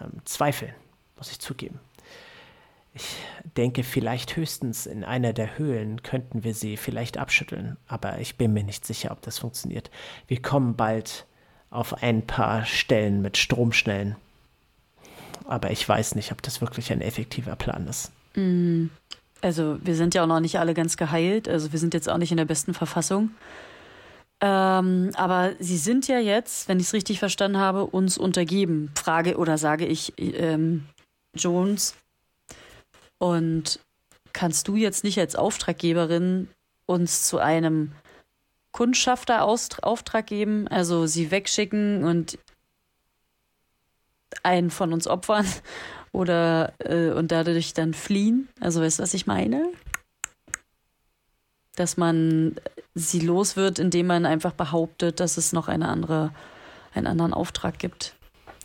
ähm, 0.01 0.21
zweifeln, 0.25 0.73
muss 1.17 1.31
ich 1.31 1.39
zugeben. 1.39 1.79
Ich 2.93 3.17
denke, 3.57 3.83
vielleicht 3.83 4.35
höchstens 4.37 4.85
in 4.85 5.03
einer 5.03 5.33
der 5.33 5.57
Höhlen 5.57 6.01
könnten 6.01 6.43
wir 6.43 6.53
sie 6.53 6.77
vielleicht 6.77 7.17
abschütteln, 7.17 7.77
aber 7.87 8.19
ich 8.19 8.37
bin 8.37 8.53
mir 8.53 8.63
nicht 8.63 8.85
sicher, 8.85 9.11
ob 9.11 9.21
das 9.21 9.39
funktioniert. 9.39 9.91
Wir 10.27 10.41
kommen 10.41 10.75
bald 10.75 11.25
auf 11.69 12.01
ein 12.01 12.25
paar 12.25 12.65
Stellen 12.65 13.21
mit 13.21 13.37
Stromschnellen. 13.37 14.15
Aber 15.45 15.71
ich 15.71 15.87
weiß 15.87 16.15
nicht, 16.15 16.31
ob 16.31 16.41
das 16.41 16.61
wirklich 16.61 16.91
ein 16.91 17.01
effektiver 17.01 17.55
Plan 17.55 17.87
ist. 17.87 18.11
Mm, 18.35 18.87
also 19.45 19.77
wir 19.81 19.95
sind 19.95 20.15
ja 20.15 20.23
auch 20.23 20.27
noch 20.27 20.39
nicht 20.39 20.59
alle 20.59 20.73
ganz 20.73 20.97
geheilt, 20.97 21.47
also 21.47 21.71
wir 21.71 21.77
sind 21.77 21.93
jetzt 21.93 22.09
auch 22.09 22.17
nicht 22.17 22.31
in 22.31 22.37
der 22.37 22.45
besten 22.45 22.73
Verfassung. 22.73 23.29
Ähm, 24.41 25.11
aber 25.15 25.53
sie 25.59 25.77
sind 25.77 26.07
ja 26.07 26.17
jetzt, 26.17 26.67
wenn 26.67 26.79
ich 26.79 26.87
es 26.87 26.93
richtig 26.93 27.19
verstanden 27.19 27.57
habe, 27.57 27.85
uns 27.85 28.17
untergeben. 28.17 28.91
Frage 28.95 29.37
oder 29.37 29.59
sage 29.59 29.85
ich 29.85 30.13
ähm, 30.17 30.85
Jones. 31.35 31.95
Und 33.19 33.79
kannst 34.33 34.67
du 34.67 34.75
jetzt 34.75 35.03
nicht 35.03 35.19
als 35.19 35.35
Auftraggeberin 35.35 36.49
uns 36.87 37.27
zu 37.27 37.37
einem 37.37 37.91
Kundschafter 38.71 39.43
Auftrag 39.43 40.25
geben, 40.25 40.67
also 40.67 41.05
sie 41.05 41.29
wegschicken 41.29 42.03
und 42.03 42.39
einen 44.41 44.71
von 44.71 44.91
uns 44.91 45.07
opfern 45.07 45.45
oder 46.15 46.73
äh, 46.79 47.11
und 47.11 47.31
dadurch 47.31 47.73
dann 47.73 47.93
fliehen. 47.93 48.47
Also 48.59 48.81
weißt 48.81 48.99
du, 48.99 49.03
was 49.03 49.13
ich 49.13 49.27
meine? 49.27 49.69
Dass 51.75 51.97
man 51.97 52.55
sie 52.93 53.19
los 53.19 53.57
wird, 53.57 53.79
indem 53.79 54.07
man 54.07 54.25
einfach 54.25 54.53
behauptet, 54.53 55.19
dass 55.19 55.37
es 55.37 55.51
noch 55.51 55.67
eine 55.67 55.89
andere, 55.89 56.31
einen 56.93 57.07
anderen 57.07 57.33
Auftrag 57.33 57.77
gibt. 57.77 58.15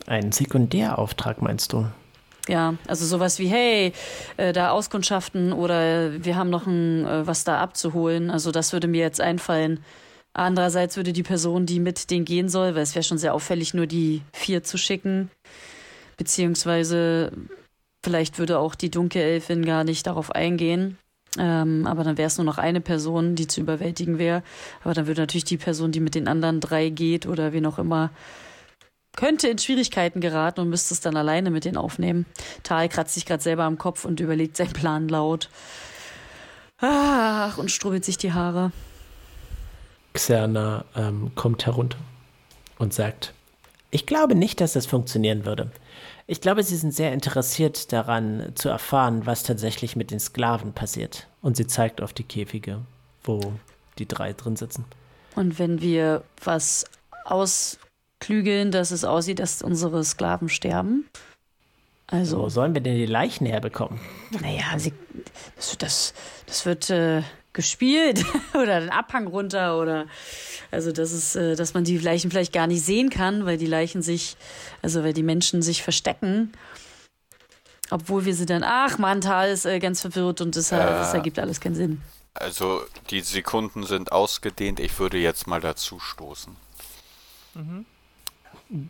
Einen 0.07 0.31
Sekundärauftrag 0.31 1.41
meinst 1.41 1.73
du? 1.73 1.85
Ja, 2.47 2.75
also 2.87 3.05
sowas 3.05 3.37
wie, 3.37 3.47
hey, 3.47 3.93
äh, 4.37 4.51
da 4.53 4.71
Auskundschaften 4.71 5.53
oder 5.53 6.23
wir 6.23 6.35
haben 6.35 6.49
noch 6.49 6.65
ein, 6.65 7.05
äh, 7.05 7.27
was 7.27 7.43
da 7.43 7.59
abzuholen. 7.59 8.31
Also 8.31 8.51
das 8.51 8.73
würde 8.73 8.87
mir 8.87 9.01
jetzt 9.01 9.21
einfallen. 9.21 9.83
Andererseits 10.33 10.95
würde 10.95 11.13
die 11.13 11.23
Person, 11.23 11.65
die 11.65 11.79
mit 11.79 12.09
denen 12.09 12.25
gehen 12.25 12.49
soll, 12.49 12.73
weil 12.73 12.83
es 12.83 12.95
wäre 12.95 13.03
schon 13.03 13.17
sehr 13.17 13.33
auffällig, 13.33 13.73
nur 13.73 13.85
die 13.85 14.21
vier 14.31 14.63
zu 14.63 14.77
schicken, 14.77 15.29
beziehungsweise 16.21 17.31
vielleicht 18.03 18.37
würde 18.37 18.59
auch 18.59 18.75
die 18.75 18.91
Dunkelelfin 18.91 19.65
gar 19.65 19.83
nicht 19.83 20.05
darauf 20.05 20.29
eingehen. 20.29 20.99
Ähm, 21.39 21.87
aber 21.87 22.03
dann 22.03 22.19
wäre 22.19 22.27
es 22.27 22.37
nur 22.37 22.45
noch 22.45 22.59
eine 22.59 22.79
Person, 22.79 23.33
die 23.33 23.47
zu 23.47 23.59
überwältigen 23.59 24.19
wäre. 24.19 24.43
Aber 24.83 24.93
dann 24.93 25.07
würde 25.07 25.21
natürlich 25.21 25.45
die 25.45 25.57
Person, 25.57 25.91
die 25.91 25.99
mit 25.99 26.13
den 26.13 26.27
anderen 26.27 26.59
drei 26.59 26.89
geht 26.89 27.25
oder 27.25 27.53
wen 27.53 27.65
auch 27.65 27.79
immer, 27.79 28.11
könnte 29.17 29.47
in 29.47 29.57
Schwierigkeiten 29.57 30.21
geraten 30.21 30.61
und 30.61 30.69
müsste 30.69 30.93
es 30.93 31.01
dann 31.01 31.17
alleine 31.17 31.49
mit 31.49 31.65
denen 31.65 31.77
aufnehmen. 31.77 32.27
Tal 32.61 32.87
kratzt 32.87 33.15
sich 33.15 33.25
gerade 33.25 33.41
selber 33.41 33.63
am 33.63 33.79
Kopf 33.79 34.05
und 34.05 34.19
überlegt 34.19 34.57
seinen 34.57 34.73
Plan 34.73 35.07
laut. 35.07 35.49
Ach, 36.77 37.57
und 37.57 37.71
strubbelt 37.71 38.05
sich 38.05 38.19
die 38.19 38.33
Haare. 38.33 38.71
Xerna 40.13 40.85
ähm, 40.95 41.31
kommt 41.33 41.65
herunter 41.65 41.97
und 42.77 42.93
sagt, 42.93 43.33
ich 43.89 44.05
glaube 44.05 44.35
nicht, 44.35 44.61
dass 44.61 44.73
das 44.73 44.85
funktionieren 44.85 45.45
würde. 45.45 45.71
Ich 46.31 46.39
glaube, 46.39 46.63
Sie 46.63 46.77
sind 46.77 46.93
sehr 46.93 47.11
interessiert 47.11 47.91
daran 47.91 48.53
zu 48.55 48.69
erfahren, 48.69 49.25
was 49.25 49.43
tatsächlich 49.43 49.97
mit 49.97 50.11
den 50.11 50.19
Sklaven 50.21 50.71
passiert. 50.71 51.27
Und 51.41 51.57
sie 51.57 51.67
zeigt 51.67 52.01
auf 52.01 52.13
die 52.13 52.23
Käfige, 52.23 52.79
wo 53.21 53.51
die 53.99 54.07
drei 54.07 54.31
drin 54.31 54.55
sitzen. 54.55 54.85
Und 55.35 55.59
wenn 55.59 55.81
wir 55.81 56.23
was 56.41 56.85
ausklügeln, 57.25 58.71
dass 58.71 58.91
es 58.91 59.03
aussieht, 59.03 59.39
dass 59.39 59.61
unsere 59.61 60.05
Sklaven 60.05 60.47
sterben? 60.47 61.05
Also. 62.07 62.39
Wo 62.39 62.47
sollen 62.47 62.75
wir 62.75 62.81
denn 62.81 62.95
die 62.95 63.05
Leichen 63.05 63.45
herbekommen? 63.45 63.99
Naja, 64.29 64.79
sie, 64.79 64.93
das, 65.57 65.77
das, 65.79 66.13
das 66.45 66.65
wird 66.65 66.89
äh, 66.91 67.23
gespielt 67.53 68.25
oder 68.53 68.79
den 68.79 68.89
Abhang 68.89 69.27
runter 69.27 69.79
oder 69.79 70.05
also 70.71 70.91
das 70.91 71.11
ist, 71.11 71.35
äh, 71.35 71.55
dass 71.55 71.73
man 71.73 71.83
die 71.83 71.97
Leichen 71.97 72.31
vielleicht 72.31 72.53
gar 72.53 72.67
nicht 72.67 72.83
sehen 72.83 73.09
kann, 73.09 73.45
weil 73.45 73.57
die 73.57 73.65
Leichen 73.65 74.01
sich, 74.01 74.37
also 74.81 75.03
weil 75.03 75.13
die 75.13 75.23
Menschen 75.23 75.61
sich 75.61 75.83
verstecken. 75.83 76.53
Obwohl 77.89 78.23
wir 78.23 78.33
sie 78.33 78.45
dann, 78.45 78.63
ach, 78.63 78.97
Mantal 78.97 79.49
ist 79.49 79.65
äh, 79.65 79.79
ganz 79.79 79.99
verwirrt 79.99 80.39
und 80.39 80.55
das, 80.55 80.71
äh, 80.71 80.77
das 80.77 81.13
ergibt 81.13 81.39
alles 81.39 81.59
keinen 81.59 81.75
Sinn. 81.75 82.01
Also 82.33 82.81
die 83.09 83.19
Sekunden 83.19 83.83
sind 83.83 84.13
ausgedehnt. 84.13 84.79
Ich 84.79 84.97
würde 84.97 85.17
jetzt 85.17 85.47
mal 85.47 85.59
dazu 85.59 85.99
stoßen. 85.99 86.55
Mhm. 87.55 87.85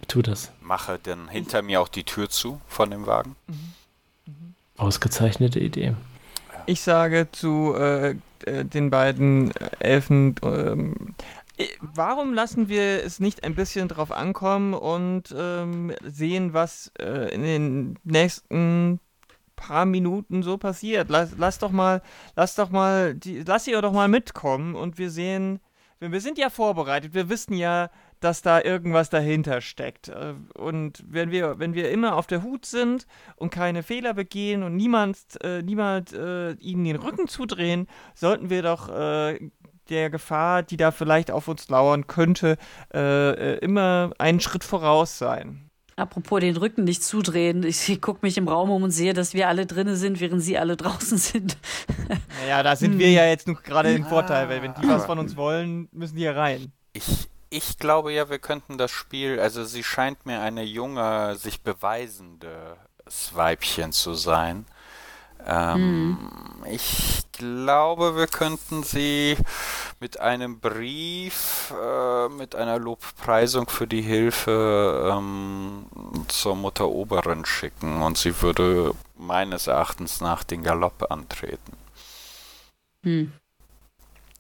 Tu 0.07 0.21
das. 0.21 0.51
Mache 0.61 0.99
dann 1.01 1.27
hinter 1.27 1.63
mir 1.63 1.81
auch 1.81 1.87
die 1.87 2.03
Tür 2.03 2.29
zu 2.29 2.61
von 2.67 2.91
dem 2.91 3.07
Wagen. 3.07 3.35
Mhm. 3.47 3.73
Mhm. 4.27 4.55
Ausgezeichnete 4.77 5.59
Idee. 5.59 5.95
Ich 6.65 6.81
sage 6.81 7.27
zu 7.31 7.75
äh, 7.75 8.15
äh 8.45 8.65
den 8.65 8.89
beiden 8.89 9.51
Elfen, 9.79 10.35
ähm, 10.43 11.15
äh, 11.57 11.67
warum 11.81 12.33
lassen 12.33 12.69
wir 12.69 13.03
es 13.03 13.19
nicht 13.19 13.43
ein 13.43 13.55
bisschen 13.55 13.87
drauf 13.87 14.11
ankommen 14.11 14.73
und 14.73 15.33
ähm, 15.37 15.93
sehen, 16.03 16.53
was 16.53 16.91
äh, 16.99 17.33
in 17.33 17.43
den 17.43 17.99
nächsten 18.03 18.99
paar 19.55 19.85
Minuten 19.85 20.43
so 20.43 20.57
passiert? 20.57 21.09
Lass, 21.09 21.33
lass 21.37 21.59
doch 21.59 21.71
mal, 21.71 22.01
lass 22.35 22.55
doch 22.55 22.69
mal, 22.69 23.15
die, 23.15 23.43
lass 23.45 23.67
ihr 23.67 23.81
doch 23.81 23.93
mal 23.93 24.07
mitkommen 24.07 24.75
und 24.75 24.97
wir 24.97 25.09
sehen, 25.11 25.59
wir 25.99 26.21
sind 26.21 26.39
ja 26.39 26.49
vorbereitet, 26.49 27.13
wir 27.13 27.29
wissen 27.29 27.53
ja, 27.53 27.91
dass 28.21 28.41
da 28.41 28.61
irgendwas 28.61 29.09
dahinter 29.09 29.59
steckt. 29.59 30.07
Äh, 30.07 30.35
und 30.53 31.03
wenn 31.05 31.31
wir, 31.31 31.59
wenn 31.59 31.73
wir 31.73 31.91
immer 31.91 32.15
auf 32.15 32.27
der 32.27 32.43
Hut 32.43 32.65
sind 32.65 33.05
und 33.35 33.49
keine 33.49 33.83
Fehler 33.83 34.13
begehen 34.13 34.63
und 34.63 34.77
niemand, 34.77 35.17
äh, 35.43 35.61
niemand 35.61 36.13
äh, 36.13 36.53
ihnen 36.53 36.85
den 36.85 36.95
Rücken 36.95 37.27
zudrehen, 37.27 37.87
sollten 38.15 38.49
wir 38.49 38.61
doch 38.61 38.87
äh, 38.89 39.51
der 39.89 40.09
Gefahr, 40.09 40.63
die 40.63 40.77
da 40.77 40.91
vielleicht 40.91 41.31
auf 41.31 41.47
uns 41.47 41.67
lauern 41.67 42.07
könnte, 42.07 42.57
äh, 42.93 43.31
äh, 43.31 43.57
immer 43.59 44.11
einen 44.17 44.39
Schritt 44.39 44.63
voraus 44.63 45.17
sein. 45.17 45.69
Apropos 45.97 46.39
den 46.39 46.55
Rücken 46.55 46.85
nicht 46.85 47.03
zudrehen, 47.03 47.63
ich 47.63 48.01
gucke 48.01 48.19
mich 48.23 48.37
im 48.37 48.47
Raum 48.47 48.71
um 48.71 48.83
und 48.83 48.91
sehe, 48.91 49.13
dass 49.13 49.33
wir 49.33 49.49
alle 49.49 49.65
drinnen 49.65 49.95
sind, 49.95 50.19
während 50.19 50.41
sie 50.41 50.57
alle 50.57 50.77
draußen 50.77 51.17
sind. 51.17 51.57
Naja, 52.41 52.63
da 52.63 52.75
sind 52.75 52.93
hm. 52.93 52.99
wir 52.99 53.11
ja 53.11 53.25
jetzt 53.25 53.45
gerade 53.63 53.93
im 53.93 54.05
Vorteil, 54.05 54.49
weil 54.49 54.61
wenn 54.61 54.73
die 54.81 54.87
was 54.87 55.05
von 55.05 55.19
uns 55.19 55.35
wollen, 55.35 55.89
müssen 55.91 56.15
die 56.15 56.21
hier 56.21 56.35
rein. 56.35 56.71
Ich, 56.93 57.29
ich 57.51 57.77
glaube 57.77 58.13
ja, 58.13 58.29
wir 58.29 58.39
könnten 58.39 58.77
das 58.77 58.91
Spiel, 58.91 59.39
also 59.39 59.65
sie 59.65 59.83
scheint 59.83 60.25
mir 60.25 60.41
eine 60.41 60.63
junge, 60.63 61.35
sich 61.35 61.61
beweisende 61.61 62.77
Weibchen 63.33 63.91
zu 63.91 64.13
sein. 64.13 64.65
Ähm, 65.45 66.11
mhm. 66.11 66.65
Ich 66.71 67.23
glaube, 67.33 68.15
wir 68.15 68.27
könnten 68.27 68.83
sie 68.83 69.35
mit 69.99 70.19
einem 70.19 70.59
Brief, 70.61 71.73
äh, 71.77 72.29
mit 72.29 72.55
einer 72.55 72.79
Lobpreisung 72.79 73.67
für 73.67 73.87
die 73.87 74.01
Hilfe 74.01 75.11
ähm, 75.13 75.87
zur 76.29 76.55
Mutter 76.55 76.87
Oberin 76.87 77.43
schicken 77.43 78.01
und 78.01 78.17
sie 78.17 78.41
würde 78.41 78.93
meines 79.17 79.67
Erachtens 79.67 80.21
nach 80.21 80.43
den 80.43 80.63
Galopp 80.63 81.11
antreten. 81.11 81.73
Mhm. 83.01 83.33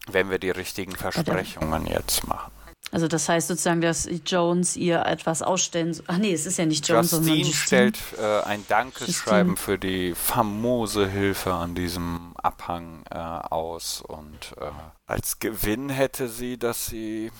Wenn 0.07 0.29
wir 0.29 0.39
die 0.39 0.51
richtigen 0.51 0.95
Versprechungen 0.95 1.87
jetzt 1.87 2.25
machen. 2.25 2.60
Also 2.91 3.07
das 3.07 3.29
heißt 3.29 3.47
sozusagen, 3.47 3.79
dass 3.81 4.07
Jones 4.25 4.75
ihr 4.75 5.05
etwas 5.05 5.41
ausstellen. 5.41 5.97
Ach 6.07 6.17
nee, 6.17 6.33
es 6.33 6.45
ist 6.45 6.57
ja 6.57 6.65
nicht 6.65 6.87
Jones, 6.87 7.11
Justine 7.11 7.25
sondern 7.25 7.45
Justine 7.45 7.55
stellt 7.55 7.99
äh, 8.19 8.41
ein 8.41 8.65
Dankeschreiben 8.67 9.51
Justine. 9.51 9.57
für 9.57 9.79
die 9.79 10.13
famose 10.13 11.07
Hilfe 11.07 11.53
an 11.53 11.73
diesem 11.73 12.33
Abhang 12.35 13.03
äh, 13.09 13.17
aus 13.17 14.01
und 14.01 14.55
äh, 14.59 14.69
als 15.07 15.39
Gewinn 15.39 15.89
hätte 15.89 16.27
sie, 16.27 16.57
dass 16.57 16.85
sie 16.85 17.31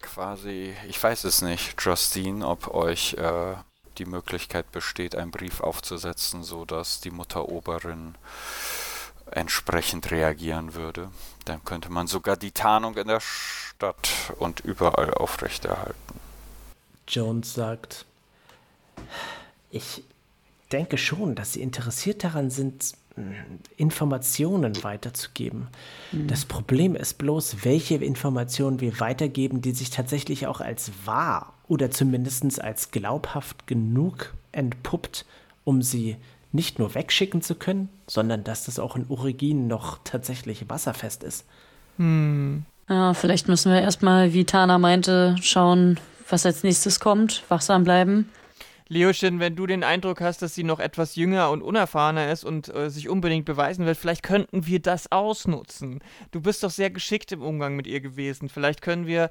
quasi, 0.00 0.76
ich 0.88 1.02
weiß 1.02 1.24
es 1.24 1.42
nicht, 1.42 1.80
Justine, 1.82 2.46
ob 2.46 2.72
euch 2.72 3.14
äh, 3.14 3.54
die 3.98 4.06
Möglichkeit 4.06 4.70
besteht, 4.70 5.16
einen 5.16 5.32
Brief 5.32 5.60
aufzusetzen, 5.60 6.44
sodass 6.44 7.00
die 7.00 7.10
Mutteroberin 7.10 8.14
entsprechend 9.30 10.10
reagieren 10.10 10.74
würde. 10.74 11.10
Dann 11.44 11.64
könnte 11.64 11.90
man 11.90 12.06
sogar 12.06 12.36
die 12.36 12.52
Tarnung 12.52 12.96
in 12.96 13.08
der 13.08 13.20
Stadt 13.78 14.34
und 14.40 14.58
überall 14.64 15.14
aufrechterhalten. 15.14 16.18
Jones 17.06 17.54
sagt, 17.54 18.06
ich 19.70 20.02
denke 20.72 20.98
schon, 20.98 21.36
dass 21.36 21.52
Sie 21.52 21.62
interessiert 21.62 22.24
daran 22.24 22.50
sind, 22.50 22.94
Informationen 23.76 24.82
weiterzugeben. 24.82 25.68
Mhm. 26.10 26.26
Das 26.26 26.44
Problem 26.44 26.96
ist 26.96 27.18
bloß, 27.18 27.64
welche 27.64 27.94
Informationen 27.94 28.80
wir 28.80 28.98
weitergeben, 28.98 29.62
die 29.62 29.70
sich 29.70 29.90
tatsächlich 29.90 30.48
auch 30.48 30.60
als 30.60 30.90
wahr 31.04 31.54
oder 31.68 31.92
zumindest 31.92 32.60
als 32.60 32.90
glaubhaft 32.90 33.68
genug 33.68 34.34
entpuppt, 34.50 35.24
um 35.62 35.82
sie 35.82 36.16
nicht 36.50 36.80
nur 36.80 36.96
wegschicken 36.96 37.42
zu 37.42 37.54
können, 37.54 37.90
sondern 38.08 38.42
dass 38.42 38.64
das 38.64 38.80
auch 38.80 38.96
in 38.96 39.06
Origin 39.08 39.68
noch 39.68 40.00
tatsächlich 40.02 40.68
wasserfest 40.68 41.22
ist. 41.22 41.44
Hm. 41.96 42.64
Ja, 42.88 43.12
vielleicht 43.12 43.48
müssen 43.48 43.72
wir 43.72 43.82
erstmal, 43.82 44.32
wie 44.32 44.44
Tana 44.44 44.78
meinte, 44.78 45.36
schauen, 45.42 46.00
was 46.28 46.46
als 46.46 46.62
nächstes 46.62 47.00
kommt, 47.00 47.42
wachsam 47.48 47.84
bleiben. 47.84 48.30
Leoschen, 48.88 49.38
wenn 49.38 49.54
du 49.54 49.66
den 49.66 49.84
Eindruck 49.84 50.22
hast, 50.22 50.40
dass 50.40 50.54
sie 50.54 50.64
noch 50.64 50.80
etwas 50.80 51.14
jünger 51.14 51.50
und 51.50 51.60
unerfahrener 51.60 52.32
ist 52.32 52.44
und 52.44 52.74
äh, 52.74 52.88
sich 52.88 53.10
unbedingt 53.10 53.44
beweisen 53.44 53.84
will, 53.84 53.94
vielleicht 53.94 54.22
könnten 54.22 54.66
wir 54.66 54.80
das 54.80 55.12
ausnutzen. 55.12 56.00
Du 56.30 56.40
bist 56.40 56.62
doch 56.62 56.70
sehr 56.70 56.88
geschickt 56.88 57.30
im 57.32 57.42
Umgang 57.42 57.76
mit 57.76 57.86
ihr 57.86 58.00
gewesen. 58.00 58.48
Vielleicht 58.48 58.80
können 58.80 59.06
wir 59.06 59.28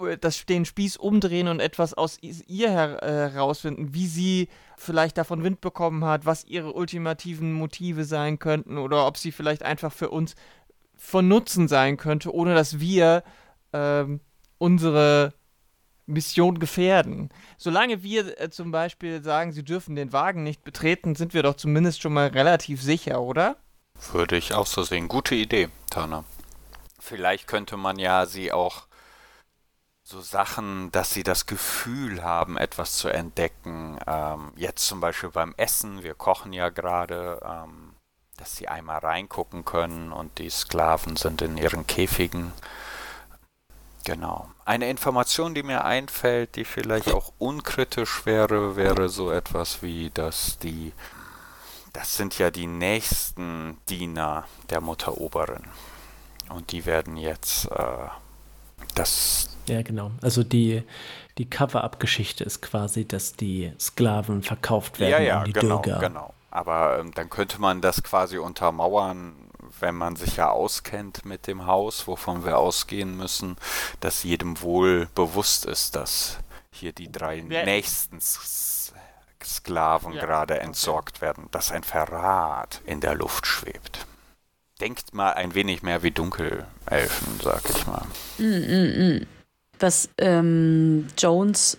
äh, 0.00 0.18
das, 0.18 0.44
den 0.44 0.64
Spieß 0.64 0.96
umdrehen 0.96 1.46
und 1.46 1.60
etwas 1.60 1.94
aus 1.94 2.18
ihr 2.20 2.68
äh, 3.00 3.30
herausfinden, 3.30 3.94
wie 3.94 4.08
sie 4.08 4.48
vielleicht 4.76 5.18
davon 5.18 5.44
Wind 5.44 5.60
bekommen 5.60 6.04
hat, 6.04 6.26
was 6.26 6.44
ihre 6.44 6.72
ultimativen 6.72 7.52
Motive 7.52 8.04
sein 8.04 8.40
könnten 8.40 8.76
oder 8.76 9.06
ob 9.06 9.16
sie 9.18 9.30
vielleicht 9.30 9.62
einfach 9.62 9.92
für 9.92 10.10
uns 10.10 10.34
von 10.96 11.28
Nutzen 11.28 11.68
sein 11.68 11.96
könnte, 11.96 12.34
ohne 12.34 12.54
dass 12.54 12.80
wir 12.80 13.22
ähm, 13.72 14.20
unsere 14.58 15.32
Mission 16.06 16.58
gefährden. 16.58 17.30
Solange 17.58 18.02
wir 18.02 18.40
äh, 18.40 18.50
zum 18.50 18.70
Beispiel 18.70 19.22
sagen, 19.22 19.52
sie 19.52 19.64
dürfen 19.64 19.96
den 19.96 20.12
Wagen 20.12 20.42
nicht 20.42 20.62
betreten, 20.64 21.14
sind 21.14 21.34
wir 21.34 21.42
doch 21.42 21.56
zumindest 21.56 22.00
schon 22.00 22.12
mal 22.12 22.28
relativ 22.28 22.82
sicher, 22.82 23.20
oder? 23.20 23.56
Würde 24.12 24.36
ich 24.36 24.54
auch 24.54 24.66
so 24.66 24.82
sehen. 24.82 25.08
Gute 25.08 25.34
Idee, 25.34 25.68
Tana. 25.90 26.24
Vielleicht 26.98 27.46
könnte 27.46 27.76
man 27.76 27.98
ja 27.98 28.26
sie 28.26 28.52
auch 28.52 28.86
so 30.02 30.20
Sachen, 30.20 30.92
dass 30.92 31.10
sie 31.10 31.24
das 31.24 31.46
Gefühl 31.46 32.22
haben, 32.22 32.56
etwas 32.56 32.96
zu 32.96 33.08
entdecken. 33.08 33.98
Ähm, 34.06 34.52
jetzt 34.56 34.86
zum 34.86 35.00
Beispiel 35.00 35.30
beim 35.30 35.52
Essen, 35.56 36.04
wir 36.04 36.14
kochen 36.14 36.52
ja 36.52 36.68
gerade, 36.68 37.40
ähm, 37.44 37.85
dass 38.36 38.56
sie 38.56 38.68
einmal 38.68 38.98
reingucken 38.98 39.64
können 39.64 40.12
und 40.12 40.38
die 40.38 40.50
Sklaven 40.50 41.16
sind 41.16 41.42
in 41.42 41.56
ihren 41.56 41.86
Käfigen. 41.86 42.52
Genau. 44.04 44.48
Eine 44.64 44.88
Information, 44.88 45.54
die 45.54 45.62
mir 45.62 45.84
einfällt, 45.84 46.56
die 46.56 46.64
vielleicht 46.64 47.12
auch 47.12 47.32
unkritisch 47.38 48.24
wäre, 48.24 48.76
wäre 48.76 49.08
so 49.08 49.30
etwas 49.32 49.82
wie, 49.82 50.10
dass 50.10 50.58
die, 50.58 50.92
das 51.92 52.16
sind 52.16 52.38
ja 52.38 52.50
die 52.50 52.68
nächsten 52.68 53.78
Diener 53.88 54.44
der 54.70 54.80
Mutteroberin. 54.80 55.64
Und 56.48 56.70
die 56.70 56.86
werden 56.86 57.16
jetzt 57.16 57.66
äh, 57.72 58.08
das. 58.94 59.48
Ja, 59.68 59.82
genau. 59.82 60.12
Also 60.22 60.44
die, 60.44 60.84
die 61.38 61.50
Cover-Up-Geschichte 61.50 62.44
ist 62.44 62.62
quasi, 62.62 63.06
dass 63.06 63.34
die 63.34 63.72
Sklaven 63.80 64.42
verkauft 64.42 65.00
werden 65.00 65.10
ja, 65.10 65.18
ja, 65.20 65.38
an 65.40 65.46
die 65.46 65.52
genau, 65.52 65.82
Dürger. 65.82 65.98
genau. 65.98 66.34
Aber 66.56 66.98
ähm, 66.98 67.12
dann 67.12 67.28
könnte 67.28 67.60
man 67.60 67.82
das 67.82 68.02
quasi 68.02 68.38
untermauern, 68.38 69.34
wenn 69.78 69.94
man 69.94 70.16
sich 70.16 70.38
ja 70.38 70.48
auskennt 70.48 71.26
mit 71.26 71.46
dem 71.46 71.66
Haus, 71.66 72.06
wovon 72.06 72.46
wir 72.46 72.56
ausgehen 72.56 73.14
müssen, 73.14 73.58
dass 74.00 74.22
jedem 74.22 74.62
wohl 74.62 75.06
bewusst 75.14 75.66
ist, 75.66 75.96
dass 75.96 76.38
hier 76.70 76.94
die 76.94 77.12
drei 77.12 77.44
Wer 77.46 77.66
nächsten 77.66 78.20
Sklaven 79.44 80.14
ja, 80.14 80.24
gerade 80.24 80.58
entsorgt 80.60 81.18
okay. 81.18 81.26
werden, 81.26 81.48
dass 81.50 81.72
ein 81.72 81.84
Verrat 81.84 82.80
in 82.86 83.02
der 83.02 83.14
Luft 83.14 83.46
schwebt. 83.46 84.06
Denkt 84.80 85.12
mal 85.12 85.34
ein 85.34 85.54
wenig 85.54 85.82
mehr 85.82 86.02
wie 86.02 86.10
Dunkelelfen, 86.10 87.38
sag 87.42 87.68
ich 87.68 87.86
mal. 87.86 88.06
Mm, 88.38 88.44
mm, 88.44 89.18
mm. 89.18 89.26
Was 89.78 90.08
ähm, 90.16 91.08
Jones 91.18 91.76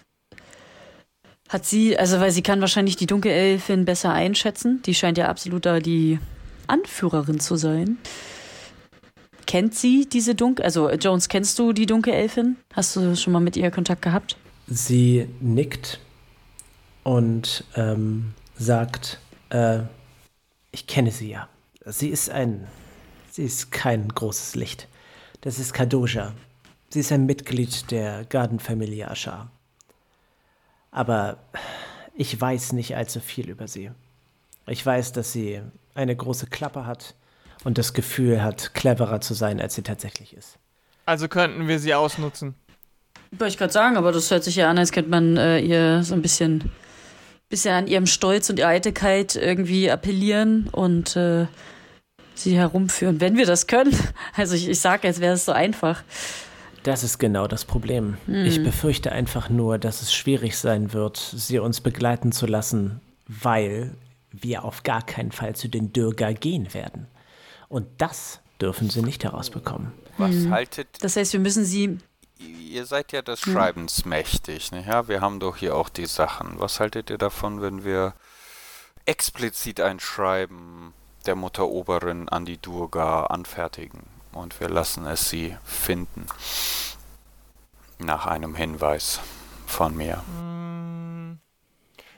hat 1.50 1.66
sie, 1.66 1.98
also 1.98 2.20
weil 2.20 2.32
sie 2.32 2.42
kann 2.42 2.62
wahrscheinlich 2.62 2.96
die 2.96 3.06
Dunkelelfin 3.06 3.86
besser 3.86 4.12
einschätzen. 4.12 4.82
Die 4.86 4.94
scheint 4.94 5.18
ja 5.18 5.28
absolut 5.28 5.66
da 5.66 5.80
die 5.80 6.20
Anführerin 6.68 7.40
zu 7.40 7.56
sein. 7.56 7.98
Kennt 9.46 9.74
sie 9.74 10.08
diese 10.12 10.36
Dunkel, 10.36 10.66
also 10.66 10.92
Jones, 10.92 11.30
kennst 11.30 11.58
du 11.58 11.72
die 11.72 11.86
Dunkelelfin? 11.86 12.58
Hast 12.74 12.96
du 12.98 13.16
schon 13.16 13.32
mal 13.32 13.40
mit 13.40 13.56
ihr 13.56 13.72
Kontakt 13.72 14.02
gehabt? 14.02 14.36
Sie 14.68 15.30
nickt 15.40 16.02
und 17.04 17.64
ähm, 17.76 18.34
sagt, 18.58 19.22
äh, 19.50 19.80
ich 20.72 20.86
kenne 20.86 21.12
sie 21.12 21.30
ja. 21.30 21.48
Sie 21.86 22.10
ist 22.10 22.30
ein, 22.30 22.68
sie 23.32 23.46
ist 23.46 23.72
kein 23.72 24.10
großes 24.10 24.56
Licht. 24.56 24.90
Das 25.40 25.60
ist 25.60 25.72
Kadoja. 25.72 26.34
Sie 26.90 27.00
ist 27.00 27.14
ein 27.14 27.26
Mitglied 27.26 27.90
der 27.92 28.26
Gardenfamilie 28.26 29.10
Ashar. 29.10 29.50
Aber 30.92 31.38
ich 32.16 32.40
weiß 32.40 32.74
nicht 32.74 32.96
allzu 32.96 33.20
viel 33.20 33.50
über 33.50 33.68
sie. 33.68 33.92
Ich 34.68 34.86
weiß, 34.86 35.14
dass 35.14 35.32
sie 35.32 35.62
eine 35.96 36.16
große 36.16 36.48
Klappe 36.48 36.86
hat 36.86 37.16
und 37.64 37.78
das 37.78 37.94
Gefühl 37.94 38.44
hat, 38.44 38.74
cleverer 38.74 39.22
zu 39.22 39.34
sein, 39.34 39.60
als 39.62 39.76
sie 39.76 39.84
tatsächlich 39.84 40.36
ist. 40.36 40.58
Also 41.06 41.28
könnten 41.28 41.68
wir 41.68 41.80
sie 41.80 41.94
ausnutzen. 41.94 42.56
Wollte 43.32 43.48
ich 43.48 43.58
gerade 43.58 43.74
sagen, 43.74 43.98
aber 43.98 44.12
das 44.12 44.30
hört 44.32 44.44
sich 44.44 44.56
ja 44.56 44.70
an, 44.70 44.78
als 44.78 44.92
könnte 44.92 45.10
man 45.10 45.38
äh, 45.38 45.60
ihr 45.60 46.04
so 46.04 46.14
ein 46.14 46.22
bisschen, 46.22 46.72
bisschen 47.50 47.74
an 47.74 47.88
ihrem 47.88 48.06
Stolz 48.06 48.50
und 48.50 48.60
ihrer 48.60 48.70
Eitelkeit 48.70 49.36
irgendwie 49.36 49.92
appellieren 49.92 50.70
und 50.72 51.16
äh, 51.16 51.48
sie 52.36 52.58
herumführen, 52.58 53.20
wenn 53.20 53.38
wir 53.38 53.46
das 53.46 53.68
können. 53.68 53.96
Also 54.36 54.56
ich, 54.56 54.70
ich 54.70 54.80
sage, 54.80 55.08
als 55.08 55.20
wäre 55.20 55.34
es 55.34 55.46
so 55.46 55.52
einfach. 55.52 56.04
Das 56.88 57.04
ist 57.04 57.18
genau 57.18 57.48
das 57.48 57.66
Problem. 57.66 58.16
Hm. 58.28 58.46
Ich 58.46 58.64
befürchte 58.64 59.12
einfach 59.12 59.50
nur, 59.50 59.78
dass 59.78 60.02
es 60.02 60.14
schwierig 60.14 60.58
sein 60.58 60.94
wird, 60.94 61.18
sie 61.18 61.60
uns 61.60 61.82
begleiten 61.82 62.32
zu 62.32 62.46
lassen, 62.46 63.02
weil 63.28 63.94
wir 64.32 64.64
auf 64.64 64.84
gar 64.84 65.02
keinen 65.02 65.34
Fall 65.34 65.54
zu 65.54 65.68
den 65.68 65.92
Dürger 65.92 66.34
gehen 66.34 66.74
werden. 66.74 67.08
Und 67.68 67.88
das 67.98 68.40
dürfen 68.62 68.90
sie 68.90 69.02
nicht 69.02 69.26
herausbekommen. 69.26 69.92
Was 70.18 70.32
hm. 70.32 70.52
haltet. 70.52 70.88
Das 71.02 71.18
heißt, 71.18 71.34
wir 71.34 71.42
müssen 71.42 71.66
sie. 71.66 71.98
Ihr 72.40 72.86
seid 72.86 73.12
ja 73.12 73.22
des 73.22 73.42
hm. 73.42 73.52
Schreibens 73.52 74.04
hm. 74.04 74.10
mächtig, 74.10 74.72
ne? 74.72 74.86
Ja, 74.88 75.10
wir 75.10 75.20
haben 75.20 75.42
doch 75.42 75.58
hier 75.58 75.76
auch 75.76 75.90
die 75.90 76.06
Sachen. 76.06 76.58
Was 76.58 76.80
haltet 76.80 77.10
ihr 77.10 77.18
davon, 77.18 77.62
wenn 77.62 77.84
wir 77.84 78.14
explizit 79.04 79.82
ein 79.82 80.00
Schreiben 80.00 80.94
der 81.26 81.36
Mutteroberin 81.36 82.30
an 82.30 82.46
die 82.46 82.62
Durga 82.62 83.26
anfertigen 83.26 84.17
und 84.38 84.60
wir 84.60 84.70
lassen 84.70 85.06
es 85.06 85.30
sie 85.30 85.58
finden? 85.64 86.26
Nach 88.00 88.28
einem 88.28 88.56
Hinweis 88.56 89.20
von 89.66 89.96
mir. 89.96 90.24
Hm. 90.40 91.40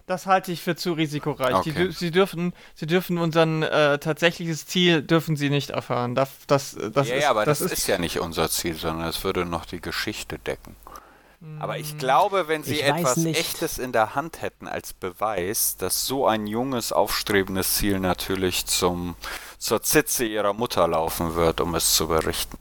Das 0.10 0.26
halte 0.26 0.52
ich 0.52 0.64
für 0.64 0.76
zu 0.76 0.94
risikoreich. 0.94 1.54
Okay. 1.54 1.88
Die, 1.88 1.92
sie, 1.92 2.10
dürfen, 2.10 2.54
sie 2.74 2.88
dürfen 2.88 3.20
unser 3.20 3.44
äh, 3.44 4.00
tatsächliches 4.00 4.66
Ziel 4.66 5.04
dürfen 5.04 5.36
sie 5.36 5.52
nicht 5.52 5.70
erfahren. 5.70 6.16
Das, 6.16 6.32
das, 6.48 6.76
das 6.94 7.10
ja, 7.10 7.16
ist, 7.16 7.24
ja, 7.24 7.30
aber 7.30 7.46
das, 7.46 7.60
das 7.60 7.72
ist, 7.72 7.80
ist, 7.80 7.88
ja 7.88 8.00
nicht 8.00 8.20
unser 8.20 8.50
Ziel, 8.50 8.74
sondern 8.74 9.08
es 9.08 9.24
würde 9.24 9.46
noch 9.46 9.66
die 9.66 9.80
Geschichte 9.80 10.40
decken. 10.40 10.76
Aber 11.60 11.78
ich 11.78 11.98
glaube, 11.98 12.48
wenn 12.48 12.64
sie 12.64 12.82
etwas 12.82 13.24
Echtes 13.24 13.78
in 13.78 13.94
der 13.94 14.14
Hand 14.16 14.42
hätten 14.42 14.68
als 14.68 14.94
Beweis, 14.94 15.78
dass 15.78 16.06
so 16.06 16.28
ein 16.28 16.48
junges, 16.48 16.92
aufstrebendes 16.92 17.76
Ziel 17.76 18.00
natürlich 18.00 18.66
zum, 18.66 19.16
zur 19.60 19.84
Zitze 19.84 20.26
ihrer 20.26 20.54
Mutter 20.54 20.88
laufen 20.88 21.36
wird, 21.36 21.62
um 21.62 21.76
es 21.76 21.94
zu 21.94 22.08
berichten. 22.08 22.58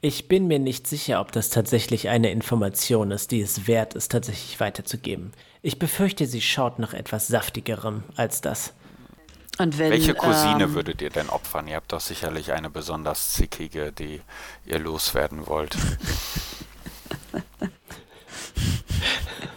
Ich 0.00 0.28
bin 0.28 0.46
mir 0.48 0.58
nicht 0.58 0.86
sicher, 0.86 1.20
ob 1.20 1.32
das 1.32 1.48
tatsächlich 1.48 2.10
eine 2.10 2.30
Information 2.30 3.10
ist, 3.10 3.30
die 3.30 3.40
es 3.40 3.66
wert 3.66 3.94
ist, 3.94 4.12
tatsächlich 4.12 4.60
weiterzugeben. 4.60 5.32
Ich 5.62 5.78
befürchte, 5.78 6.26
sie 6.26 6.42
schaut 6.42 6.78
nach 6.78 6.92
etwas 6.92 7.28
Saftigerem 7.28 8.02
als 8.16 8.42
das. 8.42 8.74
Und 9.58 9.78
wenn, 9.78 9.92
Welche 9.92 10.14
Cousine 10.14 10.64
ähm, 10.64 10.74
würdet 10.74 11.00
ihr 11.00 11.10
denn 11.10 11.30
opfern? 11.30 11.68
Ihr 11.68 11.76
habt 11.76 11.92
doch 11.92 12.00
sicherlich 12.00 12.52
eine 12.52 12.68
besonders 12.70 13.32
zickige, 13.32 13.92
die 13.92 14.20
ihr 14.66 14.78
loswerden 14.78 15.46
wollt. 15.46 15.76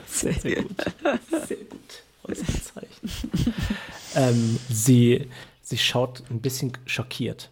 Sehr, 0.08 0.34
sehr 0.34 0.64
gut. 0.64 0.78
Sehr 1.48 1.58
gut. 1.58 2.04
Ausgezeichnet. 2.24 3.12
ähm, 4.16 4.60
sie, 4.70 5.30
sie 5.68 5.78
schaut 5.78 6.24
ein 6.30 6.40
bisschen 6.40 6.72
schockiert, 6.86 7.52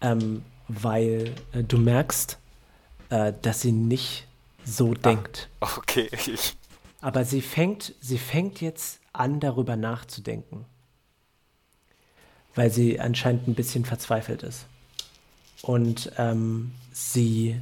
ähm, 0.00 0.42
weil 0.68 1.34
äh, 1.52 1.62
du 1.62 1.76
merkst, 1.76 2.38
äh, 3.10 3.34
dass 3.42 3.60
sie 3.60 3.72
nicht 3.72 4.26
so 4.64 4.92
ah, 4.92 4.94
denkt. 4.94 5.50
Okay, 5.60 6.08
Aber 7.02 7.26
sie 7.26 7.42
fängt, 7.42 7.94
sie 8.00 8.16
fängt 8.16 8.62
jetzt 8.62 9.00
an, 9.12 9.38
darüber 9.38 9.76
nachzudenken. 9.76 10.64
Weil 12.54 12.70
sie 12.70 12.98
anscheinend 12.98 13.48
ein 13.48 13.54
bisschen 13.54 13.84
verzweifelt 13.84 14.42
ist. 14.42 14.66
Und 15.60 16.10
ähm, 16.16 16.72
sie, 16.90 17.60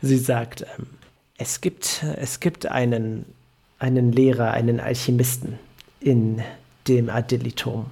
sie 0.00 0.18
sagt, 0.18 0.62
ähm, 0.62 0.86
es 1.36 1.60
gibt, 1.60 2.02
es 2.16 2.40
gibt 2.40 2.64
einen, 2.64 3.26
einen 3.78 4.10
Lehrer, 4.10 4.52
einen 4.52 4.80
Alchemisten 4.80 5.58
in 6.00 6.42
dem 6.88 7.10
Adelitum. 7.10 7.90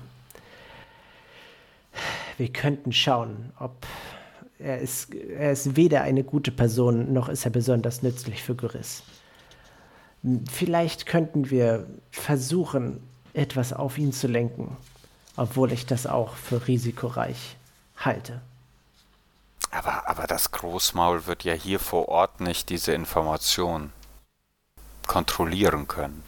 Wir 2.36 2.52
könnten 2.52 2.92
schauen, 2.92 3.52
ob 3.58 3.86
er 4.58 4.78
ist, 4.78 5.14
er 5.14 5.52
ist 5.52 5.76
weder 5.76 6.02
eine 6.02 6.24
gute 6.24 6.50
Person, 6.50 7.12
noch 7.12 7.28
ist 7.28 7.44
er 7.44 7.50
besonders 7.50 8.02
nützlich 8.02 8.42
für 8.42 8.54
Gyris. 8.54 9.02
Vielleicht 10.50 11.06
könnten 11.06 11.50
wir 11.50 11.86
versuchen, 12.10 13.02
etwas 13.32 13.72
auf 13.72 13.96
ihn 13.96 14.12
zu 14.12 14.26
lenken, 14.26 14.76
obwohl 15.36 15.72
ich 15.72 15.86
das 15.86 16.06
auch 16.06 16.34
für 16.34 16.66
risikoreich 16.66 17.56
halte. 17.96 18.42
Aber, 19.70 20.08
aber 20.08 20.26
das 20.26 20.50
Großmaul 20.50 21.26
wird 21.26 21.44
ja 21.44 21.54
hier 21.54 21.78
vor 21.78 22.08
Ort 22.08 22.40
nicht 22.40 22.68
diese 22.68 22.92
Information 22.92 23.92
kontrollieren 25.06 25.88
können. 25.88 26.22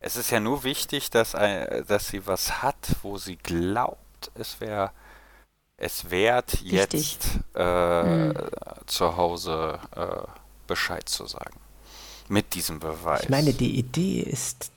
Es 0.00 0.16
ist 0.16 0.30
ja 0.30 0.40
nur 0.40 0.64
wichtig, 0.64 1.10
dass, 1.10 1.30
dass 1.30 2.08
sie 2.08 2.26
was 2.26 2.62
hat, 2.62 2.96
wo 3.02 3.18
sie 3.18 3.36
glaubt, 3.36 3.98
es 4.34 4.60
wäre 4.60 4.90
es 5.82 6.10
wert, 6.10 6.60
jetzt 6.62 7.40
äh, 7.56 8.02
mhm. 8.02 8.34
zu 8.86 9.16
Hause 9.16 9.80
äh, 9.96 10.28
Bescheid 10.66 11.08
zu 11.08 11.26
sagen. 11.26 11.58
Mit 12.28 12.54
diesem 12.54 12.78
Beweis. 12.78 13.24
Ich 13.24 13.28
meine, 13.28 13.52
die 13.52 13.78
Idee 13.78 14.20
ist, 14.20 14.70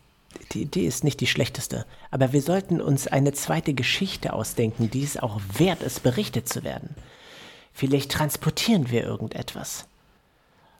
die 0.51 0.63
Idee 0.63 0.87
ist 0.87 1.03
nicht 1.03 1.19
die 1.21 1.27
schlechteste. 1.27 1.85
Aber 2.09 2.33
wir 2.33 2.41
sollten 2.41 2.81
uns 2.81 3.07
eine 3.07 3.33
zweite 3.33 3.73
Geschichte 3.73 4.33
ausdenken, 4.33 4.89
die 4.89 5.03
es 5.03 5.17
auch 5.17 5.39
wert 5.53 5.83
ist, 5.83 6.01
berichtet 6.01 6.49
zu 6.49 6.63
werden. 6.63 6.95
Vielleicht 7.71 8.11
transportieren 8.11 8.89
wir 8.89 9.03
irgendetwas, 9.03 9.85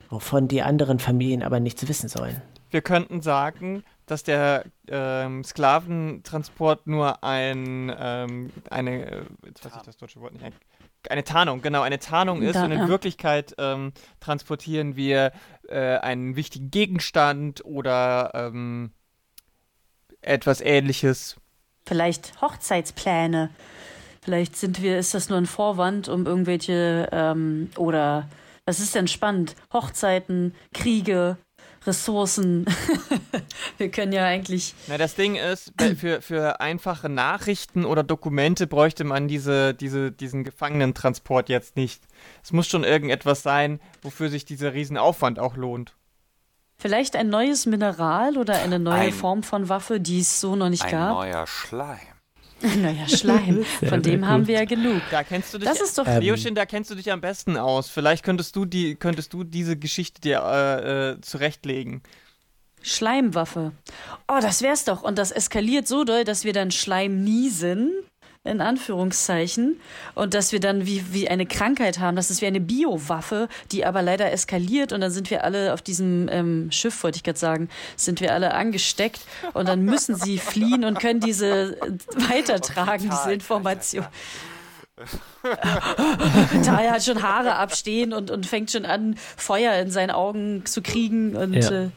wovon 0.10 0.48
die 0.48 0.64
anderen 0.64 1.00
Familien 1.00 1.44
aber 1.44 1.60
nichts 1.60 1.88
wissen 1.88 2.10
sollen. 2.10 2.42
Wir 2.72 2.82
könnten 2.82 3.22
sagen, 3.22 3.84
dass 4.06 4.24
der 4.24 4.66
ähm, 4.88 5.44
Sklaventransport 5.44 6.88
nur 6.88 7.24
ein, 7.24 7.94
ähm, 7.98 8.52
eine, 8.70 9.06
äh, 9.12 9.22
jetzt 9.46 9.66
weiß 9.66 9.74
ich 9.78 9.82
das 9.82 9.98
deutsche 9.98 10.22
Wort 10.22 10.34
nicht, 10.34 10.46
ein, 10.46 10.54
eine 11.10 11.24
Tarnung, 11.24 11.62
genau, 11.62 11.82
eine 11.82 12.00
Tarnung 12.00 12.42
ist 12.42 12.56
da, 12.56 12.66
und 12.66 12.72
in 12.72 12.80
ja. 12.80 12.88
Wirklichkeit 12.88 13.56
ähm, 13.58 13.94
transportieren 14.20 14.96
wir 14.96 15.32
äh, 15.68 15.98
einen 15.98 16.36
wichtigen 16.36 16.72
Gegenstand 16.72 17.64
oder 17.66 18.32
ähm, 18.34 18.92
etwas 20.22 20.62
ähnliches. 20.62 21.38
Vielleicht 21.86 22.42
Hochzeitspläne. 22.42 23.50
Vielleicht 24.22 24.56
sind 24.56 24.82
wir, 24.82 24.98
ist 24.98 25.14
das 25.14 25.30
nur 25.30 25.38
ein 25.38 25.46
Vorwand, 25.46 26.10
um 26.10 26.26
irgendwelche 26.26 27.10
ähm, 27.12 27.70
oder 27.78 28.28
was 28.66 28.80
ist 28.80 28.96
denn 28.96 29.08
spannend? 29.08 29.56
Hochzeiten, 29.72 30.56
Kriege, 30.74 31.38
Ressourcen. 31.86 32.66
wir 33.78 33.90
können 33.90 34.12
ja 34.12 34.26
eigentlich. 34.26 34.74
Na, 34.88 34.98
das 34.98 35.16
Ding 35.16 35.36
ist, 35.36 35.74
für, 35.98 36.22
für 36.22 36.60
einfache 36.60 37.10
Nachrichten 37.10 37.86
oder 37.86 38.04
Dokumente 38.04 38.68
bräuchte 38.68 39.04
man 39.04 39.28
diese, 39.28 39.74
diese, 39.74 40.12
diesen 40.12 40.44
Gefangenentransport 40.44 41.50
jetzt 41.50 41.76
nicht. 41.76 42.02
Es 42.44 42.52
muss 42.52 42.68
schon 42.68 42.84
irgendetwas 42.84 43.44
sein, 43.44 43.80
wofür 44.02 44.30
sich 44.30 44.46
dieser 44.46 44.74
Riesenaufwand 44.74 45.40
auch 45.40 45.56
lohnt. 45.56 45.96
Vielleicht 46.78 47.16
ein 47.16 47.30
neues 47.30 47.66
Mineral 47.66 48.38
oder 48.38 48.62
eine 48.62 48.80
neue 48.80 49.08
ein, 49.08 49.14
Form 49.14 49.44
von 49.44 49.70
Waffe, 49.70 50.00
die 50.00 50.20
es 50.20 50.42
so 50.42 50.56
noch 50.56 50.70
nicht 50.70 50.84
ein 50.84 50.92
gab. 50.92 51.18
Ein 51.18 51.30
neuer 51.30 51.48
Schleim. 51.48 52.15
Naja, 52.78 53.08
Schleim. 53.08 53.64
Von 53.88 54.02
dem 54.02 54.28
haben 54.28 54.48
wir 54.48 54.56
ja 54.56 54.66
genug. 54.66 55.02
Da 55.12 55.24
kennst 55.24 55.54
du 55.54 55.58
dich, 55.58 55.68
das 55.68 55.82
ist 55.82 55.98
doch 55.98 56.08
ähm, 56.08 56.22
Leoschen, 56.22 56.56
da 56.56 56.66
kennst 56.66 56.90
du 56.90 56.96
dich 56.96 57.12
am 57.12 57.22
besten 57.22 57.58
aus. 57.58 57.90
Vielleicht 57.90 58.24
könntest 58.24 58.56
du 58.56 58.66
die, 58.66 58.96
könntest 58.96 59.34
du 59.34 59.44
diese 59.44 59.78
Geschichte 59.78 60.22
dir 60.22 60.42
äh, 60.42 61.12
äh, 61.12 61.22
zurechtlegen. 61.22 62.02
Schleimwaffe. 62.82 63.72
Oh, 64.28 64.40
das 64.42 64.62
wär's 64.62 64.86
doch. 64.86 65.02
Und 65.02 65.18
das 65.18 65.32
eskaliert 65.32 65.88
so 65.88 66.04
doll, 66.04 66.24
dass 66.24 66.44
wir 66.44 66.54
dann 66.54 66.72
Schleim 66.72 67.24
niesen 67.24 67.92
in 68.46 68.62
Anführungszeichen, 68.62 69.82
und 70.14 70.34
dass 70.34 70.52
wir 70.52 70.60
dann 70.60 70.86
wie, 70.86 71.04
wie 71.12 71.28
eine 71.28 71.46
Krankheit 71.46 72.00
haben. 72.00 72.16
Das 72.16 72.32
ist 72.32 72.42
wie 72.42 72.46
eine 72.46 72.62
Biowaffe, 72.62 73.50
die 73.72 73.86
aber 73.86 74.02
leider 74.02 74.32
eskaliert 74.32 74.94
und 74.94 75.02
dann 75.02 75.12
sind 75.12 75.30
wir 75.30 75.44
alle 75.44 75.74
auf 75.74 75.82
diesem 75.82 76.30
ähm, 76.32 76.72
Schiff, 76.72 77.04
wollte 77.04 77.18
ich 77.18 77.24
gerade 77.24 77.40
sagen, 77.40 77.70
sind 77.96 78.22
wir 78.22 78.34
alle 78.34 78.54
angesteckt 78.54 79.22
und 79.54 79.68
dann 79.68 79.82
müssen 79.82 80.16
sie 80.16 80.38
fliehen 80.38 80.86
und 80.86 81.00
können 81.00 81.20
diese 81.20 81.78
weitertragen, 82.30 83.10
diese 83.10 83.34
Information. 83.34 84.06
Taya 86.64 86.92
hat 86.92 87.04
schon 87.04 87.22
Haare 87.22 87.56
abstehen 87.56 88.14
und, 88.14 88.32
und 88.32 88.46
fängt 88.46 88.72
schon 88.72 88.86
an, 88.86 89.16
Feuer 89.36 89.74
in 89.82 89.92
seinen 89.92 90.12
Augen 90.12 90.66
zu 90.66 90.82
kriegen 90.82 91.36
und 91.36 91.54
ja. 91.54 91.70
äh, 91.70 91.90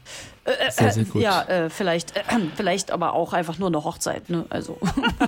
äh, 0.45 0.71
sehr, 0.71 0.93
sehr 0.93 1.05
gut. 1.05 1.23
Ja, 1.23 1.43
äh, 1.43 1.71
vielleicht, 1.71 2.17
äh, 2.17 2.23
vielleicht 2.57 2.91
aber 2.91 3.13
auch 3.13 3.33
einfach 3.33 3.59
nur 3.59 3.69
eine 3.69 3.85
Hochzeit. 3.85 4.29
Ne? 4.31 4.47
Also. 4.51 4.79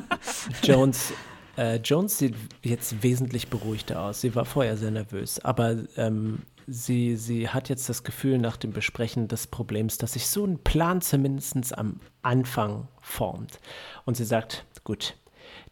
Jones, 0.62 1.12
äh, 1.56 1.76
Jones 1.76 2.18
sieht 2.18 2.34
jetzt 2.62 3.02
wesentlich 3.02 3.48
beruhigter 3.48 4.02
aus. 4.02 4.20
Sie 4.20 4.34
war 4.34 4.44
vorher 4.44 4.76
sehr 4.76 4.90
nervös, 4.90 5.38
aber 5.44 5.76
ähm, 5.96 6.40
sie, 6.66 7.16
sie 7.16 7.48
hat 7.48 7.68
jetzt 7.68 7.88
das 7.88 8.02
Gefühl 8.02 8.38
nach 8.38 8.56
dem 8.56 8.72
Besprechen 8.72 9.28
des 9.28 9.46
Problems, 9.46 9.98
dass 9.98 10.14
sich 10.14 10.26
so 10.26 10.44
ein 10.44 10.58
Plan 10.58 11.02
zumindest 11.02 11.76
am 11.76 12.00
Anfang 12.22 12.88
formt. 13.00 13.60
Und 14.06 14.16
sie 14.16 14.24
sagt, 14.24 14.64
gut, 14.84 15.14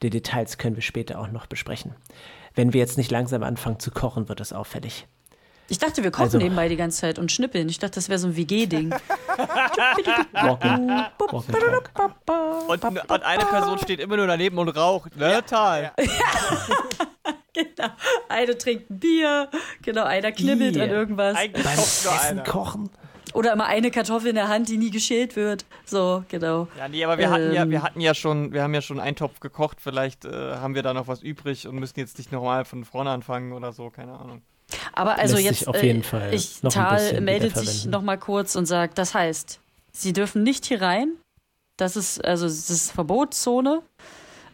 die 0.03 0.11
Details 0.11 0.59
können 0.59 0.77
wir 0.77 0.83
später 0.83 1.19
auch 1.19 1.31
noch 1.31 1.47
besprechen. 1.47 1.95
Wenn 2.55 2.73
wir 2.73 2.81
jetzt 2.81 2.99
nicht 2.99 3.11
langsam 3.11 3.43
anfangen 3.43 3.79
zu 3.81 3.91
kochen, 3.91 4.29
wird 4.29 4.41
es 4.41 4.53
auffällig. 4.53 5.07
Ich 5.71 5.79
dachte, 5.79 6.03
wir 6.03 6.11
kochen 6.11 6.25
also, 6.25 6.39
nebenbei 6.39 6.69
die 6.69 6.77
ganze 6.77 7.03
Zeit 7.03 7.19
und 7.19 7.31
schnippeln. 7.31 7.69
Ich 7.69 7.79
dachte, 7.79 7.97
das 7.97 8.09
wäre 8.09 8.19
so 8.19 8.29
ein 8.29 8.37
WG-Ding. 8.37 8.95
und, 12.69 12.85
und, 13.11 13.23
eine 13.23 13.45
Person 13.45 13.79
steht 13.79 14.01
immer 14.01 14.17
nur 14.17 14.27
daneben 14.27 14.57
und 14.59 14.71
raucht. 14.71 15.15
Ne, 15.17 15.43
Tal. 15.47 15.93
genau. 17.53 17.91
Eine 18.31 18.57
trinkt 18.57 18.91
ein 18.91 18.99
Bier. 18.99 19.51
Genau, 19.83 20.05
einer 20.05 20.33
knibbelt 20.33 20.81
an 20.81 20.89
irgendwas. 20.89 21.37
Eigentlich 21.37 21.65
Beim 21.65 21.79
Essen 21.79 22.45
kochen. 22.45 22.91
Oder 23.39 23.53
immer 23.53 23.67
eine 23.67 23.93
Kartoffel 23.93 24.31
in 24.31 24.35
der 24.35 24.49
Hand, 24.49 24.69
die 24.69 24.77
nie 24.79 24.91
geschält 24.91 25.37
wird. 25.37 25.65
So, 25.85 26.25
genau. 26.29 26.67
Ja, 26.77 26.89
nee, 26.89 27.05
aber 27.05 27.19
wir 27.19 27.27
ähm, 27.27 27.31
hatten 27.31 27.53
ja, 27.53 27.71
wir 27.71 27.77
ähm. 27.77 27.83
hatten 27.85 28.01
ja 28.01 28.13
schon, 28.13 28.53
wir 28.53 28.65
haben 28.65 28.75
ja 28.75 28.83
schon 28.83 28.99
einen 28.99 29.15
Topf 29.15 29.39
gekocht. 29.39 29.79
Vielleicht 29.81 30.25
äh, 30.25 30.57
haben 30.57 30.75
wir 30.75 30.83
da 30.83 30.93
noch 30.93 31.07
was 31.07 31.23
übrig 31.23 31.69
und 31.69 31.77
müssen 31.77 32.01
jetzt 32.01 32.19
nicht 32.19 32.33
nochmal 32.33 32.65
von 32.65 32.85
vorne 32.85 33.11
anfangen 33.11 33.53
oder 33.53 33.73
so, 33.73 33.91
keine 33.91 34.19
Ahnung. 34.19 34.43
Aber 34.93 35.21
also 35.21 35.37
Lässt 35.37 35.47
jetzt, 35.47 35.69
auf 35.69 35.81
jeden 35.81 36.01
äh, 36.01 36.05
Fall 36.05 36.35
ich, 36.35 36.61
Tal 36.63 37.21
meldet 37.21 37.57
sich 37.57 37.87
nochmal 37.87 38.19
kurz 38.19 38.57
und 38.57 38.67
sagt, 38.67 38.99
das 38.99 39.15
heißt, 39.15 39.61
sie 39.93 40.13
dürfen 40.13 40.43
nicht 40.43 40.67
hier 40.67 40.83
rein. 40.83 41.13
Das 41.77 41.95
ist, 41.95 42.25
also, 42.25 42.45
das 42.45 42.69
ist 42.69 42.91
Verbotszone. 42.91 43.83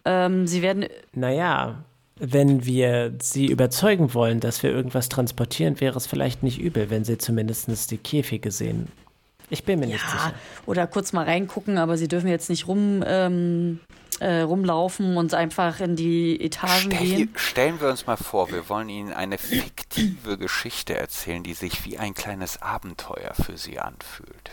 Ähm, 0.05 0.47
sie 0.47 0.61
werden. 0.61 0.85
Naja, 1.15 1.83
wenn 2.17 2.65
wir 2.65 3.15
sie 3.21 3.47
überzeugen 3.47 4.15
wollen, 4.15 4.41
dass 4.41 4.63
wir 4.63 4.71
irgendwas 4.71 5.09
transportieren, 5.09 5.81
wäre 5.81 5.97
es 5.97 6.07
vielleicht 6.07 6.43
nicht 6.43 6.61
übel, 6.61 6.91
wenn 6.91 7.05
sie 7.05 7.19
zumindest 7.19 7.91
die 7.91 7.99
Käfige 7.99 8.51
sehen. 8.51 8.89
Ich 9.51 9.65
bin 9.65 9.81
mir 9.81 9.87
ja, 9.87 9.95
nicht 9.95 10.09
sicher. 10.09 10.35
Oder 10.67 10.87
kurz 10.87 11.13
mal 11.13 11.25
reingucken, 11.25 11.77
aber 11.77 11.97
sie 11.97 12.09
dürfen 12.09 12.29
jetzt 12.29 12.49
nicht 12.49 12.67
rum 12.67 13.05
ähm, 13.07 13.81
äh, 14.21 14.41
rumlaufen 14.41 15.17
und 15.17 15.35
einfach 15.35 15.81
in 15.81 15.97
die 15.97 16.41
Etagen 16.41 16.93
Stell, 16.93 17.07
gehen. 17.07 17.33
Stellen 17.35 17.81
wir 17.81 17.89
uns 17.89 18.07
mal 18.07 18.17
vor, 18.17 18.51
wir 18.51 18.69
wollen 18.69 18.89
Ihnen 18.89 19.13
eine 19.13 19.39
fiktive 19.39 20.39
Geschichte 20.39 20.97
erzählen, 20.97 21.43
die 21.43 21.55
sich 21.55 21.85
wie 21.85 21.99
ein 21.99 22.15
kleines 22.15 22.63
Abenteuer 22.63 23.35
für 23.35 23.57
Sie 23.57 23.79
anfühlt. 23.79 24.51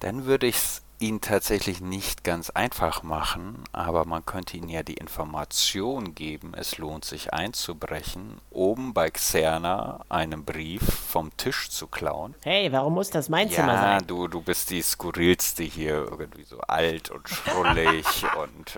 Dann 0.00 0.24
würde 0.26 0.46
ich 0.46 0.56
es 0.56 0.82
ihn 0.98 1.20
tatsächlich 1.20 1.80
nicht 1.80 2.24
ganz 2.24 2.50
einfach 2.50 3.02
machen, 3.02 3.64
aber 3.72 4.04
man 4.04 4.24
könnte 4.24 4.56
ihnen 4.56 4.68
ja 4.68 4.82
die 4.82 4.94
Information 4.94 6.14
geben, 6.14 6.52
es 6.54 6.78
lohnt 6.78 7.04
sich 7.04 7.32
einzubrechen, 7.32 8.40
oben 8.50 8.94
bei 8.94 9.10
Xerna 9.10 10.04
einen 10.08 10.44
Brief 10.44 10.82
vom 10.82 11.36
Tisch 11.36 11.68
zu 11.70 11.86
klauen. 11.86 12.34
Hey, 12.42 12.72
warum 12.72 12.94
muss 12.94 13.10
das 13.10 13.28
mein 13.28 13.48
ja, 13.48 13.54
Zimmer 13.54 13.74
sein? 13.74 14.00
Ja, 14.00 14.00
du, 14.00 14.28
du 14.28 14.40
bist 14.40 14.70
die 14.70 14.82
skurrilste 14.82 15.62
hier, 15.62 16.06
irgendwie 16.10 16.44
so 16.44 16.60
alt 16.60 17.10
und 17.10 17.28
schrullig 17.28 18.06
und 18.42 18.76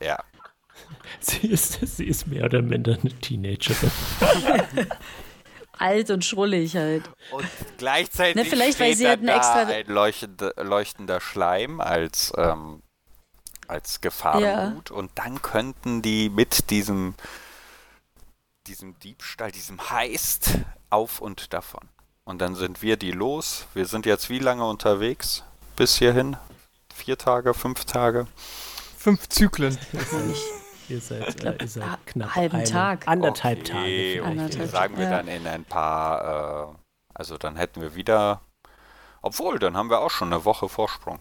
äh, 0.00 0.06
ja. 0.06 0.18
Sie 1.20 1.48
ist, 1.48 1.78
sie 1.86 2.06
ist 2.06 2.26
mehr 2.26 2.44
oder 2.46 2.62
minder 2.62 2.96
eine 3.00 3.12
Teenagerin. 3.12 3.90
alt 5.80 6.10
und 6.10 6.24
schrullig 6.24 6.76
halt. 6.76 7.10
Und 7.30 7.46
gleichzeitig 7.78 8.36
ne, 8.36 8.44
vielleicht, 8.44 8.74
steht 8.74 8.86
weil 8.86 8.94
sie 8.94 9.08
halt 9.08 9.22
extra 9.22 9.62
ein 9.62 9.86
leuchtende, 9.86 10.54
leuchtender 10.56 11.20
Schleim 11.20 11.80
als, 11.80 12.32
ähm, 12.36 12.82
als 13.68 14.00
Gefahrengut. 14.00 14.90
Ja. 14.90 14.96
Und 14.96 15.10
dann 15.16 15.42
könnten 15.42 16.02
die 16.02 16.28
mit 16.28 16.70
diesem, 16.70 17.14
diesem 18.66 18.98
Diebstahl, 18.98 19.50
diesem 19.52 19.90
Heist 19.90 20.58
auf 20.90 21.20
und 21.20 21.52
davon. 21.52 21.88
Und 22.24 22.40
dann 22.40 22.54
sind 22.54 22.82
wir 22.82 22.96
die 22.96 23.12
los. 23.12 23.66
Wir 23.74 23.86
sind 23.86 24.06
jetzt 24.06 24.30
wie 24.30 24.38
lange 24.38 24.64
unterwegs? 24.64 25.44
bis 25.80 25.96
hierhin? 25.96 26.36
Vier 26.94 27.16
Tage, 27.16 27.54
fünf 27.54 27.86
Tage? 27.86 28.26
Fünf 28.98 29.30
Zyklen. 29.30 29.78
Ihr 30.90 31.00
seid, 31.00 31.36
glaub, 31.36 31.60
äh, 31.60 31.64
ihr 31.64 31.68
seid 31.68 32.06
knapp 32.06 32.34
halben 32.34 32.56
eine, 32.56 32.64
Tag. 32.64 33.06
anderthalb 33.06 33.60
okay, 33.60 33.68
Tage. 33.68 33.84
Okay, 33.84 34.20
Anderthalb 34.20 34.70
sagen 34.70 34.96
wir 34.98 35.04
ja. 35.04 35.10
dann 35.10 35.28
in 35.28 35.46
ein 35.46 35.64
paar, 35.64 36.72
äh, 36.72 36.76
also 37.14 37.38
dann 37.38 37.56
hätten 37.56 37.80
wir 37.80 37.94
wieder, 37.94 38.40
obwohl, 39.22 39.58
dann 39.58 39.76
haben 39.76 39.88
wir 39.88 40.00
auch 40.00 40.10
schon 40.10 40.32
eine 40.32 40.44
Woche 40.44 40.68
Vorsprung, 40.68 41.20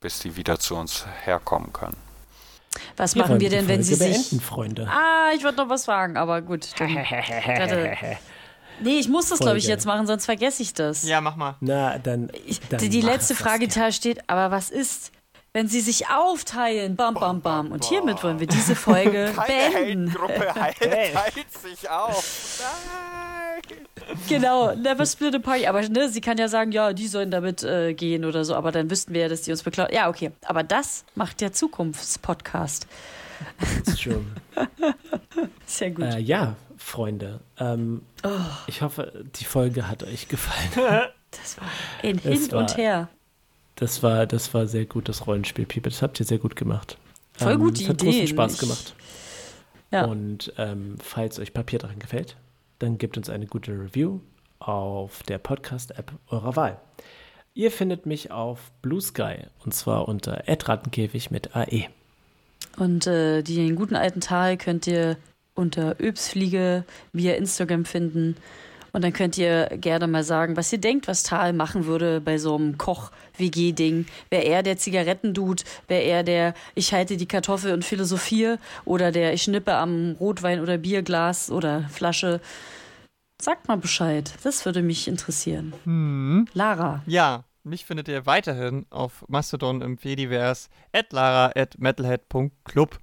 bis 0.00 0.20
die 0.20 0.36
wieder 0.36 0.58
zu 0.58 0.74
uns 0.74 1.06
herkommen 1.24 1.72
können. 1.72 1.96
Was 2.96 3.14
Wir 3.14 3.22
machen 3.22 3.40
wir 3.40 3.50
denn, 3.50 3.68
wenn 3.68 3.82
sie 3.82 3.96
beenden, 3.96 4.22
sich. 4.22 4.42
Freunde. 4.42 4.88
Ah, 4.88 5.32
ich 5.34 5.44
wollte 5.44 5.58
noch 5.58 5.68
was 5.68 5.84
fragen, 5.84 6.16
aber 6.16 6.42
gut. 6.42 6.68
Dann, 6.78 6.94
nee, 8.82 8.98
ich 8.98 9.08
muss 9.08 9.28
das, 9.28 9.40
glaube 9.40 9.58
ich, 9.58 9.66
jetzt 9.66 9.84
machen, 9.84 10.06
sonst 10.06 10.24
vergesse 10.24 10.62
ich 10.62 10.74
das. 10.74 11.02
Ja, 11.02 11.20
mach 11.20 11.36
mal. 11.36 11.56
Na, 11.60 11.98
dann. 11.98 12.30
Dann 12.70 12.80
die 12.80 12.88
die 12.88 13.00
letzte 13.00 13.34
Frage 13.34 13.68
da 13.68 13.92
steht, 13.92 14.28
aber 14.30 14.50
was 14.50 14.70
ist, 14.70 15.12
wenn 15.52 15.68
sie 15.68 15.80
sich 15.80 16.08
aufteilen? 16.08 16.96
Bam, 16.96 17.14
bam, 17.14 17.40
bam. 17.40 17.72
Und 17.72 17.84
hiermit 17.84 18.22
wollen 18.22 18.38
wir 18.40 18.46
diese 18.46 18.74
Folge 18.76 19.32
Keine 19.36 19.46
beenden. 19.46 20.08
Heldengruppe 20.10 20.54
heilt, 20.60 20.80
heilt 20.80 21.52
sich 21.52 21.88
auf. 21.90 22.60
Nein! 22.60 23.78
Genau, 24.28 24.74
never 24.74 25.04
split 25.04 25.34
a 25.34 25.38
party. 25.38 25.66
Aber 25.66 25.86
ne, 25.88 26.08
sie 26.08 26.20
kann 26.20 26.38
ja 26.38 26.48
sagen, 26.48 26.72
ja, 26.72 26.92
die 26.92 27.08
sollen 27.08 27.30
damit 27.30 27.62
äh, 27.62 27.92
gehen 27.94 28.24
oder 28.24 28.44
so. 28.44 28.54
Aber 28.54 28.72
dann 28.72 28.90
wüssten 28.90 29.12
wir 29.14 29.22
ja, 29.22 29.28
dass 29.28 29.42
die 29.42 29.50
uns 29.50 29.62
beklauen. 29.62 29.88
Ja, 29.92 30.08
okay. 30.08 30.30
Aber 30.46 30.62
das 30.62 31.04
macht 31.14 31.40
der 31.40 31.52
Zukunftspodcast. 31.52 32.86
Ist 33.86 34.00
schon. 34.02 34.26
Sehr 35.66 35.90
gut. 35.90 36.04
Äh, 36.04 36.18
ja, 36.20 36.54
Freunde. 36.76 37.40
Ähm, 37.58 38.02
Oh. 38.24 38.30
Ich 38.66 38.82
hoffe, 38.82 39.24
die 39.38 39.44
Folge 39.44 39.86
hat 39.88 40.02
euch 40.02 40.26
gefallen. 40.26 40.70
Das 41.30 41.56
war 41.58 41.68
ein 42.02 42.16
das 42.16 42.24
Hin 42.24 42.50
war- 42.52 42.58
und 42.58 42.76
Her. 42.76 43.08
Das 43.78 44.02
war, 44.02 44.26
das 44.26 44.52
war 44.54 44.66
sehr 44.66 44.86
gut, 44.86 45.08
das 45.08 45.26
Rollenspiel, 45.26 45.66
Piepe. 45.66 45.88
Das 45.88 46.02
habt 46.02 46.18
ihr 46.20 46.26
sehr 46.26 46.38
gut 46.38 46.56
gemacht. 46.56 46.98
Voll 47.34 47.56
gute 47.58 47.82
es 47.82 47.88
hat 47.88 47.98
großen. 47.98 48.26
Spaß 48.26 48.54
Ich- 48.54 48.60
gemacht. 48.60 48.94
Ja. 49.90 50.04
Und 50.04 50.52
ähm, 50.58 50.96
falls 51.02 51.38
euch 51.38 51.54
Papier 51.54 51.78
daran 51.78 51.98
gefällt, 51.98 52.36
dann 52.78 52.98
gebt 52.98 53.16
uns 53.16 53.30
eine 53.30 53.46
gute 53.46 53.72
Review 53.72 54.20
auf 54.58 55.22
der 55.22 55.38
Podcast-App 55.38 56.12
eurer 56.28 56.56
Wahl. 56.56 56.80
Ihr 57.54 57.70
findet 57.70 58.04
mich 58.04 58.30
auf 58.30 58.70
Blue 58.82 59.00
Sky 59.00 59.36
und 59.64 59.72
zwar 59.74 60.06
unter 60.08 60.42
Rattenkäfig 60.46 61.30
mit. 61.30 61.56
AE. 61.56 61.86
Und 62.76 63.06
äh, 63.06 63.42
den 63.42 63.76
guten 63.76 63.96
alten 63.96 64.20
Tal 64.20 64.56
könnt 64.56 64.86
ihr 64.86 65.16
unter 65.54 65.98
Öbsfliege 66.00 66.84
via 67.12 67.34
Instagram 67.34 67.84
finden. 67.84 68.36
Und 68.98 69.02
dann 69.02 69.12
könnt 69.12 69.38
ihr 69.38 69.68
gerne 69.76 70.08
mal 70.08 70.24
sagen, 70.24 70.56
was 70.56 70.72
ihr 70.72 70.80
denkt, 70.80 71.06
was 71.06 71.22
Tal 71.22 71.52
machen 71.52 71.86
würde 71.86 72.20
bei 72.20 72.36
so 72.36 72.56
einem 72.56 72.78
Koch-WG-Ding. 72.78 74.06
Wäre 74.28 74.42
er 74.42 74.64
der 74.64 74.76
Zigarettendude? 74.76 75.62
Wäre 75.86 76.02
er 76.02 76.24
der 76.24 76.52
Ich 76.74 76.92
halte 76.92 77.16
die 77.16 77.28
Kartoffel 77.28 77.72
und 77.72 77.84
philosophiere? 77.84 78.58
Oder 78.84 79.12
der 79.12 79.34
Ich 79.34 79.44
schnippe 79.44 79.74
am 79.74 80.16
Rotwein- 80.18 80.58
oder 80.58 80.78
Bierglas 80.78 81.48
oder 81.48 81.88
Flasche? 81.90 82.40
Sagt 83.40 83.68
mal 83.68 83.76
Bescheid. 83.76 84.34
Das 84.42 84.64
würde 84.64 84.82
mich 84.82 85.06
interessieren. 85.06 85.74
Hm. 85.84 86.48
Lara. 86.52 87.04
Ja, 87.06 87.44
mich 87.62 87.84
findet 87.84 88.08
ihr 88.08 88.26
weiterhin 88.26 88.84
auf 88.90 89.24
Mastodon 89.28 89.80
im 89.80 89.96
Fediverse 89.96 90.70
at 90.92 91.12
lara 91.12 91.52
at 91.54 91.78
metalhead.club 91.78 92.98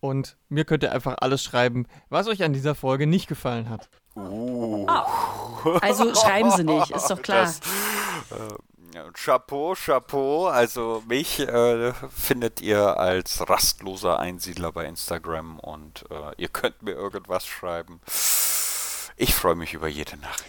und 0.00 0.36
mir 0.48 0.64
könnt 0.64 0.82
ihr 0.82 0.90
einfach 0.90 1.14
alles 1.20 1.44
schreiben, 1.44 1.86
was 2.08 2.26
euch 2.26 2.42
an 2.42 2.52
dieser 2.52 2.74
Folge 2.74 3.06
nicht 3.06 3.28
gefallen 3.28 3.68
hat. 3.68 3.88
Uh, 4.16 4.86
Also 5.80 6.14
schreiben 6.20 6.50
Sie 6.50 6.64
nicht, 6.64 6.90
ist 6.90 7.08
doch 7.10 7.22
klar. 7.22 7.42
Das, 7.42 7.60
äh, 7.60 9.02
Chapeau, 9.12 9.74
Chapeau. 9.74 10.46
Also 10.48 11.02
mich 11.06 11.40
äh, 11.40 11.92
findet 12.14 12.60
ihr 12.60 12.98
als 12.98 13.48
rastloser 13.48 14.18
Einsiedler 14.18 14.72
bei 14.72 14.86
Instagram 14.86 15.58
und 15.60 16.04
äh, 16.10 16.32
ihr 16.36 16.48
könnt 16.48 16.82
mir 16.82 16.92
irgendwas 16.92 17.46
schreiben. 17.46 18.00
Ich 19.16 19.34
freue 19.34 19.54
mich 19.56 19.74
über 19.74 19.88
jede 19.88 20.16
Nachricht. 20.16 20.44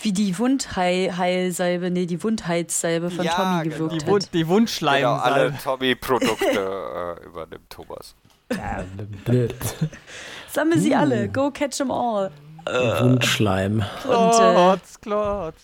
Wie 0.00 0.12
die 0.12 0.38
Wundheilsalbe, 0.38 1.90
nee, 1.90 2.06
die 2.06 2.22
Wundheilsalbe 2.22 3.10
von 3.10 3.24
Ja, 3.24 3.34
Tommy 3.36 3.62
genau. 3.64 3.74
gewirkt 3.76 3.92
Die, 3.94 4.04
hat. 4.04 4.12
Wund, 4.12 4.34
die 4.34 4.48
Wundschleim. 4.48 5.02
Genau, 5.02 5.14
alle 5.16 5.56
Tommy-Produkte 5.62 7.16
äh, 7.22 7.24
übernimmt 7.24 7.70
Thomas. 7.70 8.14
Sammel 10.48 10.78
sie 10.78 10.92
Uh. 10.92 10.96
alle, 10.96 11.28
go 11.28 11.50
catch 11.50 11.76
them 11.78 11.90
all. 11.90 12.30
Wundschleim. 12.66 13.84
Und, 14.04 14.34
äh, 14.34 14.52
Klotz, 14.52 15.00
Klotz. 15.00 15.56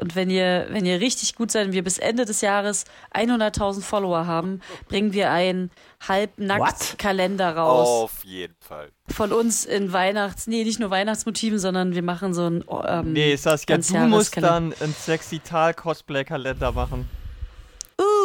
und 0.00 0.16
wenn 0.16 0.28
ihr, 0.28 0.66
wenn 0.70 0.84
ihr 0.84 0.98
richtig 1.00 1.36
gut 1.36 1.52
seid 1.52 1.66
und 1.68 1.72
wir 1.72 1.84
bis 1.84 1.98
Ende 1.98 2.24
des 2.24 2.40
Jahres 2.40 2.84
100.000 3.14 3.82
Follower 3.84 4.26
haben, 4.26 4.60
bringen 4.88 5.12
wir 5.12 5.30
einen 5.30 5.70
Halbnackt-Kalender 6.08 7.56
raus. 7.56 7.88
Auf 7.88 8.24
jeden 8.24 8.56
Fall. 8.58 8.88
Von 9.08 9.32
uns 9.32 9.64
in 9.64 9.92
Weihnachts-, 9.92 10.46
nee, 10.48 10.64
nicht 10.64 10.80
nur 10.80 10.90
Weihnachtsmotiven, 10.90 11.58
sondern 11.60 11.94
wir 11.94 12.02
machen 12.02 12.34
so 12.34 12.46
ein. 12.48 12.64
Ähm, 12.88 13.12
Nee, 13.12 13.36
Saskia, 13.36 13.76
du 13.78 13.98
musst 14.08 14.36
dann 14.36 14.72
einen 14.80 14.94
sexy 14.94 15.38
Tal-Cosplay-Kalender 15.38 16.72
machen. 16.72 17.08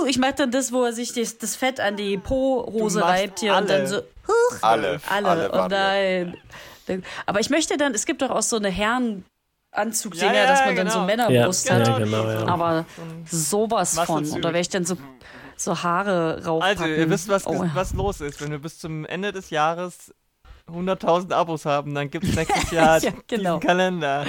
Ich 0.10 0.18
mag 0.18 0.36
dann 0.38 0.50
das, 0.50 0.72
wo 0.72 0.84
er 0.86 0.94
sich 0.94 1.14
das, 1.14 1.38
das 1.38 1.56
Fett 1.56 1.80
an 1.80 1.96
die 1.96 2.18
Po-Hose 2.18 3.04
reibt 3.04 3.40
hier 3.42 3.56
und 3.56 3.70
dann 3.70 3.82
alle. 3.82 3.88
so. 3.88 4.02
Alle. 4.62 5.00
Alle, 5.08 5.52
und 5.52 5.58
Varianten. 5.72 6.38
nein. 6.88 7.04
Aber 7.28 7.40
ich 7.40 7.52
möchte 7.52 7.78
dann, 7.78 7.94
es 7.94 8.08
gibt 8.08 8.24
doch 8.24 8.32
auch 8.32 8.42
so 8.42 8.56
eine 8.56 8.70
Herrenanzugdinger, 8.70 10.34
Ja, 10.34 10.34
ja, 10.34 10.48
dass 10.48 10.66
man 10.66 10.76
dann 10.76 10.88
genau. 10.88 11.00
so 11.00 11.06
Männerbrust 11.06 11.70
Ja, 11.70 11.76
hat. 11.76 11.88
ja, 11.88 11.98
genau, 12.00 12.28
ja. 12.28 12.48
Aber 12.48 12.86
sowas 13.30 13.96
Was 13.98 14.06
von. 14.08 14.24
da 14.42 14.48
werde 14.50 14.60
ich 14.60 14.70
dann 14.70 14.84
so, 14.86 14.96
so 15.56 15.84
Haare 15.84 16.44
raufpacken. 16.44 16.82
Also, 16.84 16.96
ihr 16.96 17.10
wisst, 17.10 17.28
was, 17.30 17.46
oh. 17.46 17.64
was 17.76 17.94
los 17.94 18.22
ist. 18.22 18.42
Wenn 18.42 18.50
wir 18.50 18.60
bis 18.60 18.80
zum 18.80 19.06
Ende 19.06 19.32
des 19.32 19.52
Jahres 19.52 20.12
100.000 20.72 21.32
Abos 21.34 21.66
haben, 21.66 21.94
dann 21.94 22.10
gibt 22.10 22.26
es 22.26 22.36
nächstes 22.36 22.72
Jahr 22.72 22.98
Ja, 23.00 23.12
genau. 23.28 23.58
diesen 23.58 23.68
Kalender. 23.68 24.26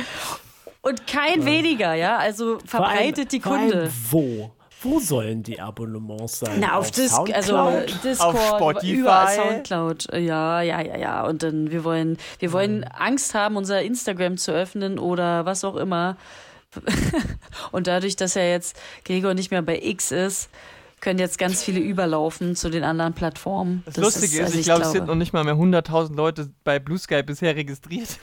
Und 0.83 1.07
kein 1.07 1.45
weniger, 1.47 1.95
ja? 1.95 2.19
Also 2.19 2.59
Vor 2.67 2.81
allem- 2.87 2.99
verbreitet 2.99 3.33
die 3.33 3.41
vor 3.41 3.53
allem 3.53 3.71
Kunde. 3.71 3.93
Wo? 4.11 4.51
Wo 4.83 4.99
sollen 5.01 5.43
die 5.43 5.61
Abonnements 5.61 6.39
sein? 6.41 6.59
Na, 6.61 6.77
auf, 6.77 6.91
Dis 6.91 7.11
Soundcloud? 7.13 7.37
also 7.37 7.99
Discord, 8.03 8.35
Auf 8.37 8.57
Spotify. 8.57 8.93
überall 8.93 9.37
Soundcloud. 9.37 10.13
Ja, 10.15 10.63
ja, 10.63 10.81
ja, 10.81 10.97
ja. 10.97 11.27
Und 11.27 11.43
dann, 11.43 11.71
wir 11.71 11.85
wollen, 11.85 12.17
wir 12.39 12.53
wollen 12.53 12.79
Mhm. 12.79 12.85
Angst 12.99 13.35
haben, 13.35 13.57
unser 13.57 13.83
Instagram 13.83 14.37
zu 14.39 14.53
öffnen 14.53 14.99
oder 14.99 15.45
was 15.45 15.65
auch 15.65 15.77
immer. 15.77 16.17
Und 17.73 17.87
dadurch, 17.89 18.17
dass 18.17 18.35
ja 18.35 18.43
jetzt 18.43 18.77
Gregor 19.05 19.35
nicht 19.35 19.51
mehr 19.51 19.63
bei 19.63 19.79
X 19.83 20.13
ist, 20.13 20.49
können 21.01 21.19
jetzt 21.19 21.39
ganz 21.39 21.63
viele 21.63 21.81
überlaufen 21.81 22.55
zu 22.57 22.71
den 22.71 22.85
anderen 22.85 23.13
Plattformen. 23.15 23.83
Das, 23.87 23.97
Lustige 23.97 24.37
ist, 24.39 24.45
also 24.45 24.59
ich 24.59 24.65
glaube, 24.67 24.83
es 24.83 24.93
sind 24.93 25.07
noch 25.07 25.15
nicht 25.15 25.33
mal 25.33 25.45
mehr 25.45 25.55
100.000 25.57 26.15
Leute 26.15 26.51
bei 26.63 26.79
Blue 26.79 26.99
Sky 26.99 27.23
bisher 27.23 27.57
registriert. 27.57 28.19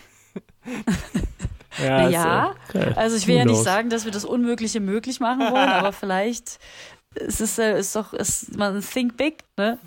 Ja, 1.82 2.10
Ja, 2.10 2.56
ist, 2.68 2.76
äh, 2.76 2.94
Also 2.96 3.16
ich 3.18 3.28
will 3.28 3.36
ja 3.36 3.46
nicht 3.46 3.64
sagen, 3.64 3.90
dass 3.90 4.06
wir 4.06 4.12
das 4.12 4.26
Unmögliche 4.26 4.80
möglich 4.80 5.20
machen 5.20 5.42
wollen, 5.52 5.70
aber 5.70 5.92
vielleicht 5.94 6.60
ist 7.16 7.42
es 7.42 7.58
äh, 7.58 7.80
ist 7.80 7.96
doch 7.96 8.14
ist 8.14 8.58
man 8.58 8.82
think 8.82 9.18
big, 9.18 9.44
ne? 9.58 9.80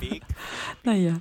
Weg. 0.00 0.22
Naja. 0.84 1.14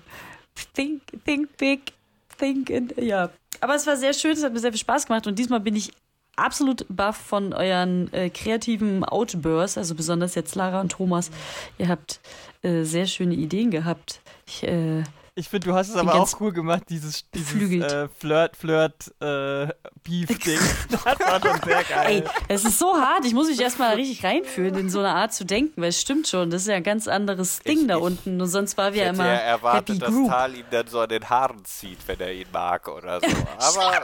Think, 0.74 1.02
think 1.26 1.56
big, 1.58 1.94
think 2.38 2.70
in, 2.70 2.92
ja. 2.98 3.30
Aber 3.62 3.76
es 3.76 3.86
war 3.88 3.98
sehr 3.98 4.14
schön, 4.14 4.32
es 4.32 4.44
hat 4.44 4.54
mir 4.54 4.60
sehr 4.60 4.72
viel 4.72 4.80
Spaß 4.80 5.08
gemacht 5.08 5.28
und 5.28 5.38
diesmal 5.38 5.60
bin 5.60 5.76
ich 5.76 5.92
absolut 6.36 6.86
baff 6.90 7.18
von 7.18 7.54
euren 7.54 8.12
äh, 8.14 8.30
kreativen 8.30 9.04
Outbursts, 9.04 9.78
also 9.78 9.96
besonders 9.96 10.36
jetzt 10.36 10.56
Lara 10.56 10.82
und 10.82 10.92
Thomas. 10.92 11.32
Ihr 11.78 11.88
habt 11.90 12.20
äh, 12.62 12.84
sehr 12.84 13.08
schöne 13.08 13.34
Ideen 13.34 13.72
gehabt. 13.72 14.22
Ich, 14.46 14.64
äh, 14.64 15.04
Ich 15.40 15.50
finde, 15.50 15.68
du 15.68 15.76
hast 15.76 15.90
es 15.90 15.96
aber 15.96 16.14
ganz 16.14 16.34
auch 16.34 16.42
cool 16.42 16.52
gemacht, 16.52 16.82
dieses, 16.90 17.30
dieses 17.30 17.72
äh, 17.92 18.08
Flirt, 18.10 18.58
Flirt, 18.58 19.14
äh, 19.22 19.68
Beef-Ding. 20.04 20.58
das 20.90 21.06
war 21.06 21.40
schon 21.40 21.62
sehr 21.64 21.78
ey, 21.78 22.22
geil. 22.22 22.30
es 22.48 22.66
ist 22.66 22.80
so 22.80 22.96
hart, 22.96 23.24
ich 23.24 23.36
muss 23.36 23.48
mich 23.48 23.62
erstmal 23.62 23.94
richtig 23.94 24.24
reinfühlen, 24.24 24.76
in 24.76 24.90
so 24.90 24.98
eine 24.98 25.10
Art 25.14 25.34
zu 25.36 25.46
denken, 25.46 25.80
weil 25.80 25.90
es 25.90 26.02
stimmt 26.02 26.28
schon, 26.28 26.50
das 26.50 26.64
ist 26.64 26.70
ja 26.70 26.76
ein 26.78 26.82
ganz 26.84 27.08
anderes 27.08 27.60
Ding 27.60 27.82
Ich- 27.82 27.88
da 27.88 27.98
ich- 27.98 28.02
unten. 28.02 28.42
Und 28.42 28.48
sonst 28.48 28.78
war 28.78 28.90
Ich 28.90 28.96
wir 28.96 29.02
ja 29.04 29.10
hätte 29.10 29.16
immer 29.22 29.28
ja 29.28 29.34
erwartet, 29.36 29.90
Happy 29.90 30.00
dass 30.00 30.10
Group. 30.10 30.30
Tal 30.32 30.56
ihn 30.56 30.66
dann 30.72 30.88
so 30.88 31.00
an 31.02 31.10
den 31.10 31.30
Haaren 31.30 31.64
zieht, 31.66 32.00
wenn 32.08 32.20
er 32.20 32.34
ihn 32.34 32.48
mag 32.52 32.88
oder 32.88 33.20
so. 33.20 33.28
Aber 33.60 33.94
äh, 33.94 34.02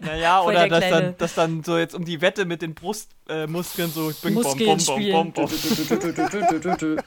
Naja, 0.06 0.42
Voll 0.42 0.52
oder 0.52 0.60
der 0.60 0.68
dass 0.68 0.78
kleine- 0.84 1.02
dann, 1.06 1.16
dass 1.16 1.34
dann 1.34 1.64
so 1.64 1.78
jetzt 1.78 1.94
um 1.94 2.04
die 2.04 2.20
Wette 2.20 2.44
mit 2.44 2.60
den 2.60 2.74
Brustmuskeln 2.74 3.88
äh, 3.88 3.92
so 3.92 4.12
bing, 4.22 4.34
bom, 4.34 4.42
Muskeln 4.42 4.66
bom, 4.66 4.76
bom, 4.76 4.96
spielen. 4.98 5.32
bom, 5.32 5.32
bom. 5.32 6.98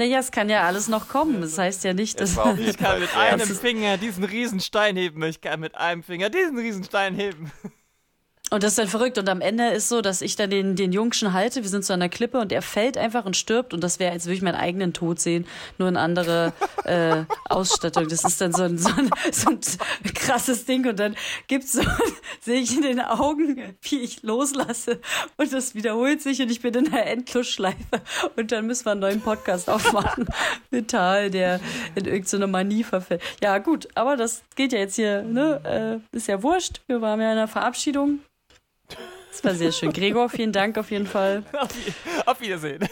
Naja, 0.00 0.18
es 0.20 0.30
kann 0.30 0.48
ja 0.48 0.62
alles 0.62 0.88
noch 0.88 1.08
kommen. 1.08 1.42
Das 1.42 1.58
heißt 1.58 1.84
ja 1.84 1.92
nicht, 1.92 2.20
dass. 2.20 2.30
Ich 2.30 2.78
kann 2.78 3.00
mit 3.00 3.14
einem 3.14 3.46
Finger 3.46 3.98
diesen 3.98 4.24
riesen 4.24 4.58
Stein 4.58 4.96
heben. 4.96 5.22
Ich 5.24 5.42
kann 5.42 5.60
mit 5.60 5.74
einem 5.74 6.02
Finger 6.02 6.30
diesen 6.30 6.56
riesen 6.56 6.84
Stein 6.84 7.14
heben. 7.14 7.52
Und 8.50 8.64
das 8.64 8.72
ist 8.72 8.78
dann 8.78 8.88
verrückt. 8.88 9.16
Und 9.16 9.28
am 9.28 9.40
Ende 9.40 9.68
ist 9.68 9.88
so, 9.88 10.02
dass 10.02 10.22
ich 10.22 10.34
dann 10.34 10.50
den, 10.50 10.74
den 10.74 10.92
Jungschen 10.92 11.32
halte. 11.32 11.62
Wir 11.62 11.70
sind 11.70 11.84
so 11.84 11.94
an 11.94 12.00
der 12.00 12.08
Klippe 12.08 12.38
und 12.38 12.50
er 12.50 12.62
fällt 12.62 12.98
einfach 12.98 13.24
und 13.24 13.36
stirbt. 13.36 13.72
Und 13.72 13.84
das 13.84 14.00
wäre, 14.00 14.10
als 14.10 14.26
würde 14.26 14.34
ich 14.34 14.42
meinen 14.42 14.56
eigenen 14.56 14.92
Tod 14.92 15.20
sehen, 15.20 15.46
nur 15.78 15.88
in 15.88 15.96
andere 15.96 16.52
äh, 16.84 17.22
Ausstattung. 17.48 18.08
Das 18.08 18.24
ist 18.24 18.40
dann 18.40 18.52
so 18.52 18.64
ein, 18.64 18.76
so, 18.76 18.90
ein, 18.90 19.10
so 19.30 19.50
ein 19.50 19.60
krasses 20.14 20.64
Ding. 20.64 20.86
Und 20.88 20.98
dann 20.98 21.14
gibt's 21.46 21.72
so, 21.72 21.82
sehe 22.40 22.60
ich 22.60 22.76
in 22.76 22.82
den 22.82 23.00
Augen, 23.00 23.76
wie 23.82 24.00
ich 24.00 24.24
loslasse. 24.24 25.00
Und 25.36 25.52
das 25.52 25.76
wiederholt 25.76 26.20
sich 26.20 26.42
und 26.42 26.50
ich 26.50 26.60
bin 26.60 26.74
in 26.74 26.88
einer 26.88 27.06
Endlosschleife. 27.06 27.76
Und 28.36 28.50
dann 28.50 28.66
müssen 28.66 28.84
wir 28.84 28.92
einen 28.92 29.00
neuen 29.00 29.20
Podcast 29.20 29.70
aufmachen. 29.70 30.26
Mit 30.70 30.90
Tal, 30.90 31.30
der 31.30 31.60
in 31.94 32.04
irgendeine 32.04 32.48
Manie 32.48 32.82
verfällt. 32.82 33.22
Ja, 33.40 33.58
gut, 33.58 33.88
aber 33.94 34.16
das 34.16 34.42
geht 34.56 34.72
ja 34.72 34.80
jetzt 34.80 34.96
hier, 34.96 35.22
ne? 35.22 36.00
Äh, 36.12 36.16
ist 36.16 36.26
ja 36.26 36.42
wurscht. 36.42 36.80
Wir 36.88 37.00
waren 37.00 37.20
ja 37.20 37.32
in 37.32 37.38
einer 37.38 37.48
Verabschiedung. 37.48 38.20
Das 39.30 39.44
war 39.44 39.54
sehr 39.54 39.72
schön. 39.72 39.92
Gregor, 39.92 40.28
vielen 40.28 40.52
Dank 40.52 40.76
auf 40.76 40.90
jeden 40.90 41.06
Fall. 41.06 41.44
Auf, 42.26 42.40
Wiedersehen. 42.40 42.80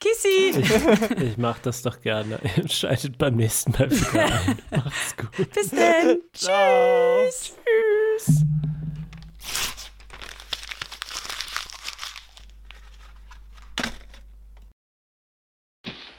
Kissi! 0.00 0.58
Ich, 0.60 1.22
ich 1.22 1.38
mache 1.38 1.60
das 1.62 1.82
doch 1.82 2.00
gerne. 2.00 2.38
Schaltet 2.68 3.18
beim 3.18 3.36
nächsten 3.36 3.72
Mal 3.72 3.90
wieder 3.90 4.24
ein. 4.24 4.58
Macht's 4.70 5.16
gut. 5.16 5.52
Bis 5.52 5.70
dann. 5.70 6.18
Tschüss. 6.32 7.54
Tschüss. 8.16 8.44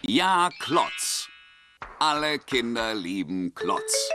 Ja, 0.02 0.50
Klotz. 0.60 1.30
Alle 2.00 2.40
Kinder 2.40 2.94
lieben 2.94 3.54
Klotz. 3.54 4.10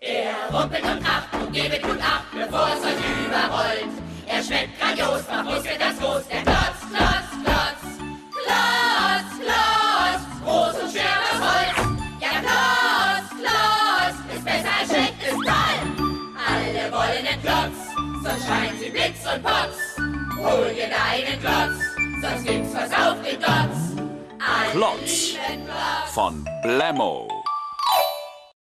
Er 0.00 0.34
rumpelt 0.52 0.84
und 0.84 1.02
macht 1.02 1.32
und 1.34 1.52
gebet 1.52 1.82
gut 1.82 2.00
ab, 2.00 2.22
bevor 2.32 2.68
es 2.68 2.84
euch 2.84 3.26
überrollt. 3.26 3.90
Er 4.26 4.42
schmeckt 4.44 4.78
grandios, 4.78 5.22
macht 5.28 5.44
Muskeln 5.44 5.78
ganz 5.78 5.98
groß, 5.98 6.28
der 6.28 6.42
Klotz, 6.42 6.78
Klotz, 6.88 7.30
Klotz. 7.44 7.82
Klotz, 8.30 9.30
Klotz, 9.42 10.22
groß 10.44 10.82
und 10.82 10.90
schwer 10.92 11.18
aus 11.26 11.40
Holz. 11.42 11.78
Ja, 12.20 12.30
Klotz, 12.46 13.28
Klotz, 13.42 14.36
ist 14.36 14.44
besser 14.44 14.70
als 14.80 14.88
schmeckt, 14.88 15.22
ist 15.24 15.32
toll. 15.32 15.80
Alle 16.46 16.92
wollen 16.92 17.24
den 17.24 17.42
Klotz, 17.42 17.78
sonst 18.22 18.46
scheint 18.46 18.78
sie 18.80 18.90
Blitz 18.90 19.18
und 19.34 19.42
Potz. 19.42 19.78
Hol 20.38 20.74
dir 20.74 20.88
deinen 20.88 21.40
Klotz, 21.40 21.78
sonst 22.22 22.46
gibt's 22.46 22.72
was 22.72 22.92
auf 22.92 23.16
den 23.24 23.38
Klotz. 23.40 23.78
Alle 24.38 24.70
Klotz 24.70 25.32
lieben 25.32 25.64
Klotz. 25.64 26.12
von 26.14 26.44
Blemmo. 26.62 27.37